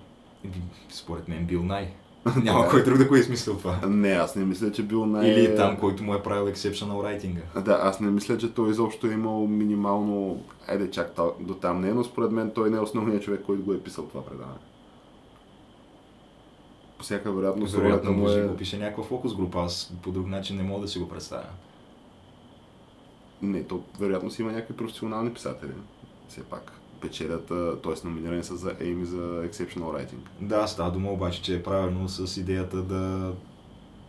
Според 0.89 1.27
мен 1.27 1.45
бил 1.45 1.63
най. 1.63 1.93
Няма 2.43 2.67
кой 2.69 2.83
друг 2.83 2.97
да 2.97 3.05
го 3.05 3.15
е 3.15 3.19
измислил 3.19 3.57
това. 3.57 3.79
Не, 3.87 4.11
аз 4.11 4.35
не 4.35 4.45
мисля, 4.45 4.71
че 4.71 4.83
бил 4.83 5.05
най... 5.05 5.29
Или 5.29 5.55
там, 5.55 5.77
който 5.77 6.03
му 6.03 6.15
е 6.15 6.23
правил 6.23 6.53
exceptional 6.53 6.91
writing. 6.91 7.61
Да, 7.61 7.79
аз 7.83 7.99
не 7.99 8.11
мисля, 8.11 8.37
че 8.37 8.53
той 8.53 8.71
изобщо 8.71 9.07
е 9.07 9.13
имал 9.13 9.47
минимално... 9.47 10.43
Айде, 10.67 10.91
чак 10.91 11.13
до 11.39 11.53
там 11.53 11.81
не, 11.81 11.93
но 11.93 12.03
според 12.03 12.31
мен 12.31 12.51
той 12.55 12.69
не 12.69 12.77
е 12.77 12.79
основният 12.79 13.23
човек, 13.23 13.41
който 13.45 13.63
го 13.63 13.73
е 13.73 13.79
писал 13.79 14.05
това 14.05 14.25
предаване. 14.25 14.59
По 17.01 17.05
всяка 17.05 17.31
вероятност, 17.31 17.75
Вероятно 17.75 18.11
му 18.11 18.29
е... 18.29 18.41
да 18.41 18.47
го 18.47 18.57
пише 18.57 18.77
някаква 18.77 19.03
фокус 19.03 19.35
група, 19.35 19.59
аз 19.59 19.93
по 20.01 20.11
друг 20.11 20.27
начин 20.27 20.57
не 20.57 20.63
мога 20.63 20.81
да 20.81 20.87
си 20.87 20.99
го 20.99 21.09
представя. 21.09 21.45
Не, 23.41 23.63
то 23.63 23.83
вероятно 23.99 24.31
си 24.31 24.41
има 24.41 24.51
някакви 24.51 24.73
професионални 24.73 25.33
писатели. 25.33 25.71
Все 26.29 26.43
пак. 26.43 26.71
Печелят, 27.01 27.47
т.е. 27.83 28.07
номинирани 28.07 28.43
са 28.43 28.55
за 28.55 28.73
Amy 28.73 29.03
за 29.03 29.17
Exceptional 29.17 29.77
Writing. 29.77 30.19
Да, 30.41 30.67
става 30.67 30.91
дума 30.91 31.11
обаче, 31.11 31.41
че 31.41 31.55
е 31.55 31.63
правилно 31.63 32.09
с 32.09 32.37
идеята 32.37 32.77
да, 32.77 33.33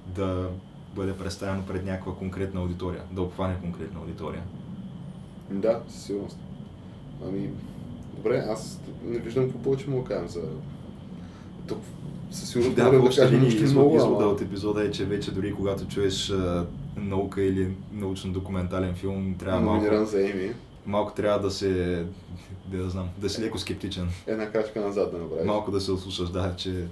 да 0.07 0.49
бъде 0.95 1.17
представено 1.17 1.67
пред 1.67 1.85
някаква 1.85 2.15
конкретна 2.15 2.61
аудитория, 2.61 3.03
да 3.11 3.23
обхване 3.23 3.61
конкретна 3.61 4.01
аудитория. 4.01 4.43
Да, 5.51 5.83
със 5.89 6.03
сигурност. 6.03 6.39
Ами, 7.27 7.51
добре, 8.17 8.45
аз 8.49 8.81
не 9.05 9.19
виждам 9.19 9.45
какво 9.45 9.59
повече 9.59 9.91
му 9.91 10.05
кажем 10.05 10.29
за... 10.29 10.43
Тук 11.67 11.79
със 12.31 12.49
сигурност 12.49 12.77
Да, 12.77 12.91
да 12.91 13.11
кажем 13.17 13.45
извод, 13.45 13.71
много, 13.71 13.97
извода 13.97 14.27
от 14.27 14.41
епизода 14.41 14.85
е, 14.85 14.91
че 14.91 15.05
вече 15.05 15.31
дори 15.31 15.55
когато 15.55 15.89
чуеш 15.89 16.31
а, 16.31 16.67
наука 16.97 17.43
или 17.43 17.75
научно-документален 17.95 18.95
филм, 18.95 19.35
трябва 19.39 19.61
номиниран 19.61 19.97
малко, 19.97 20.11
за 20.11 20.31
Еми. 20.31 20.53
малко 20.87 21.15
трябва 21.15 21.41
да 21.41 21.51
се, 21.51 22.05
да, 22.67 22.79
да 22.79 22.91
знам, 22.91 23.09
да 23.19 23.31
си 23.31 23.43
леко 23.43 23.59
скептичен. 23.59 24.09
Една 24.27 24.51
крачка 24.51 24.81
назад 24.81 25.13
да 25.13 25.19
направиш. 25.19 25.47
Малко 25.47 25.71
да 25.71 25.81
се 25.81 25.93
ослушаш, 25.93 26.29
да, 26.29 26.55
че 26.57 26.87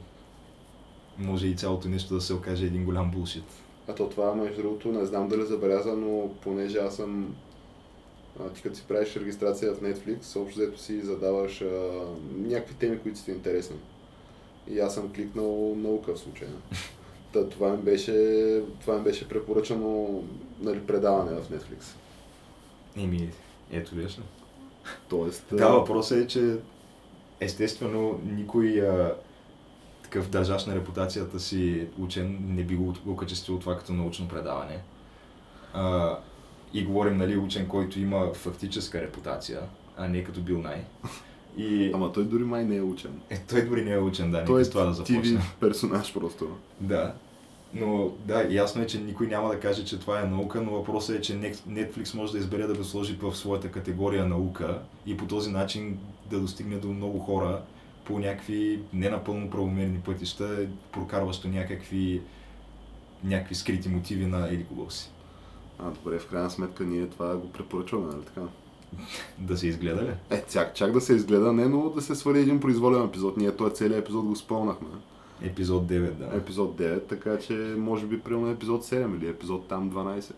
може 1.18 1.46
и 1.46 1.56
цялото 1.56 1.88
нещо 1.88 2.14
да 2.14 2.20
се 2.20 2.34
окаже 2.34 2.66
един 2.66 2.84
голям 2.84 3.10
булшит. 3.10 3.44
А 3.88 3.94
то 3.94 4.08
това, 4.08 4.34
между 4.34 4.62
другото, 4.62 4.92
не 4.92 5.04
знам 5.04 5.28
дали 5.28 5.46
забеляза, 5.46 5.96
но 5.96 6.30
понеже 6.42 6.78
аз 6.78 6.96
съм... 6.96 7.34
А, 8.40 8.48
ти 8.48 8.62
като 8.62 8.76
си 8.76 8.84
правиш 8.88 9.16
регистрация 9.16 9.74
в 9.74 9.80
Netflix, 9.80 10.40
общо 10.40 10.60
взето 10.60 10.80
си 10.80 11.00
задаваш 11.00 11.62
а, 11.62 11.66
някакви 12.36 12.74
теми, 12.74 12.98
които 12.98 13.18
са 13.18 13.24
ти 13.24 13.30
интересни. 13.30 13.76
И 14.70 14.80
аз 14.80 14.94
съм 14.94 15.12
кликнал 15.12 15.74
наука 15.76 16.14
в 16.14 16.18
случая. 16.18 16.50
Та, 17.32 17.48
това, 17.48 17.70
ми 17.70 17.82
беше, 17.82 18.14
това 18.80 18.98
ми 18.98 19.04
беше 19.04 19.28
препоръчано 19.28 20.22
нали, 20.60 20.80
предаване 20.80 21.40
в 21.40 21.50
Netflix. 21.50 21.84
Еми, 22.96 23.30
ето 23.72 23.94
виж. 23.94 24.18
Тоест... 25.08 25.44
Да, 25.52 25.68
въпросът 25.68 26.18
е, 26.18 26.26
че 26.26 26.56
естествено 27.40 28.20
никой 28.24 28.80
а, 28.80 29.14
такъв 30.02 30.30
държащ 30.30 30.66
на 30.66 30.74
репутацията 30.74 31.40
си 31.40 31.86
учен 31.98 32.38
не 32.40 32.64
би 32.64 32.76
го 32.76 32.94
окачествил 33.06 33.58
това 33.58 33.78
като 33.78 33.92
научно 33.92 34.28
предаване. 34.28 34.82
А, 35.72 36.18
и 36.74 36.84
говорим, 36.84 37.16
нали, 37.16 37.36
учен, 37.36 37.68
който 37.68 38.00
има 38.00 38.34
фактическа 38.34 39.00
репутация, 39.00 39.60
а 39.96 40.08
не 40.08 40.24
като 40.24 40.40
бил 40.40 40.58
най. 40.58 40.84
И 41.57 41.90
Ама 41.94 42.12
той 42.12 42.24
дори 42.24 42.44
май 42.44 42.64
не 42.64 42.76
е 42.76 42.82
учен. 42.82 43.20
е, 43.30 43.38
той 43.38 43.62
дори 43.62 43.84
не 43.84 43.92
е 43.92 43.98
учен, 43.98 44.30
да, 44.30 44.44
той 44.44 44.62
е 44.62 44.64
това 44.64 44.84
да 44.84 44.92
започнем. 44.92 45.22
TV 45.24 45.40
персонаж 45.61 46.14
просто. 46.14 46.48
Да. 46.80 47.14
Но 47.74 48.11
да, 48.26 48.46
ясно 48.51 48.82
е, 48.82 48.86
че 48.86 49.01
никой 49.01 49.26
няма 49.26 49.48
да 49.48 49.61
каже, 49.61 49.84
че 49.84 49.98
това 49.98 50.20
е 50.20 50.26
наука, 50.26 50.62
но 50.62 50.70
въпросът 50.70 51.16
е, 51.16 51.20
че 51.20 51.32
Net- 51.32 51.68
Netflix 51.68 52.14
може 52.14 52.32
да 52.32 52.38
избере 52.38 52.66
да 52.66 52.74
го 52.74 52.84
сложи 52.84 53.18
в 53.22 53.34
своята 53.36 53.70
категория 53.70 54.26
наука 54.26 54.78
и 55.07 55.16
по 55.16 55.26
този 55.26 55.51
начин 55.51 55.98
да 56.30 56.40
достигне 56.40 56.76
до 56.76 56.88
много 56.88 57.18
хора 57.18 57.62
по 58.05 58.18
някакви 58.18 58.80
ненапълно 58.92 59.51
правомерни 59.51 59.98
пътища, 59.98 60.66
прокарващо 60.92 61.48
някакви, 61.48 62.22
някакви 63.24 63.55
скрити 63.55 63.88
мотиви 63.88 64.26
на 64.26 64.48
еди 64.48 64.66
си. 64.88 65.11
А, 65.78 65.90
добре, 65.90 66.18
в 66.18 66.26
крайна 66.26 66.51
сметка 66.51 66.84
ние 66.84 67.07
това 67.07 67.36
го 67.36 67.53
препоръчваме, 67.53 68.07
нали 68.12 68.24
така? 68.24 68.40
Да 69.38 69.57
се 69.57 69.66
изгледа 69.66 70.03
ли? 70.03 70.36
Е, 70.36 70.45
чак, 70.53 70.74
чак 70.74 70.93
да 70.93 71.01
се 71.01 71.14
изгледа, 71.14 71.53
не, 71.53 71.68
но 71.68 71.91
да 71.91 72.03
се 72.03 72.14
свали 72.14 72.38
един 72.38 72.61
произволен 72.61 73.05
епизод. 73.05 73.36
Ние 73.36 73.57
този 73.57 73.74
целият 73.74 74.03
епизод 74.03 74.24
го 74.24 74.36
спълнахме. 74.36 74.88
Епизод 75.43 75.84
9, 75.84 76.11
да. 76.11 76.36
Епизод 76.36 76.76
9, 76.76 77.09
така 77.09 77.38
че 77.38 77.53
може 77.78 78.07
би 78.07 78.20
примерно 78.20 78.51
епизод 78.51 78.84
7 78.84 79.16
или 79.16 79.28
епизод 79.28 79.68
там 79.68 79.91
12. 79.91 80.32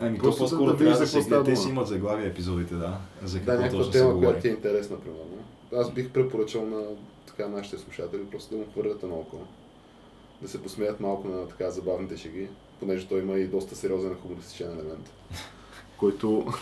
Ами 0.00 0.18
то 0.18 0.36
по-скоро 0.36 0.66
да 0.66 0.76
трябва 0.76 0.98
да 0.98 1.06
се 1.06 1.20
гледа. 1.20 1.44
Те 1.44 1.56
си 1.56 1.68
имат 1.68 1.88
заглавия 1.88 2.26
епизодите, 2.26 2.74
да. 2.74 2.98
За 3.24 3.40
Да, 3.40 3.58
някаква 3.58 3.90
тема, 3.90 4.18
която 4.18 4.40
ти 4.40 4.48
е 4.48 4.50
интересна, 4.50 4.96
примерно. 5.00 5.44
Аз 5.76 5.92
бих 5.92 6.10
препоръчал 6.10 6.66
на 6.66 6.82
така, 7.26 7.48
нашите 7.48 7.78
слушатели 7.78 8.24
просто 8.30 8.54
да 8.54 8.60
му 8.60 8.66
хвърлят 8.72 9.02
едно 9.02 9.14
око. 9.16 9.36
Да 10.42 10.48
се 10.48 10.62
посмеят 10.62 11.00
малко 11.00 11.28
на 11.28 11.48
така 11.48 11.70
забавните 11.70 12.16
шеги, 12.16 12.48
понеже 12.80 13.08
той 13.08 13.20
има 13.20 13.34
и 13.34 13.46
доста 13.46 13.76
сериозен 13.76 14.16
хумористичен 14.22 14.72
елемент. 14.72 15.12
който, 15.96 16.52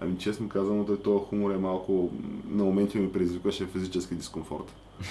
ами 0.00 0.18
честно 0.18 0.48
казано, 0.48 0.86
той 0.86 1.02
този 1.02 1.24
хумор 1.24 1.50
е 1.50 1.58
малко, 1.58 2.10
на 2.48 2.64
моменти 2.64 2.98
ми 2.98 3.12
предизвикваше 3.12 3.66
физически 3.66 4.14
дискомфорт. 4.14 4.74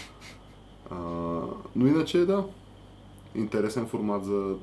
А, 0.92 0.96
но 1.76 1.88
иначе 1.88 2.26
да, 2.26 2.46
интересен 3.36 3.88
формат 3.88 4.26
за 4.26 4.56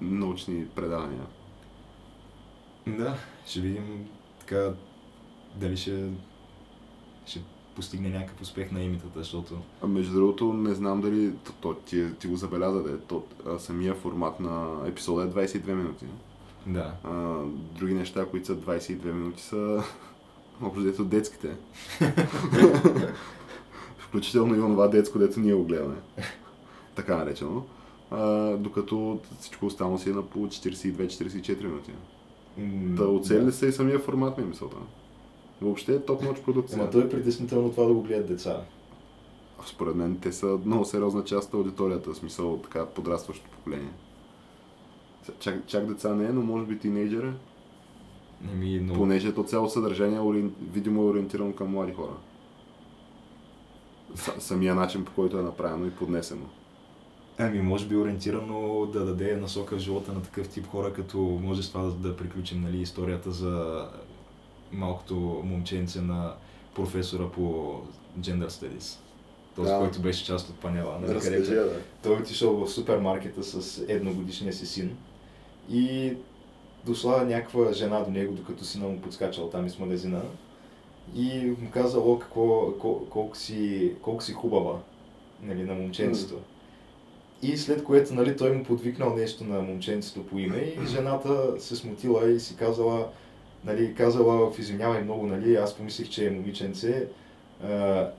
научни 0.00 0.66
предавания. 0.66 1.26
Да, 2.86 3.16
ще 3.46 3.60
видим 3.60 4.08
така 4.40 4.72
дали 5.56 5.76
ще, 5.76 6.10
ще 7.26 7.42
постигне 7.76 8.08
някакъв 8.08 8.40
успех 8.40 8.72
на 8.72 8.82
имитата, 8.82 9.18
защото 9.18 9.58
А 9.82 9.86
между 9.86 10.14
другото, 10.14 10.52
не 10.52 10.74
знам 10.74 11.00
дали 11.00 11.32
то, 11.44 11.52
то, 11.60 11.74
ти, 11.74 12.06
ти 12.18 12.26
го 12.26 12.36
забеляза, 12.36 12.82
да 12.82 12.90
е, 12.90 12.98
то, 12.98 13.24
а, 13.46 13.58
самия 13.58 13.94
формат 13.94 14.40
на 14.40 14.82
епизода 14.86 15.22
е 15.22 15.46
22 15.46 15.74
минути. 15.74 16.06
Да. 16.66 16.92
А, 17.04 17.42
други 17.78 17.94
неща, 17.94 18.26
които 18.26 18.46
са 18.46 18.56
22 18.56 19.12
минути 19.12 19.42
са 19.42 19.82
общо 20.62 20.80
взето 20.80 21.04
детските. 21.04 21.56
Включително 23.98 24.54
и 24.54 24.60
онова 24.60 24.88
детско, 24.88 25.18
дето 25.18 25.40
ние 25.40 25.54
го 25.54 25.64
гледаме. 25.64 25.96
Така 26.94 27.16
наречено. 27.16 27.64
А, 28.10 28.50
докато 28.56 29.18
всичко 29.40 29.66
останало 29.66 29.98
си 29.98 30.10
е 30.10 30.12
на 30.12 30.22
по 30.22 30.38
42-44 30.38 31.64
минути. 31.64 31.92
М, 32.58 32.96
Та 32.96 33.04
оцелили 33.04 33.44
да. 33.44 33.52
са 33.52 33.66
и 33.66 33.72
самия 33.72 33.98
формат 33.98 34.38
ми 34.38 34.44
е 34.44 34.46
мисълта. 34.46 34.76
Въобще 35.62 35.94
е 35.94 35.98
топ-ноч 36.00 36.42
продукция. 36.44 36.78
Ама 36.80 36.90
то 36.90 37.00
е 37.00 37.08
притеснително 37.08 37.70
това 37.70 37.84
да 37.84 37.92
го 37.92 38.02
гледат 38.02 38.28
деца. 38.28 38.60
Според 39.66 39.94
мен 39.94 40.18
те 40.22 40.32
са 40.32 40.58
много 40.64 40.84
сериозна 40.84 41.24
част 41.24 41.48
от 41.48 41.54
аудиторията, 41.54 42.10
в 42.12 42.16
смисъл 42.16 42.58
така 42.58 42.86
подрастващо 42.86 43.44
поколение. 43.50 43.90
Чак, 45.38 45.66
чак 45.66 45.86
деца 45.86 46.14
не 46.14 46.24
е, 46.24 46.32
но 46.32 46.42
може 46.42 46.66
би 46.66 46.78
тинейджър 46.78 47.24
е, 47.24 47.32
Еми, 48.52 48.80
но... 48.80 48.94
понеже 48.94 49.34
то 49.34 49.42
цяло 49.42 49.68
съдържание 49.68 50.16
е 50.16 50.20
ориен- 50.20 50.50
видимо 50.62 51.02
е 51.02 51.06
ориентирано 51.06 51.52
към 51.52 51.70
млади 51.70 51.92
хора. 51.92 52.14
С- 54.14 54.40
самия 54.40 54.74
начин 54.74 55.04
по 55.04 55.12
който 55.12 55.38
е 55.38 55.42
направено 55.42 55.86
и 55.86 55.90
поднесено. 55.90 56.46
Ами, 57.38 57.60
може 57.60 57.86
би 57.86 57.96
ориентирано 57.96 58.86
да 58.86 59.04
даде 59.04 59.36
насока 59.36 59.76
в 59.76 59.80
живота 59.80 60.12
на 60.12 60.22
такъв 60.22 60.48
тип 60.48 60.66
хора, 60.66 60.92
като 60.92 61.18
може 61.18 61.62
с 61.62 61.68
това 61.68 61.82
да, 61.82 61.90
да 61.90 62.16
приключим 62.16 62.62
нали, 62.62 62.78
историята 62.78 63.30
за 63.30 63.84
малкото 64.72 65.14
момченце 65.44 66.00
на 66.00 66.34
професора 66.74 67.28
по 67.28 67.74
Gender 68.20 68.48
Studies. 68.48 68.98
Този, 69.56 69.70
Да. 69.70 69.78
който 69.78 70.00
беше 70.00 70.24
част 70.24 70.48
от 70.48 70.56
панела. 70.56 70.98
Нали, 71.00 71.14
Разкажи, 71.14 71.36
където 71.36 71.50
да. 71.64 71.80
той 72.02 72.16
отишъл 72.16 72.56
в 72.56 72.70
супермаркета 72.70 73.42
с 73.42 73.84
едногодишния 73.88 74.52
си 74.52 74.66
син 74.66 74.96
и 75.70 76.14
дошла 76.86 77.24
някаква 77.24 77.72
жена 77.72 78.00
до 78.00 78.10
него, 78.10 78.34
докато 78.34 78.64
сина 78.64 78.88
му 78.88 79.00
подскачал 79.00 79.48
там 79.50 79.66
из 79.66 79.78
магазина 79.78 80.22
и 81.14 81.54
му 81.60 81.70
казала 81.70 82.18
какво, 82.18 82.72
кол, 82.72 83.06
колко, 83.10 83.36
си, 83.36 83.92
колко 84.02 84.22
си 84.22 84.32
хубава 84.32 84.78
нали, 85.42 85.64
на 85.64 85.74
момченцето. 85.74 86.34
И 87.42 87.56
след 87.56 87.84
което 87.84 88.14
нали, 88.14 88.36
той 88.36 88.52
му 88.52 88.64
подвикнал 88.64 89.16
нещо 89.16 89.44
на 89.44 89.60
момченцето 89.60 90.26
по 90.26 90.38
име 90.38 90.74
и 90.82 90.86
жената 90.86 91.60
се 91.60 91.76
смутила 91.76 92.30
и 92.30 92.40
си 92.40 92.56
казала, 92.56 93.08
нали, 93.64 93.94
казала, 93.94 94.52
извинявай 94.58 95.02
много, 95.02 95.26
нали, 95.26 95.56
аз 95.56 95.74
помислих, 95.74 96.08
че 96.08 96.26
е 96.26 96.30
момиченце. 96.30 97.08
А, 97.64 98.10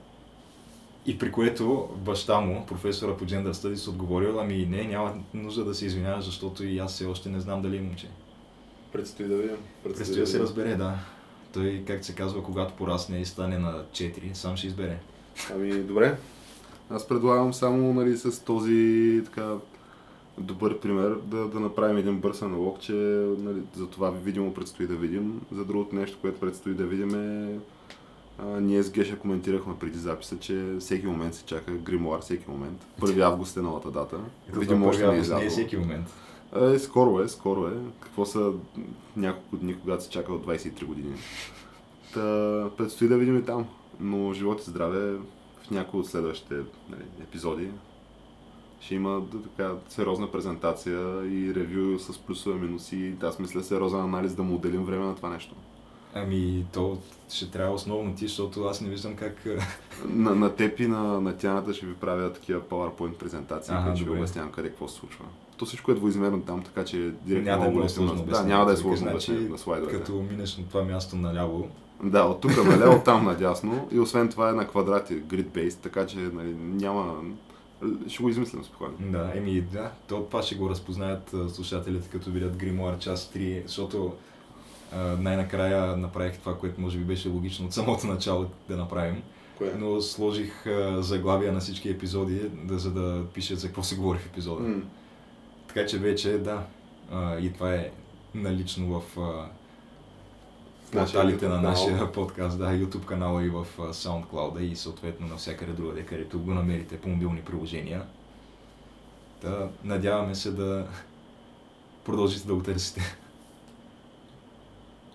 и 1.08 1.18
при 1.18 1.32
което 1.32 1.90
баща 1.98 2.40
му, 2.40 2.66
професора 2.66 3.18
по 3.18 3.26
Gender 3.26 3.52
Studies, 3.52 3.90
отговорил, 3.90 4.40
ами 4.40 4.66
не, 4.66 4.84
няма 4.84 5.14
нужда 5.34 5.66
да 5.66 5.76
се 5.76 5.86
извиняваш, 5.86 6.26
защото 6.26 6.66
и 6.66 6.80
аз 6.80 6.94
все 6.94 7.06
още 7.06 7.30
не 7.30 7.40
знам 7.40 7.62
дали 7.62 7.78
е 7.78 7.82
момче. 7.82 8.08
Предстои 8.92 9.28
да 9.28 9.36
видим. 9.36 9.58
Предстои 9.84 10.20
да 10.20 10.28
се 10.28 10.40
разбере, 10.40 10.76
да. 10.76 10.96
Той, 11.54 11.84
както 11.88 12.06
се 12.06 12.16
казва, 12.16 12.44
когато 12.44 12.74
порасне 12.74 13.20
и 13.20 13.26
стане 13.26 13.58
на 13.58 13.84
4, 13.92 14.34
сам 14.34 14.58
ще 14.58 14.68
избере. 14.68 15.00
Ами, 15.54 15.74
добре. 15.74 16.18
Аз 16.90 17.08
предлагам 17.08 17.54
само 17.54 17.94
нали, 17.94 18.18
с 18.18 18.44
този 18.44 19.22
така 19.26 19.56
добър 20.38 20.80
пример 20.80 21.16
да, 21.24 21.48
да 21.48 21.60
направим 21.60 21.98
един 21.98 22.20
бърз 22.20 22.42
аналог, 22.42 22.80
че 22.80 22.94
нали, 23.40 23.62
за 23.76 23.88
това 23.88 24.10
видимо 24.10 24.54
предстои 24.54 24.88
да 24.88 24.96
видим. 24.96 25.42
За 25.52 25.66
другото 25.66 25.96
нещо, 25.96 26.18
което 26.22 26.40
предстои 26.40 26.74
да 26.74 26.86
видим 26.86 27.16
е 27.16 27.60
а, 28.38 28.46
ние 28.46 28.84
с 28.84 28.92
Геша 28.92 29.20
коментирахме 29.20 29.74
преди 29.80 29.98
записа, 29.98 30.40
че 30.40 30.76
всеки 30.80 31.08
момент 31.08 31.36
се 31.36 31.46
чака 31.46 31.72
гримуар, 31.72 32.22
всеки 32.22 32.46
момент. 32.48 32.88
1 33.02 33.22
август 33.22 33.58
е 33.58 33.62
новата 33.62 33.92
дата. 33.92 34.18
Видимо 34.54 34.88
още 34.88 35.04
първи 35.04 35.08
не 35.08 35.10
е 35.10 35.12
не 35.12 35.18
е 35.18 35.22
излязло. 35.22 35.50
всеки 35.50 35.78
момент. 35.78 36.14
Е, 36.56 36.80
скоро 36.80 37.22
е, 37.22 37.28
скоро 37.28 37.68
е. 37.68 37.74
Какво 38.00 38.26
са 38.26 38.52
няколко 39.16 39.58
дни, 39.58 39.80
когато 39.80 40.04
се 40.04 40.10
чака 40.10 40.34
от 40.34 40.46
23 40.46 40.86
години. 40.86 41.14
Та, 42.14 42.70
предстои 42.78 43.08
да 43.08 43.18
видим 43.18 43.38
и 43.38 43.44
там. 43.44 43.66
Но 44.00 44.34
живот 44.34 44.62
и 44.62 44.70
здраве 44.70 45.12
в 45.62 45.72
някои 45.72 46.00
от 46.00 46.08
следващите 46.08 46.56
нали, 46.90 47.04
епизоди 47.22 47.70
ще 48.80 48.96
има 48.96 49.22
да, 49.22 49.42
така 49.42 49.74
сериозна 49.90 50.32
презентация 50.32 51.00
и 51.26 51.56
ревю 51.56 52.00
с 52.00 52.18
плюсове, 52.18 52.60
минуси. 52.60 53.16
Аз 53.24 53.40
мисля 53.40 53.64
сериозен 53.64 54.00
анализ 54.00 54.36
да 54.36 54.44
му 54.44 54.56
отделим 54.56 54.84
време 54.84 55.06
на 55.06 55.16
това 55.16 55.30
нещо. 55.30 55.56
Ами, 56.24 56.66
то 56.74 56.98
ще 57.30 57.52
трябва 57.52 57.74
основно 57.74 58.16
ти, 58.16 58.28
защото 58.28 58.64
аз 58.64 58.82
не 58.82 58.90
виждам 58.90 59.16
как... 59.16 59.46
На, 60.06 60.36
на 60.36 60.56
теб 60.56 60.80
и 60.80 60.88
на, 60.88 61.22
на 61.22 61.38
тяната 61.38 61.74
ще 61.74 61.86
ви 61.86 61.94
правя 61.94 62.34
такива 62.34 62.62
PowerPoint 62.62 63.14
презентации, 63.14 63.74
Ага, 63.74 63.84
които 63.84 63.98
ще 63.98 64.10
ви 64.10 64.18
обяснявам 64.18 64.52
къде 64.52 64.70
какво 64.70 64.88
се 64.88 64.96
случва. 64.96 65.26
То 65.58 65.66
всичко 65.66 65.92
е 65.92 65.96
двоизмерно 65.96 66.42
там, 66.42 66.64
така 66.64 66.86
че 66.86 67.12
директно 67.26 67.52
Няма 67.52 67.80
да 67.80 67.86
е 67.86 67.90
сложно 67.90 68.14
на- 68.16 68.24
Да, 68.24 68.44
няма 68.44 68.66
да 68.66 68.74
е 68.74 68.78
сложно 68.78 69.10
значи, 69.10 69.32
на 69.32 69.58
слайдовете. 69.58 69.98
като 69.98 70.26
минеш 70.32 70.58
на 70.58 70.64
това 70.68 70.84
място 70.84 71.16
наляво, 71.16 71.68
Да, 72.04 72.24
от 72.24 72.42
тук 72.42 72.66
налево, 72.66 72.96
от 72.96 73.04
там 73.04 73.26
надясно. 73.26 73.88
И 73.92 74.00
освен 74.00 74.30
това 74.30 74.50
е 74.50 74.54
на 74.54 74.68
квадрати, 74.68 75.24
grid 75.24 75.46
based, 75.48 75.78
така 75.80 76.06
че 76.06 76.18
нали, 76.18 76.54
няма... 76.56 77.16
Ще 78.08 78.24
го 78.24 78.30
измислям 78.30 78.64
спокойно. 78.64 78.94
Да, 79.00 79.32
еми 79.36 79.62
да, 79.62 79.92
то 80.08 80.24
това 80.24 80.42
ще 80.42 80.56
го 80.56 80.70
разпознаят 80.70 81.36
слушателите, 81.50 82.10
като 82.10 82.30
видят 82.32 82.56
Grimoire 82.56 83.00
част 83.00 83.36
3, 83.36 83.64
защото 83.66 84.14
най-накрая 85.20 85.98
направих 85.98 86.38
това, 86.40 86.58
което 86.58 86.82
може 86.82 86.98
би 86.98 87.04
беше 87.04 87.30
логично 87.30 87.66
от 87.66 87.74
самото 87.74 88.08
начало 88.08 88.46
да 88.70 88.78
направим. 88.78 89.24
Кое? 89.58 89.74
Но 89.78 90.02
сложих 90.02 90.66
заглавия 90.98 91.54
на 91.54 91.60
всички 91.60 91.90
епизоди, 91.90 92.42
да, 92.64 92.80
за 92.80 92.92
да 92.92 93.26
пише 93.34 93.56
за 93.56 93.68
какво 93.68 93.84
се 93.84 93.96
говори 93.96 94.20
в 94.20 94.26
епизода. 94.26 94.64
М, 94.64 94.82
Така 95.68 95.86
че 95.86 95.98
вече 95.98 96.38
да, 96.38 96.66
а, 97.12 97.38
и 97.40 97.54
това 97.54 97.76
е 97.76 97.92
налично 98.36 99.00
в 99.00 99.20
а, 99.20 99.46
порталите 100.92 101.48
на 101.48 101.62
нашия 101.62 102.12
подкаст, 102.12 102.58
да, 102.58 102.66
YouTube 102.66 103.06
канала 103.06 103.44
и 103.44 103.50
в 103.50 103.68
SoundCloud 103.78 104.60
и 104.60 104.76
съответно 104.76 105.28
навсякъде 105.28 105.72
другаде, 105.74 106.06
където 106.06 106.40
го 106.40 106.54
намерите 106.54 106.98
по 106.98 107.10
мобилни 107.10 107.42
приложения. 107.42 108.04
Та, 109.42 109.68
надяваме 109.84 110.36
се 110.36 110.52
да 110.52 110.88
продължите 112.06 112.48
да 112.48 112.56
го 112.56 112.64
търсите. 112.64 113.18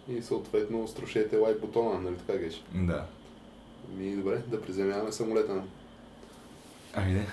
И 0.08 0.22
съответно 0.22 0.88
струшете 0.88 1.36
лайк 1.36 1.60
бутона, 1.60 2.00
нали 2.00 2.16
така 2.16 2.38
геш? 2.38 2.64
Да. 2.74 3.06
Ми 3.96 4.16
добре, 4.16 4.42
да 4.46 4.62
приземяваме 4.62 5.12
самолета. 5.12 5.62
Айде. 6.94 7.26